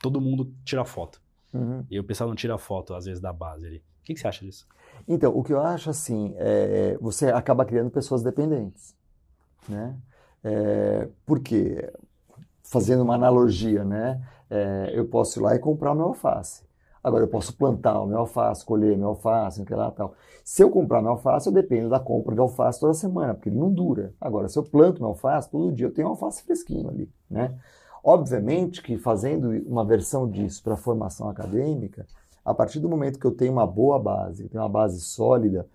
todo 0.00 0.20
mundo 0.20 0.54
tira 0.64 0.84
foto. 0.84 1.20
Uhum. 1.54 1.84
E 1.88 2.00
o 2.00 2.04
pessoal 2.04 2.28
não 2.28 2.34
tira 2.34 2.58
foto, 2.58 2.94
às 2.94 3.04
vezes, 3.04 3.20
da 3.20 3.32
base 3.32 3.66
ali. 3.66 3.78
O 3.78 4.04
que, 4.04 4.14
que 4.14 4.20
você 4.20 4.28
acha 4.28 4.44
disso? 4.44 4.66
Então, 5.06 5.34
o 5.34 5.42
que 5.42 5.52
eu 5.52 5.60
acho, 5.60 5.88
assim, 5.88 6.34
é, 6.36 6.98
você 7.00 7.28
acaba 7.30 7.64
criando 7.64 7.90
pessoas 7.90 8.22
dependentes, 8.22 8.94
né? 9.68 9.96
É, 10.42 11.08
por 11.24 11.40
quê? 11.40 11.90
Fazendo 12.62 13.02
uma 13.02 13.14
analogia, 13.14 13.84
né? 13.84 14.20
É, 14.50 14.92
eu 14.94 15.06
posso 15.06 15.38
ir 15.38 15.42
lá 15.42 15.54
e 15.54 15.58
comprar 15.58 15.92
o 15.92 15.94
meu 15.94 16.06
alface. 16.06 16.64
Agora, 17.02 17.24
eu 17.24 17.28
posso 17.28 17.54
plantar 17.54 18.00
o 18.00 18.06
meu 18.06 18.18
alface, 18.18 18.64
colher 18.64 18.96
meu 18.96 19.08
alface, 19.08 19.62
não 19.62 19.76
lá 19.76 19.90
tal. 19.90 20.14
Se 20.42 20.62
eu 20.62 20.70
comprar 20.70 21.02
meu 21.02 21.12
alface, 21.12 21.46
eu 21.46 21.52
dependo 21.52 21.90
da 21.90 22.00
compra 22.00 22.34
de 22.34 22.40
alface 22.40 22.80
toda 22.80 22.94
semana, 22.94 23.34
porque 23.34 23.50
ele 23.50 23.58
não 23.58 23.70
dura. 23.70 24.14
Agora, 24.18 24.48
se 24.48 24.58
eu 24.58 24.62
planto 24.62 25.00
meu 25.00 25.10
alface, 25.10 25.50
todo 25.50 25.72
dia 25.72 25.86
eu 25.86 25.92
tenho 25.92 26.08
alface 26.08 26.42
fresquinho 26.42 26.88
ali, 26.88 27.10
né? 27.30 27.58
Obviamente 28.06 28.82
que 28.82 28.98
fazendo 28.98 29.48
uma 29.66 29.82
versão 29.82 30.28
disso 30.28 30.62
para 30.62 30.74
a 30.74 30.76
formação 30.76 31.26
acadêmica, 31.26 32.06
a 32.44 32.52
partir 32.52 32.78
do 32.78 32.88
momento 32.88 33.18
que 33.18 33.26
eu 33.26 33.32
tenho 33.32 33.52
uma 33.52 33.66
boa 33.66 33.98
base, 33.98 34.46
tenho 34.46 34.62
uma 34.62 34.68
base 34.68 35.00
sólida, 35.00 35.66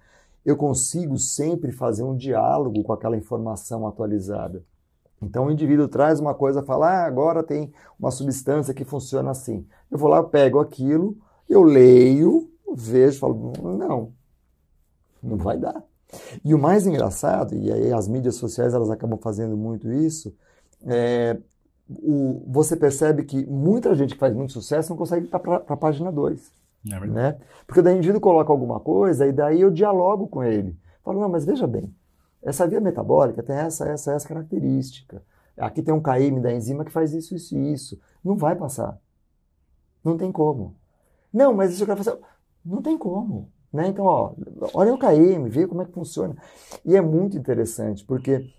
eu 0.46 0.56
consigo 0.56 1.18
sempre 1.18 1.72
fazer 1.72 2.04
um 2.04 2.16
diálogo 2.16 2.84
com 2.84 2.94
aquela 2.94 3.18
informação 3.18 3.88
atualizada. 3.88 4.64
Então 5.20 5.48
o 5.48 5.52
indivíduo 5.52 5.88
traz 5.88 6.20
uma 6.20 6.36
coisa, 6.36 6.62
fala, 6.62 6.90
ah, 6.90 7.06
agora 7.06 7.42
tem 7.42 7.74
uma 8.00 8.12
substância 8.12 8.76
que 8.76 8.86
funciona 8.86 9.32
assim. 9.32 9.66
Eu 9.90 9.98
vou 9.98 10.08
lá, 10.08 10.24
pego 10.24 10.60
aquilo, 10.60 11.18
eu 11.50 11.64
leio, 11.64 12.48
vejo, 12.76 13.20
falo, 13.20 13.54
não, 13.60 14.14
não 15.22 15.36
vai 15.36 15.58
dar. 15.58 15.84
E 16.46 16.54
o 16.54 16.60
mais 16.60 16.86
engraçado, 16.86 17.56
e 17.56 17.72
aí 17.72 17.92
as 17.92 18.08
mídias 18.08 18.36
sociais 18.36 18.76
elas 18.76 18.92
acabam 18.92 19.18
fazendo 19.18 19.58
muito 19.58 19.92
isso, 19.92 20.32
é, 20.86 21.40
o, 21.90 22.44
você 22.48 22.76
percebe 22.76 23.24
que 23.24 23.46
muita 23.48 23.96
gente 23.96 24.14
que 24.14 24.20
faz 24.20 24.34
muito 24.34 24.54
sucesso 24.54 24.92
não 24.92 24.98
consegue 24.98 25.26
ir 25.26 25.30
para 25.30 25.56
a 25.56 25.78
página 25.78 26.12
2. 26.12 26.52
É 26.92 27.00
né? 27.08 27.38
Porque 27.66 27.82
daí 27.82 27.96
o 27.96 27.98
indivíduo 27.98 28.22
coloca 28.22 28.52
alguma 28.52 28.80
coisa 28.80 29.28
e 29.28 29.32
daí 29.32 29.62
eu 29.62 29.72
dialogo 29.72 30.28
com 30.28 30.44
ele. 30.44 30.78
Falo, 31.04 31.20
não, 31.20 31.30
mas 31.30 31.46
veja 31.46 31.68
bem, 31.68 31.94
essa 32.42 32.68
via 32.68 32.80
metabólica 32.80 33.44
tem 33.44 33.56
essa, 33.56 33.88
essa, 33.88 34.14
essa 34.14 34.28
característica. 34.28 35.22
Aqui 35.58 35.82
tem 35.82 35.94
um 35.94 36.02
KM 36.02 36.40
da 36.42 36.54
enzima 36.54 36.86
que 36.86 36.92
faz 36.92 37.14
isso, 37.14 37.36
isso 37.36 37.58
e 37.58 37.74
isso. 37.74 38.00
Não 38.24 38.38
vai 38.38 38.56
passar. 38.56 38.98
Não 40.04 40.18
tem 40.18 40.32
como. 40.32 40.76
Não, 41.34 41.54
mas 41.54 41.74
isso 41.74 41.84
eu 41.84 41.88
quero 41.88 42.02
fazer. 42.02 42.18
Não 42.64 42.82
tem 42.82 42.98
como. 42.98 43.52
Né? 43.72 43.88
Então, 43.88 44.06
ó, 44.06 44.34
olha 44.74 44.94
o 44.94 44.98
KM, 44.98 45.50
vê 45.50 45.68
como 45.68 45.82
é 45.82 45.86
que 45.86 45.92
funciona. 45.92 46.36
E 46.86 46.96
é 46.96 47.02
muito 47.02 47.38
interessante, 47.38 48.06
porque 48.06 48.50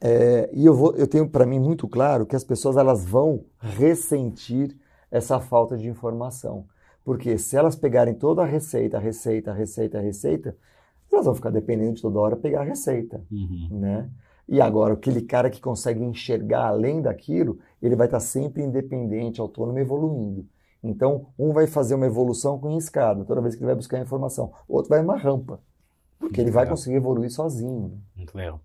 é, 0.00 0.48
e 0.52 0.64
eu, 0.64 0.74
vou, 0.74 0.94
eu 0.96 1.06
tenho 1.06 1.28
para 1.28 1.44
mim 1.44 1.58
muito 1.58 1.86
claro 1.86 2.24
que 2.24 2.34
as 2.34 2.44
pessoas 2.44 2.76
elas 2.76 3.04
vão 3.04 3.44
ressentir 3.58 4.76
essa 5.10 5.38
falta 5.38 5.76
de 5.76 5.88
informação. 5.88 6.64
Porque 7.04 7.36
se 7.38 7.56
elas 7.56 7.76
pegarem 7.76 8.14
toda 8.14 8.42
a 8.42 8.46
receita, 8.46 8.98
receita, 8.98 9.52
receita, 9.52 10.00
receita, 10.00 10.56
elas 11.12 11.26
vão 11.26 11.34
ficar 11.34 11.50
dependendo 11.50 11.94
de 11.94 12.02
toda 12.02 12.18
hora 12.18 12.36
pegar 12.36 12.60
a 12.60 12.64
receita. 12.64 13.22
Uhum. 13.30 13.68
Né? 13.72 14.08
E 14.48 14.60
agora, 14.60 14.94
aquele 14.94 15.22
cara 15.22 15.50
que 15.50 15.60
consegue 15.60 16.02
enxergar 16.02 16.68
além 16.68 17.02
daquilo, 17.02 17.58
ele 17.80 17.96
vai 17.96 18.06
estar 18.06 18.20
sempre 18.20 18.62
independente, 18.62 19.40
autônomo, 19.40 19.78
evoluindo. 19.78 20.46
Então, 20.82 21.26
um 21.38 21.52
vai 21.52 21.66
fazer 21.66 21.94
uma 21.94 22.06
evolução 22.06 22.58
com 22.58 22.76
escada, 22.76 23.24
toda 23.24 23.40
vez 23.40 23.54
que 23.54 23.60
ele 23.60 23.66
vai 23.66 23.74
buscar 23.74 24.00
informação. 24.00 24.52
O 24.66 24.76
outro 24.76 24.88
vai 24.88 25.00
uma 25.00 25.16
rampa, 25.16 25.60
porque 26.18 26.40
ele 26.40 26.50
vai 26.50 26.66
conseguir 26.66 26.96
evoluir 26.96 27.30
sozinho. 27.30 28.00
Muito 28.16 28.36
legal. 28.36 28.60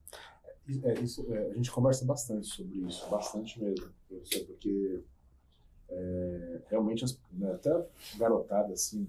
É, 0.83 0.99
isso, 0.99 1.25
é, 1.31 1.51
a 1.51 1.53
gente 1.53 1.71
conversa 1.71 2.03
bastante 2.05 2.47
sobre 2.47 2.79
isso, 2.79 3.07
bastante 3.09 3.61
mesmo, 3.61 3.87
professor, 4.07 4.45
porque 4.45 5.03
é, 5.89 6.61
realmente 6.69 7.05
as, 7.05 7.19
né, 7.31 7.51
até 7.51 7.87
garotada 8.17 8.73
assim, 8.73 9.07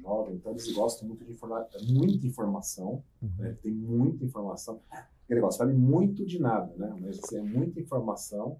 jovem, 0.00 0.34
então 0.34 0.52
eles 0.52 0.72
gostam 0.72 1.06
muito 1.06 1.24
de 1.24 1.32
informar, 1.32 1.68
é 1.72 1.82
muita 1.82 2.26
informação, 2.26 3.04
uhum. 3.22 3.30
né, 3.38 3.56
tem 3.62 3.72
muita 3.72 4.24
informação. 4.24 4.80
Aquele 4.90 5.40
negócio, 5.40 5.58
sabe 5.58 5.72
muito 5.74 6.24
de 6.24 6.40
nada, 6.40 6.72
né? 6.76 6.96
Mas 7.00 7.18
assim, 7.18 7.38
é 7.38 7.42
muita 7.42 7.80
informação, 7.80 8.58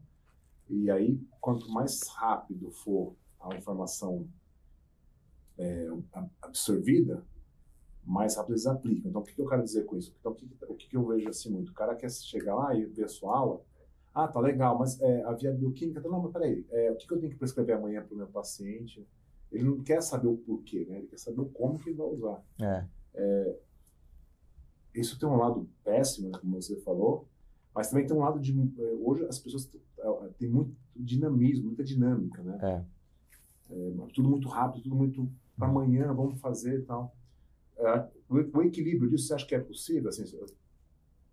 e 0.68 0.90
aí 0.90 1.20
quanto 1.40 1.68
mais 1.70 2.02
rápido 2.08 2.70
for 2.70 3.14
a 3.40 3.54
informação 3.54 4.26
é, 5.58 5.88
absorvida, 6.42 7.24
mais 8.06 8.36
rápido 8.36 8.52
eles 8.52 8.66
aplicam. 8.66 9.10
Então, 9.10 9.20
o 9.20 9.24
que, 9.24 9.34
que 9.34 9.40
eu 9.40 9.48
quero 9.48 9.64
dizer 9.64 9.84
com 9.84 9.96
isso? 9.96 10.14
Então, 10.18 10.32
o 10.32 10.34
que, 10.34 10.48
o 10.68 10.74
que, 10.74 10.96
eu 10.96 11.06
vejo 11.06 11.28
assim 11.28 11.50
muito? 11.50 11.70
O 11.70 11.74
cara 11.74 11.94
quer 11.96 12.10
chegar 12.10 12.54
lá 12.54 12.74
e 12.74 12.84
ver 12.84 13.04
a 13.04 13.08
sua 13.08 13.36
aula, 13.36 13.60
ah, 14.14 14.28
tá 14.28 14.40
legal, 14.40 14.78
mas 14.78 15.00
é, 15.00 15.22
a 15.24 15.32
via 15.32 15.52
bioquímica, 15.52 16.00
não, 16.00 16.22
mas 16.22 16.32
peraí, 16.32 16.64
é, 16.70 16.92
o 16.92 16.96
que, 16.96 17.06
que 17.06 17.12
eu 17.12 17.18
tenho 17.18 17.32
que 17.32 17.38
prescrever 17.38 17.76
amanhã 17.76 18.02
para 18.02 18.14
o 18.14 18.16
meu 18.16 18.28
paciente? 18.28 19.06
Ele 19.50 19.64
não 19.64 19.82
quer 19.82 20.02
saber 20.02 20.28
o 20.28 20.36
porquê, 20.36 20.86
né? 20.88 20.98
Ele 20.98 21.06
quer 21.08 21.18
saber 21.18 21.40
o 21.40 21.46
como 21.46 21.78
que 21.78 21.90
ele 21.90 21.98
vai 21.98 22.06
usar. 22.06 22.42
É. 22.60 22.84
É, 23.14 23.56
isso 24.94 25.18
tem 25.18 25.28
um 25.28 25.36
lado 25.36 25.68
péssimo, 25.84 26.30
como 26.32 26.60
você 26.60 26.76
falou, 26.76 27.26
mas 27.74 27.90
também 27.90 28.06
tem 28.06 28.16
um 28.16 28.20
lado 28.20 28.40
de 28.40 28.52
é, 28.52 28.82
hoje 29.02 29.24
as 29.26 29.38
pessoas 29.38 29.68
é, 29.98 30.28
têm 30.38 30.48
muito 30.48 30.74
dinamismo, 30.94 31.66
muita 31.66 31.84
dinâmica, 31.84 32.42
né? 32.42 32.58
É. 32.62 32.96
É, 33.68 33.92
tudo 34.14 34.28
muito 34.28 34.48
rápido, 34.48 34.84
tudo 34.84 34.94
muito 34.94 35.28
amanhã, 35.60 36.12
vamos 36.12 36.40
fazer 36.40 36.80
e 36.80 36.82
tal. 36.82 37.15
É, 37.78 38.04
o, 38.28 38.58
o, 38.58 38.62
equilíbrio 38.62 39.10
disso, 39.10 39.26
você 39.26 39.34
acha 39.34 39.46
que 39.46 39.54
é 39.54 39.60
possível? 39.60 40.08
Assim, 40.08 40.24
a 40.24 40.46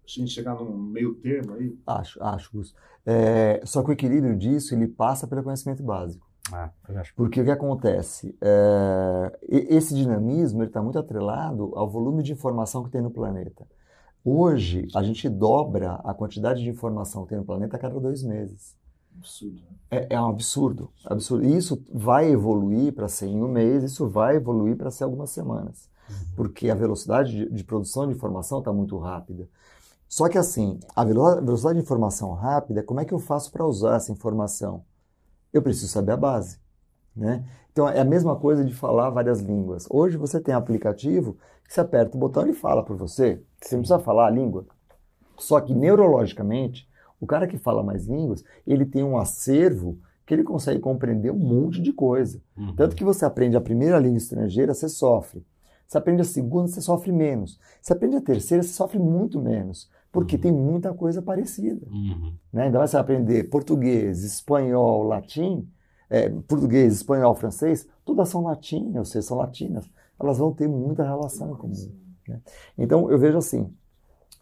gente 0.06 0.32
chegar 0.32 0.56
num 0.56 0.78
meio 0.78 1.16
termo 1.16 1.54
aí? 1.54 1.78
Acho, 1.88 2.22
acho, 2.24 2.52
Gus. 2.52 2.76
É, 3.06 3.62
só 3.66 3.84
que 3.84 3.90
o 3.90 3.94
equilíbrio 3.94 4.38
disso, 4.38 4.74
ele 4.74 4.88
passa 4.88 5.28
pelo 5.28 5.44
conhecimento 5.44 5.82
básico. 5.84 6.28
Ah, 6.52 6.72
Porque 7.16 7.40
o 7.40 7.46
que 7.46 7.52
acontece? 7.52 8.38
É, 8.42 9.40
esse 9.50 9.96
dinamismo 9.96 10.64
está 10.64 10.82
muito 10.82 11.00
atrelado 11.00 11.72
ao 11.76 11.90
volume 11.90 12.22
de 12.22 12.34
informação 12.34 12.84
que 12.84 12.92
tem 12.92 13.02
no 13.02 13.12
planeta. 13.12 13.66
Hoje, 14.26 14.88
a 14.94 15.04
gente 15.04 15.30
dobra 15.30 15.96
a 16.04 16.14
quantidade 16.14 16.62
de 16.62 16.70
informação 16.70 17.24
que 17.24 17.30
tem 17.30 17.38
no 17.38 17.46
planeta 17.46 17.78
a 17.78 17.80
cada 17.80 18.00
dois 18.00 18.24
meses. 18.24 18.76
Absurdo. 19.18 19.56
Né? 19.56 19.78
É, 19.92 20.16
é, 20.16 20.22
um 20.22 20.28
absurdo, 20.28 20.92
absurdo. 21.06 21.46
E 21.46 21.56
isso 21.56 21.82
vai 21.92 22.30
evoluir 22.30 22.94
para 22.94 23.08
ser 23.08 23.28
em 23.28 23.42
um 23.42 23.48
mês, 23.48 23.84
isso 23.84 24.08
vai 24.10 24.36
evoluir 24.36 24.76
para 24.76 24.92
ser 24.92 25.04
algumas 25.06 25.30
semanas. 25.30 25.90
Porque 26.36 26.70
a 26.70 26.76
velocidade 26.76 27.32
de, 27.32 27.50
de 27.50 27.64
produção 27.64 28.08
de 28.08 28.14
informação 28.14 28.60
está 28.60 28.72
muito 28.72 28.98
rápida. 28.98 29.48
Só 30.08 30.30
que 30.30 30.38
assim, 30.38 30.80
a 30.96 31.04
velocidade 31.04 31.80
de 31.80 31.84
informação 31.84 32.34
rápida, 32.34 32.84
como 32.84 33.00
é 33.00 33.06
que 33.06 33.14
eu 33.14 33.20
faço 33.20 33.52
para 33.52 33.66
usar 33.66 33.96
essa 33.96 34.12
informação? 34.12 34.84
Eu 35.52 35.62
preciso 35.62 35.88
saber 35.88 36.12
a 36.12 36.18
base. 36.18 36.60
Né? 37.16 37.44
Então 37.72 37.90
é 37.90 38.00
a 38.00 38.06
mesma 38.06 38.36
coisa 38.36 38.64
de 38.64 38.74
falar 38.74 39.10
várias 39.10 39.40
línguas. 39.40 39.88
Hoje 39.90 40.18
você 40.18 40.40
tem 40.40 40.54
um 40.54 40.58
aplicativo 40.58 41.38
que 41.68 41.74
você 41.74 41.82
aperta 41.82 42.16
o 42.16 42.20
botão 42.20 42.48
e 42.48 42.54
fala 42.54 42.84
por 42.84 42.96
você. 42.96 43.42
Você 43.62 43.76
não 43.76 43.82
precisa 43.82 44.00
falar 44.00 44.28
a 44.28 44.30
língua. 44.30 44.66
Só 45.38 45.60
que 45.60 45.74
neurologicamente, 45.74 46.88
o 47.20 47.26
cara 47.26 47.48
que 47.48 47.58
fala 47.58 47.82
mais 47.82 48.06
línguas, 48.06 48.44
ele 48.68 48.86
tem 48.86 49.04
um 49.04 49.18
acervo 49.18 49.98
que 50.26 50.34
ele 50.34 50.44
consegue 50.44 50.80
compreender 50.80 51.32
um 51.32 51.40
monte 51.40 51.82
de 51.82 51.92
coisa. 51.92 52.42
Uhum. 52.56 52.76
Tanto 52.76 52.96
que 52.96 53.04
você 53.04 53.26
aprende 53.26 53.58
a 53.58 53.62
primeira 53.62 54.00
língua 54.00 54.18
estrangeira, 54.18 54.74
você 54.74 54.88
sofre. 54.88 55.46
Você 55.94 56.00
aprende 56.00 56.22
a 56.24 56.26
segunda, 56.26 56.68
você 56.68 56.82
sofre 56.82 57.12
menos. 57.12 57.60
Você 57.80 57.94
aprende 57.94 58.16
a 58.16 58.22
terceira, 58.22 58.64
você 58.64 58.74
sofre 58.74 58.98
muito 58.98 59.40
menos. 59.40 59.88
Porque 60.12 60.38
uhum. 60.38 60.42
tem 60.42 60.52
muita 60.52 60.92
coisa 60.92 61.22
parecida. 61.22 61.86
Uhum. 61.88 62.34
Né? 62.52 62.64
Ainda 62.64 62.80
mais 62.80 62.90
você 62.90 62.98
aprender 62.98 63.44
português, 63.44 64.24
espanhol, 64.24 65.04
latim, 65.04 65.70
é, 66.10 66.30
português, 66.48 66.94
espanhol, 66.94 67.36
francês, 67.36 67.88
todas 68.04 68.28
são 68.30 68.42
latinas, 68.42 68.96
ou 68.96 69.06
seja, 69.06 69.28
são 69.28 69.38
latinas. 69.38 69.88
Elas 70.20 70.40
vão 70.40 70.52
ter 70.52 70.68
muita 70.68 71.04
relação 71.04 71.52
em 71.52 71.56
comum. 71.56 71.92
Né? 72.28 72.42
Então, 72.76 73.12
eu 73.12 73.20
vejo 73.20 73.38
assim, 73.38 73.72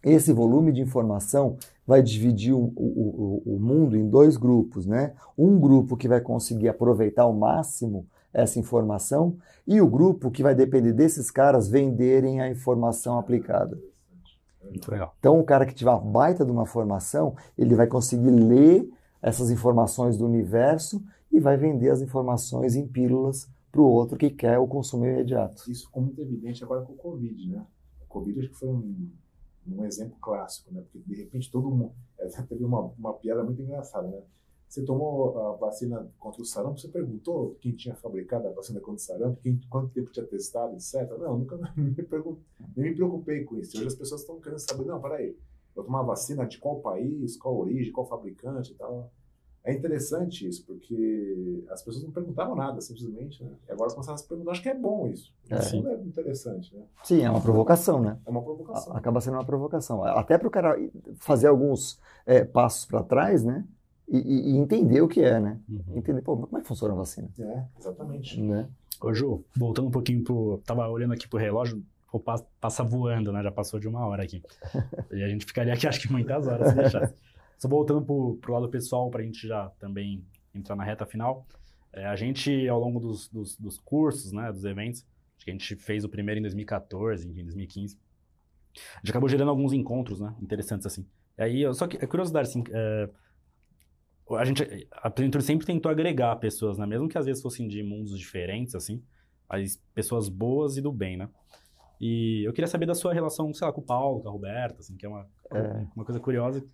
esse 0.02 0.32
volume 0.32 0.72
de 0.72 0.80
informação 0.80 1.58
vai 1.86 2.02
dividir 2.02 2.54
o, 2.54 2.72
o, 2.78 3.44
o, 3.46 3.60
mundo 3.60 3.98
em 3.98 4.10
dois 4.10 4.38
grupos, 4.38 4.86
né? 4.86 5.14
Um 5.38 5.60
grupo 5.60 5.98
que 5.98 6.08
vai 6.08 6.22
conseguir 6.22 6.70
aproveitar 6.70 7.24
ao 7.24 7.34
máximo 7.34 8.06
essa 8.34 8.60
informação 8.60 9.38
e 9.68 9.82
o 9.82 9.88
grupo 9.88 10.32
que 10.32 10.44
vai 10.44 10.56
depender 10.56 10.94
desses 10.94 11.30
caras 11.30 11.70
venderem 11.70 12.42
a 12.42 12.50
informação 12.50 13.20
aplicada. 13.20 13.80
Muito 14.64 14.90
legal. 14.90 15.16
Então, 15.20 15.40
o 15.40 15.44
cara 15.44 15.66
que 15.66 15.74
tiver 15.74 15.92
uma 15.92 16.00
baita 16.00 16.46
de 16.46 16.52
uma 16.52 16.66
formação, 16.66 17.36
ele 17.58 17.76
vai 17.76 17.88
conseguir 17.88 18.30
ler 18.30 18.90
essas 19.22 19.50
informações 19.50 20.18
do 20.18 20.26
universo 20.26 21.04
e 21.32 21.40
vai 21.40 21.58
vender 21.58 21.90
as 21.90 22.02
informações 22.02 22.76
em 22.76 22.88
pílulas 22.88 23.50
para 23.72 23.82
o 23.82 23.86
outro 23.86 24.18
que 24.18 24.30
quer 24.30 24.58
o 24.58 24.68
consumo 24.68 25.06
imediato. 25.06 25.70
Isso 25.72 25.86
ficou 25.86 26.04
muito 26.04 26.22
evidente 26.22 26.64
agora 26.64 26.82
com 26.82 26.94
o 26.94 26.98
Covid, 26.98 27.50
né? 27.50 27.66
O 28.02 28.06
Covid 28.08 28.40
acho 28.40 28.50
que 28.50 28.56
foi 28.56 28.70
um, 28.70 29.10
um 29.68 29.86
exemplo 29.86 30.18
clássico, 30.22 30.74
né? 30.74 30.82
Porque 30.82 31.00
de 31.08 31.16
repente 31.16 31.50
todo 31.50 31.72
mundo. 31.72 31.94
É, 32.20 32.28
teve 32.44 32.64
uma, 32.64 32.92
uma 32.98 33.14
piada 33.14 33.44
muito 33.44 33.62
engraçada, 33.62 34.08
né? 34.08 34.22
Você 34.72 34.84
tomou 34.84 35.38
a 35.38 35.52
vacina 35.58 36.10
contra 36.18 36.42
o 36.42 36.46
sarampo, 36.46 36.80
você 36.80 36.88
perguntou 36.88 37.58
quem 37.60 37.74
tinha 37.74 37.94
fabricado 37.94 38.48
a 38.48 38.52
vacina 38.52 38.80
contra 38.80 38.96
o 38.96 39.00
sarampo, 39.00 39.42
quem, 39.42 39.60
quanto 39.70 39.90
tempo 39.90 40.10
tinha 40.14 40.26
testado, 40.26 40.74
etc. 40.76 41.12
Não, 41.20 41.40
nunca 41.40 41.58
me, 41.76 41.94
nem 42.78 42.90
me 42.90 42.96
preocupei 42.96 43.44
com 43.44 43.58
isso. 43.58 43.78
Hoje 43.78 43.88
as 43.88 43.96
pessoas 43.96 44.22
estão 44.22 44.40
querendo 44.40 44.60
saber, 44.60 44.86
não, 44.86 45.02
peraí, 45.02 45.36
vou 45.76 45.84
tomar 45.84 46.04
vacina 46.04 46.46
de 46.46 46.58
qual 46.58 46.80
país, 46.80 47.36
qual 47.36 47.58
origem, 47.58 47.92
qual 47.92 48.08
fabricante 48.08 48.72
e 48.72 48.76
tal. 48.76 49.12
É 49.62 49.74
interessante 49.74 50.48
isso, 50.48 50.66
porque 50.66 51.66
as 51.70 51.84
pessoas 51.84 52.06
não 52.06 52.12
perguntavam 52.12 52.56
nada, 52.56 52.80
simplesmente, 52.80 53.44
né? 53.44 53.52
E 53.68 53.74
agora 53.74 53.92
começaram 53.92 54.16
a 54.16 54.20
se 54.20 54.26
perguntar, 54.26 54.52
acho 54.52 54.64
que 54.64 54.70
é 54.70 54.74
bom 54.74 55.06
isso. 55.10 55.34
É. 55.50 55.60
Isso 55.60 55.86
é 55.86 55.96
interessante, 55.96 56.74
né? 56.74 56.86
Sim, 57.04 57.24
é 57.24 57.30
uma 57.30 57.42
provocação, 57.42 58.02
né? 58.02 58.18
É 58.26 58.30
uma 58.30 58.42
provocação. 58.42 58.96
Acaba 58.96 59.20
sendo 59.20 59.34
uma 59.34 59.46
provocação. 59.46 60.02
Até 60.02 60.38
para 60.38 60.48
o 60.48 60.52
cara 60.52 60.78
fazer 61.18 61.48
alguns 61.48 62.00
é, 62.26 62.46
passos 62.46 62.86
para 62.86 63.04
trás, 63.04 63.44
né? 63.44 63.68
E, 64.18 64.52
e, 64.52 64.58
entender 64.58 65.02
o 65.02 65.08
que 65.08 65.22
é, 65.22 65.40
né? 65.40 65.58
Uhum. 65.70 65.98
Entender, 65.98 66.22
pô, 66.22 66.36
como 66.36 66.58
é 66.58 66.62
que 66.62 66.68
funciona 66.68 66.94
a 66.94 66.98
vacina? 66.98 67.30
É, 67.40 67.64
exatamente. 67.80 68.42
Né? 68.42 68.68
Ô, 69.00 69.14
Ju, 69.14 69.46
voltando 69.56 69.88
um 69.88 69.92
pouquinho 69.92 70.22
pro. 70.22 70.62
Tava 70.66 70.88
olhando 70.90 71.14
aqui 71.14 71.28
pro 71.30 71.40
relógio, 71.40 71.82
pô, 72.12 72.20
passa 72.60 72.84
voando, 72.84 73.32
né? 73.32 73.42
Já 73.42 73.52
passou 73.52 73.80
de 73.80 73.88
uma 73.88 74.06
hora 74.06 74.24
aqui. 74.24 74.44
e 75.12 75.24
a 75.24 75.30
gente 75.30 75.46
ficaria 75.46 75.74
aqui, 75.74 75.88
acho 75.88 76.02
que 76.02 76.12
muitas 76.12 76.46
horas 76.46 76.70
se 76.70 76.76
deixar. 76.76 77.14
Só 77.58 77.70
voltando 77.70 78.02
pro, 78.02 78.38
pro 78.42 78.54
lado 78.54 78.70
pessoal, 78.70 79.10
pra 79.10 79.24
gente 79.24 79.48
já 79.48 79.70
também 79.80 80.26
entrar 80.54 80.76
na 80.76 80.84
reta 80.84 81.06
final. 81.06 81.48
É, 81.94 82.06
a 82.06 82.16
gente, 82.16 82.68
ao 82.68 82.80
longo 82.80 83.00
dos, 83.00 83.30
dos, 83.30 83.58
dos, 83.58 83.78
cursos, 83.78 84.32
né, 84.32 84.52
dos 84.52 84.66
eventos, 84.66 85.06
acho 85.36 85.46
que 85.46 85.52
a 85.52 85.54
gente 85.54 85.76
fez 85.76 86.04
o 86.04 86.10
primeiro 86.10 86.40
em 86.40 86.42
2014, 86.42 87.28
em 87.28 87.44
2015. 87.44 87.98
A 88.96 89.00
gente 89.00 89.10
acabou 89.10 89.30
gerando 89.30 89.50
alguns 89.50 89.74
encontros, 89.74 90.20
né, 90.20 90.34
interessantes 90.42 90.86
assim. 90.86 91.06
E 91.38 91.44
aí, 91.44 91.74
só 91.74 91.88
que, 91.88 91.98
é 91.98 92.08
curiosidade, 92.08 92.50
assim, 92.50 92.64
é, 92.72 93.10
a 94.36 94.46
gente, 94.46 94.88
a 94.92 95.10
Plenitude 95.10 95.44
sempre 95.44 95.66
tentou 95.66 95.92
agregar 95.92 96.36
pessoas, 96.38 96.78
né? 96.78 96.86
Mesmo 96.86 97.08
que 97.08 97.18
às 97.18 97.26
vezes 97.26 97.42
fossem 97.42 97.68
de 97.68 97.84
mundos 97.84 98.18
diferentes, 98.18 98.76
assim, 98.76 99.04
mas 99.50 99.82
pessoas 99.94 100.30
boas 100.30 100.78
e 100.78 100.82
do 100.82 100.92
bem, 100.92 101.18
né? 101.18 101.30
E 102.00 102.44
eu 102.48 102.54
queria 102.54 102.68
saber 102.68 102.86
da 102.86 102.96
sua 102.96 103.14
relação, 103.14 103.54
sei 103.54 103.68
lá, 103.68 103.72
com 103.72 103.82
o 103.82 103.84
Paulo, 103.84 104.22
com 104.22 104.30
a 104.30 104.32
Roberta, 104.32 104.80
assim, 104.80 104.96
que 104.96 105.06
é 105.06 105.10
uma, 105.10 105.28
é. 105.52 105.86
uma 105.96 106.04
coisa 106.04 106.20
curiosa 106.20 106.66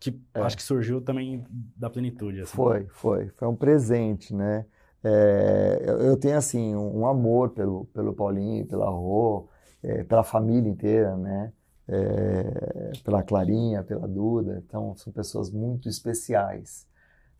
que 0.00 0.18
é. 0.34 0.40
acho 0.40 0.56
que 0.56 0.62
surgiu 0.62 1.02
também 1.02 1.44
da 1.76 1.90
plenitude. 1.90 2.40
Assim. 2.40 2.56
Foi, 2.56 2.86
foi. 2.88 3.28
Foi 3.36 3.46
um 3.46 3.54
presente, 3.54 4.34
né? 4.34 4.64
É, 5.04 5.84
eu, 5.86 6.16
tenho, 6.16 6.36
assim, 6.36 6.74
um, 6.74 7.00
um, 7.00 7.06
amor 7.06 7.50
pelo, 7.50 7.84
pelo 7.86 8.14
Paulinho, 8.14 8.66
pela 8.66 8.88
Rô, 8.88 9.48
é, 9.82 10.02
pela 10.04 10.24
família 10.24 10.68
inteira, 10.68 11.16
né? 11.16 11.52
É, 11.86 12.92
pela 13.04 13.22
Clarinha, 13.22 13.82
pela 13.82 14.08
Duda. 14.08 14.62
Então, 14.66 14.96
são 14.96 15.12
pessoas 15.12 15.50
muito 15.50 15.88
especiais 15.88 16.86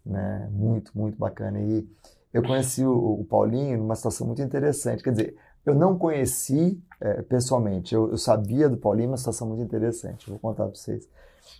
né? 0.04 0.48
Muito, 0.52 0.92
muito 0.94 1.18
bacana. 1.18 1.60
E 1.60 1.88
eu 2.32 2.42
conheci 2.42 2.84
o, 2.84 3.20
o 3.20 3.24
Paulinho 3.24 3.78
numa 3.78 3.96
situação 3.96 4.26
muito 4.26 4.42
interessante. 4.42 5.02
Quer 5.02 5.10
dizer, 5.10 5.36
eu 5.64 5.74
não 5.74 5.98
conheci 5.98 6.80
é, 7.00 7.22
pessoalmente, 7.22 7.94
eu, 7.94 8.10
eu, 8.10 8.18
sabia 8.18 8.68
do 8.68 8.76
Paulinho, 8.76 9.08
uma 9.08 9.16
situação 9.16 9.48
muito 9.48 9.62
interessante. 9.62 10.28
vou 10.28 10.38
contar 10.38 10.64
para 10.64 10.74
vocês. 10.74 11.08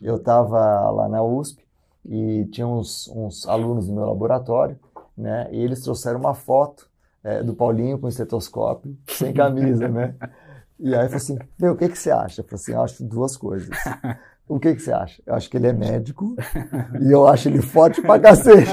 Eu 0.01 0.17
estava 0.17 0.91
lá 0.91 1.09
na 1.09 1.23
USP 1.23 1.65
e 2.05 2.47
tinha 2.53 2.67
uns, 2.67 3.09
uns, 3.09 3.47
alunos 3.47 3.89
no 3.89 3.95
meu 3.95 4.07
laboratório, 4.07 4.79
né? 5.17 5.49
E 5.51 5.61
eles 5.61 5.81
trouxeram 5.81 6.19
uma 6.19 6.35
foto 6.35 6.89
é, 7.23 7.43
do 7.43 7.55
Paulinho 7.55 7.99
com 7.99 8.09
estetoscópio, 8.09 8.97
sem 9.09 9.33
camisa, 9.33 9.89
né? 9.89 10.15
E 10.83 10.95
aí 10.95 11.05
eu 11.05 11.11
falei 11.11 11.17
assim, 11.17 11.39
meu, 11.59 11.75
o 11.75 11.77
que, 11.77 11.91
que 11.91 11.99
você 11.99 12.11
acha? 12.11 12.41
Eu 12.41 12.45
falei 12.47 12.55
assim, 12.55 12.73
eu 12.73 12.81
acho 12.81 13.05
duas 13.05 13.37
coisas. 13.37 13.69
O 14.51 14.59
que, 14.59 14.75
que 14.75 14.83
você 14.83 14.93
acha? 14.93 15.23
Eu 15.25 15.35
acho 15.35 15.49
que 15.49 15.57
ele 15.57 15.69
é 15.69 15.73
médico 15.73 16.35
e 17.01 17.13
eu 17.13 17.25
acho 17.25 17.49
ele 17.49 17.63
forte 17.63 18.03
pra 18.03 18.19
cacete. 18.19 18.69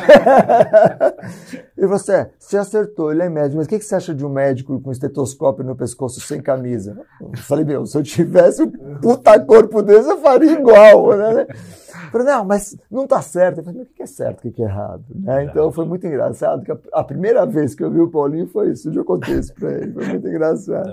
e 1.77 1.85
você, 1.85 2.31
você 2.39 2.57
acertou, 2.57 3.11
ele 3.11 3.21
é 3.21 3.29
médico, 3.29 3.57
mas 3.57 3.67
o 3.67 3.69
que, 3.69 3.77
que 3.77 3.85
você 3.85 3.93
acha 3.93 4.15
de 4.15 4.25
um 4.25 4.29
médico 4.29 4.81
com 4.81 4.91
estetoscópio 4.91 5.63
no 5.63 5.75
pescoço 5.75 6.19
sem 6.19 6.41
camisa? 6.41 6.99
Eu 7.21 7.37
falei, 7.37 7.63
meu, 7.63 7.85
se 7.85 7.95
eu 7.95 8.01
tivesse 8.01 8.63
um 8.63 8.71
puta 8.99 9.39
corpo 9.39 9.83
desse, 9.83 10.09
eu 10.09 10.17
faria 10.17 10.53
igual, 10.53 11.15
né? 11.15 11.45
Eu 11.47 12.11
falei, 12.11 12.27
não, 12.27 12.43
mas 12.43 12.75
não 12.89 13.05
tá 13.05 13.21
certo. 13.21 13.59
Eu 13.59 13.63
falei, 13.63 13.81
mas 13.81 13.87
o 13.87 13.93
que 13.93 14.01
é 14.01 14.07
certo, 14.07 14.47
o 14.47 14.51
que 14.51 14.63
é 14.63 14.65
errado? 14.65 15.03
Né? 15.13 15.43
Então 15.43 15.71
foi 15.71 15.85
muito 15.85 16.07
engraçado, 16.07 16.63
que 16.63 16.75
a, 16.91 17.03
primeira 17.03 17.45
vez 17.45 17.75
que 17.75 17.83
eu 17.83 17.91
vi 17.91 17.99
o 17.99 18.09
Paulinho 18.09 18.47
foi 18.47 18.71
isso, 18.71 18.91
eu 18.91 19.05
contei 19.05 19.35
isso 19.35 19.53
pra 19.53 19.71
ele, 19.73 19.93
foi 19.93 20.07
muito 20.07 20.27
engraçado. 20.27 20.91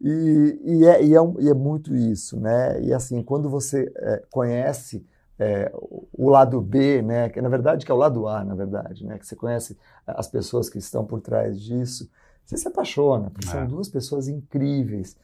E, 0.00 0.60
e, 0.64 0.86
é, 0.86 1.04
e, 1.04 1.14
é, 1.14 1.18
e 1.40 1.48
é 1.48 1.54
muito 1.54 1.94
isso, 1.94 2.38
né? 2.38 2.80
E 2.82 2.92
assim, 2.92 3.22
quando 3.22 3.50
você 3.50 3.92
é, 3.96 4.22
conhece 4.30 5.04
é, 5.38 5.70
o 6.12 6.30
lado 6.30 6.60
B, 6.60 7.02
né? 7.02 7.28
Que 7.28 7.40
na 7.40 7.48
verdade 7.48 7.84
que 7.84 7.90
é 7.90 7.94
o 7.94 7.98
lado 7.98 8.26
A, 8.28 8.44
na 8.44 8.54
verdade, 8.54 9.04
né? 9.04 9.18
Que 9.18 9.26
você 9.26 9.36
conhece 9.36 9.76
as 10.06 10.28
pessoas 10.28 10.68
que 10.68 10.78
estão 10.78 11.04
por 11.04 11.20
trás 11.20 11.60
disso, 11.60 12.08
você 12.44 12.56
se 12.56 12.68
apaixona, 12.68 13.30
porque 13.30 13.46
É. 13.46 13.50
são 13.50 13.66
duas 13.66 13.88
pessoas 13.88 14.28
incríveis. 14.28 15.16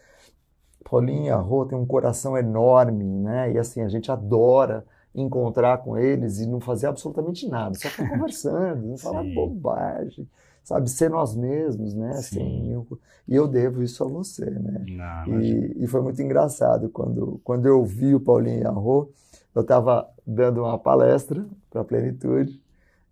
Paulinho 0.88 1.24
e 1.26 1.30
a 1.30 1.36
Rô 1.36 1.64
têm 1.64 1.78
um 1.78 1.86
coração 1.86 2.36
enorme, 2.36 3.04
né? 3.04 3.52
E 3.52 3.58
assim, 3.58 3.80
a 3.80 3.88
gente 3.88 4.10
adora 4.12 4.84
encontrar 5.14 5.78
com 5.78 5.96
eles 5.96 6.40
e 6.40 6.46
não 6.46 6.60
fazer 6.60 6.88
absolutamente 6.88 7.48
nada, 7.48 7.74
só 7.76 7.88
ficar 7.88 8.08
conversando, 8.10 8.86
não 8.86 8.98
falar 8.98 9.22
bobagem, 9.22 10.28
sabe? 10.64 10.90
Ser 10.90 11.10
nós 11.10 11.36
mesmos, 11.36 11.94
né? 11.94 12.14
Sim. 12.14 12.18
Assim, 12.18 12.72
eu- 12.72 12.98
e 13.28 13.34
eu 13.36 13.46
devo 13.46 13.82
isso 13.82 14.02
a 14.02 14.08
você, 14.08 14.44
né? 14.44 14.84
Não. 14.88 15.32
E, 15.40 15.84
e 15.84 15.86
foi 15.86 16.00
muito 16.02 16.20
engraçado 16.20 16.88
quando, 16.88 17.40
quando 17.44 17.66
eu 17.66 17.84
vi 17.84 18.14
o 18.14 18.20
Paulinho 18.20 18.60
e 18.60 18.64
Rô, 18.66 19.08
eu 19.54 19.62
estava 19.62 20.08
dando 20.26 20.62
uma 20.62 20.78
palestra 20.78 21.46
para 21.70 21.82
a 21.82 21.84
Plenitude 21.84 22.60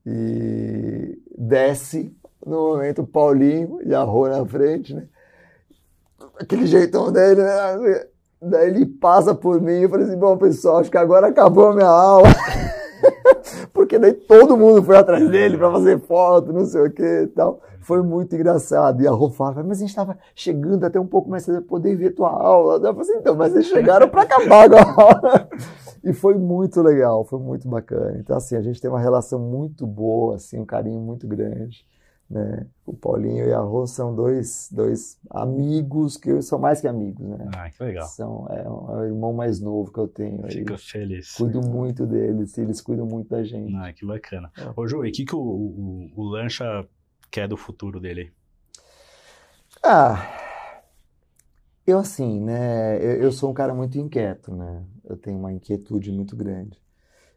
e 0.05 1.19
desce 1.39 2.15
no 2.45 2.57
momento 2.73 3.03
o 3.03 3.07
Paulinho 3.07 3.79
e 3.83 3.95
Rô 3.95 4.29
na 4.29 4.45
frente, 4.45 4.95
né? 4.95 5.07
Aquele 6.39 6.67
jeitão 6.67 7.13
dele, 7.13 7.43
né? 7.43 8.05
Daí 8.41 8.71
ele 8.71 8.87
passa 8.87 9.35
por 9.35 9.61
mim 9.61 9.73
e 9.73 9.83
eu 9.85 9.89
falei 9.89 10.07
assim, 10.07 10.19
bom 10.19 10.37
pessoal, 10.37 10.79
acho 10.79 10.91
que 10.91 10.99
agora 10.99 11.29
acabou 11.29 11.69
a 11.69 11.75
minha 11.75 11.87
aula. 11.89 12.27
Daí 13.99 14.13
todo 14.13 14.57
mundo 14.57 14.83
foi 14.83 14.97
atrás 14.97 15.29
dele 15.29 15.57
para 15.57 15.71
fazer 15.71 16.01
foto, 16.01 16.53
não 16.53 16.65
sei 16.65 16.83
o 16.83 16.91
que 16.91 17.23
e 17.23 17.27
tal. 17.29 17.61
Foi 17.81 18.03
muito 18.03 18.35
engraçado. 18.35 19.03
E 19.03 19.07
a 19.07 19.11
Rô 19.11 19.33
mas 19.39 19.79
a 19.79 19.81
gente 19.81 19.91
estava 19.91 20.17
chegando 20.35 20.85
até 20.85 21.01
um 21.01 21.07
pouco 21.07 21.29
mais 21.29 21.43
cedo 21.43 21.61
para 21.61 21.69
poder 21.69 21.97
ver 21.97 22.11
tua 22.11 22.31
aula. 22.31 22.75
Eu 22.77 22.95
falei 22.95 23.01
assim, 23.01 23.19
então, 23.19 23.35
mas 23.35 23.55
eles 23.55 23.67
chegaram 23.67 24.09
para 24.09 24.23
acabar 24.23 24.69
com 24.71 24.77
a 24.77 24.83
aula. 25.03 25.49
E 26.05 26.13
foi 26.13 26.35
muito 26.35 26.81
legal, 26.83 27.25
foi 27.25 27.39
muito 27.39 27.69
bacana. 27.69 28.17
Então, 28.19 28.37
assim, 28.37 28.57
a 28.57 28.61
gente 28.61 28.81
tem 28.81 28.91
uma 28.91 29.01
relação 29.01 29.39
muito 29.39 29.87
boa, 29.87 30.37
assim, 30.37 30.59
um 30.59 30.65
carinho 30.65 31.01
muito 31.01 31.27
grande. 31.27 31.85
Né? 32.33 32.67
O 32.87 32.95
Paulinho 32.95 33.47
e 33.47 33.53
a 33.53 33.61
Rô 33.61 33.87
são 33.87 34.15
dois, 34.15 34.71
dois 34.73 35.19
amigos 35.29 36.17
que 36.17 36.41
são 36.41 36.59
mais 36.59 36.81
que 36.81 36.89
amigos, 36.89 37.29
né? 37.29 37.51
Ah, 37.55 37.69
que 37.69 37.85
legal. 37.85 38.09
São, 38.09 38.47
é, 38.49 38.67
um, 38.67 38.91
é 38.91 39.03
o 39.03 39.05
irmão 39.05 39.35
mais 39.35 39.61
novo 39.61 39.93
que 39.93 39.99
eu 39.99 40.09
tenho. 40.09 40.43
Fico 40.51 40.79
feliz. 40.79 41.35
Cuido 41.35 41.61
muito 41.61 42.07
deles, 42.07 42.57
eles 42.57 42.81
cuidam 42.81 43.05
muito 43.05 43.29
da 43.29 43.45
gente. 43.45 43.77
Ah, 43.77 43.93
que 43.93 44.07
bacana. 44.07 44.51
É. 44.57 44.73
Ô, 44.75 44.87
Ju, 44.89 45.05
e 45.05 45.11
o 45.11 45.13
que, 45.13 45.27
que 45.27 45.37
o, 45.37 45.41
o, 45.41 46.11
o 46.17 46.25
Lancha 46.25 46.89
quer 47.31 47.47
do 47.47 47.57
futuro 47.59 48.01
dele? 48.01 48.33
Ah, 49.85 50.81
eu 51.87 51.99
assim, 51.99 52.41
né? 52.41 52.97
Eu, 52.97 53.25
eu 53.25 53.33
sou 53.33 53.51
um 53.51 53.55
cara 53.55 53.75
muito 53.75 53.99
inquieto, 53.99 54.55
né? 54.55 54.83
Eu 55.05 55.19
tenho 55.19 55.39
uma 55.39 55.53
inquietude 55.53 56.11
muito 56.11 56.35
grande. 56.35 56.81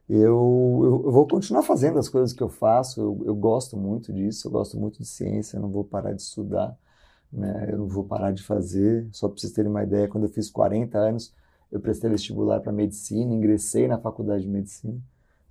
Eu, 0.07 1.01
eu, 1.05 1.11
vou 1.11 1.27
continuar 1.27 1.63
fazendo 1.63 1.97
as 1.97 2.07
coisas 2.07 2.31
que 2.31 2.43
eu 2.43 2.49
faço, 2.49 3.01
eu, 3.01 3.23
eu 3.25 3.35
gosto 3.35 3.75
muito 3.75 4.13
disso, 4.13 4.47
eu 4.47 4.51
gosto 4.51 4.77
muito 4.77 4.99
de 4.99 5.05
ciência, 5.05 5.57
eu 5.57 5.61
não 5.61 5.69
vou 5.69 5.83
parar 5.83 6.13
de 6.13 6.21
estudar, 6.21 6.77
né? 7.31 7.69
Eu 7.71 7.79
não 7.79 7.87
vou 7.87 8.03
parar 8.03 8.31
de 8.31 8.43
fazer. 8.43 9.07
Só 9.11 9.27
para 9.27 9.39
vocês 9.39 9.53
terem 9.53 9.71
uma 9.71 9.83
ideia, 9.83 10.07
quando 10.07 10.25
eu 10.25 10.29
fiz 10.29 10.49
40 10.49 10.97
anos, 10.97 11.33
eu 11.71 11.79
prestei 11.79 12.09
vestibular 12.09 12.59
para 12.61 12.71
medicina, 12.71 13.33
ingressei 13.33 13.87
na 13.87 13.97
faculdade 13.97 14.43
de 14.43 14.49
medicina, 14.49 15.01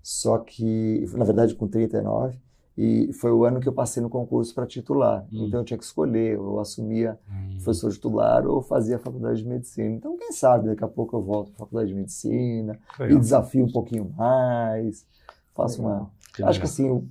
só 0.02 0.38
que, 0.38 1.04
na 1.14 1.24
verdade, 1.24 1.54
com 1.54 1.66
39, 1.68 2.38
e 2.76 3.12
foi 3.12 3.30
o 3.30 3.44
ano 3.44 3.60
que 3.60 3.68
eu 3.68 3.72
passei 3.72 4.02
no 4.02 4.08
concurso 4.10 4.54
para 4.54 4.66
titular. 4.66 5.24
Hum. 5.32 5.46
Então 5.46 5.60
eu 5.60 5.64
tinha 5.64 5.78
que 5.78 5.84
escolher, 5.84 6.34
eu 6.34 6.58
assumia 6.58 7.18
professor 7.54 7.92
titular 7.92 8.46
ou 8.46 8.60
fazia 8.60 8.96
a 8.96 8.98
faculdade 8.98 9.42
de 9.42 9.48
medicina. 9.48 9.88
Então, 9.94 10.16
quem 10.16 10.32
sabe, 10.32 10.66
daqui 10.68 10.82
a 10.84 10.88
pouco 10.88 11.16
eu 11.16 11.22
volto 11.22 11.52
para 11.52 11.56
a 11.56 11.66
faculdade 11.66 11.88
de 11.90 11.94
medicina 11.94 12.78
Que 12.96 13.02
e 13.02 13.06
legal. 13.06 13.20
desafio 13.20 13.64
um 13.64 13.70
pouquinho 13.72 14.12
mais, 14.16 15.06
faço 15.54 15.82
uma... 15.82 16.10
Que 16.34 16.42
Acho 16.42 16.60
que 16.60 16.66
legal. 16.66 16.96
assim, 16.98 17.08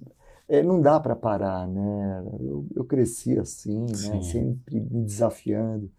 é, 0.50 0.62
não 0.62 0.82
dá 0.82 1.00
para 1.00 1.16
parar, 1.16 1.66
né? 1.66 2.24
Eu, 2.42 2.66
eu 2.76 2.84
cresci 2.84 3.40
assim, 3.40 3.80
né? 3.86 4.22
Sempre 4.22 4.82
me 4.82 5.02
desafiando. 5.04 5.90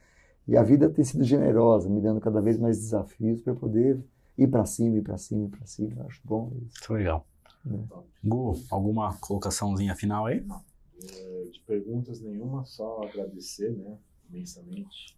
E 0.47 0.59
a 0.59 0.62
vida 0.62 0.91
tem 0.91 1.03
sido 1.03 1.25
generosa, 1.25 1.89
me 1.89 2.03
dando 2.03 2.21
cada 2.21 2.43
vez 2.43 2.59
mais 2.59 2.77
desafios 2.79 3.41
para 3.41 3.55
poder 3.55 3.99
ir 4.37 4.47
para 4.49 4.67
cima, 4.67 4.99
ir 4.99 5.03
para 5.03 5.17
cima, 5.17 5.45
ir 5.47 5.49
para 5.49 5.65
cima. 5.65 5.93
Eu 5.97 6.07
acho 6.07 6.21
bom 6.23 6.53
isso. 6.67 6.93
Legal. 6.93 7.25
Né? 7.65 7.87
Gu, 8.23 8.55
alguma 8.71 9.17
colocaçãozinha 9.19 9.95
final 9.97 10.27
aí? 10.27 10.45
É, 11.03 11.45
de 11.51 11.61
perguntas 11.67 12.21
nenhuma, 12.21 12.65
só 12.65 13.03
agradecer, 13.03 13.71
né? 13.77 13.99
Imensamente. 14.31 15.17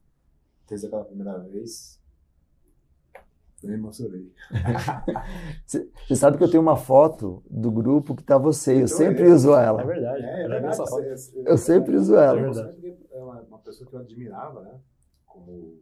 Desde 0.69 0.87
aquela 0.87 1.05
primeira 1.05 1.39
vez. 1.39 2.01
Eu 3.63 3.71
me 3.71 3.75
emocionei. 3.77 4.33
Você 5.67 6.15
sabe 6.17 6.37
que 6.39 6.45
eu 6.45 6.51
tenho 6.51 6.63
uma 6.63 6.77
foto 6.77 7.43
do 7.51 7.71
grupo 7.71 8.15
que 8.15 8.23
tá 8.23 8.37
você, 8.39 8.73
eu 8.73 8.77
Então, 8.85 8.89
sempre 8.89 9.29
é. 9.29 9.33
uso 9.33 9.55
ela. 9.55 9.83
verdade. 9.85 10.23
É, 10.25 10.27
é 10.27 10.45
Eu 10.45 10.49
lembro 10.49 10.69
verdade. 10.69 10.77
você- 10.77 11.33
Eu 11.45 11.59
sempre 11.59 11.97
uso 11.97 12.15
ela. 12.17 12.39
É 12.39 12.43
É 12.43 12.45
verdade. 12.45 12.97
É 13.13 13.19
uma, 13.23 13.41
uma 13.43 13.59
pessoa 13.59 13.89
que 13.89 13.97
eu 13.97 14.01
admirava, 14.01 14.61
né? 14.63 14.79
Como, 15.27 15.79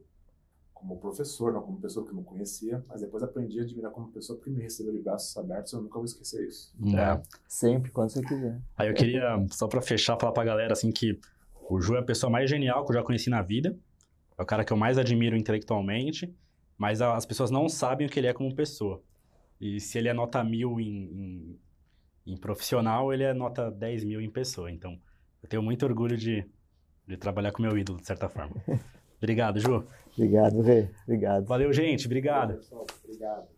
como 0.74 0.98
professor, 0.98 1.52
não 1.52 1.62
como 1.62 1.80
pessoa 1.80 2.04
que 2.04 2.10
eu 2.10 2.16
não 2.16 2.24
conhecia, 2.24 2.84
mas 2.88 3.00
depois 3.00 3.22
aprendi 3.22 3.60
a 3.60 3.62
admirar 3.62 3.90
como 3.90 4.08
pessoa 4.08 4.36
porque 4.36 4.50
me 4.50 4.60
recebeu 4.60 4.92
de 4.92 4.98
braços 4.98 5.34
abertos 5.36 5.72
eu 5.72 5.80
nunca 5.80 5.94
vou 5.94 6.04
esquecer 6.04 6.46
isso. 6.46 6.74
É. 6.94 7.22
Sempre, 7.48 7.90
quando 7.90 8.10
você 8.10 8.20
quiser. 8.22 8.60
Aí 8.76 8.88
eu 8.88 8.94
queria, 8.94 9.46
só 9.50 9.66
pra 9.66 9.80
fechar, 9.80 10.18
falar 10.20 10.32
pra 10.32 10.44
galera 10.44 10.72
assim 10.72 10.92
que 10.92 11.18
o 11.70 11.80
Ju 11.80 11.96
é 11.96 12.00
a 12.00 12.02
pessoa 12.04 12.30
mais 12.30 12.50
genial 12.50 12.84
que 12.84 12.90
eu 12.90 12.96
já 12.96 13.02
conheci 13.02 13.30
na 13.30 13.40
vida. 13.40 13.78
É 14.36 14.42
o 14.42 14.46
cara 14.46 14.64
que 14.64 14.72
eu 14.72 14.76
mais 14.76 14.98
admiro 14.98 15.36
intelectualmente, 15.36 16.34
mas 16.76 17.00
as 17.00 17.24
pessoas 17.24 17.50
não 17.50 17.68
sabem 17.68 18.06
o 18.06 18.10
que 18.10 18.18
ele 18.18 18.26
é 18.26 18.32
como 18.32 18.54
pessoa. 18.54 19.00
E 19.60 19.80
se 19.80 19.96
ele 19.96 20.08
é 20.08 20.12
nota 20.12 20.42
mil 20.42 20.80
em, 20.80 20.86
em, 20.86 21.60
em 22.26 22.36
profissional, 22.36 23.12
ele 23.12 23.22
é 23.22 23.32
nota 23.32 23.70
10 23.70 24.04
mil 24.04 24.20
em 24.20 24.28
pessoa. 24.28 24.70
Então, 24.70 25.00
eu 25.42 25.48
tenho 25.48 25.62
muito 25.62 25.86
orgulho 25.86 26.16
de, 26.16 26.44
de 27.06 27.16
trabalhar 27.16 27.52
com 27.52 27.62
meu 27.62 27.78
ídolo, 27.78 28.00
de 28.00 28.06
certa 28.06 28.28
forma. 28.28 28.54
Obrigado, 29.16 29.60
Ju. 29.60 29.86
Obrigado, 30.16 30.60
Rê. 30.60 30.88
Obrigado. 31.06 31.46
Valeu, 31.46 31.72
gente. 31.72 32.06
Obrigado. 32.06 32.60
Valeu, 32.70 32.86
Obrigado. 33.04 33.54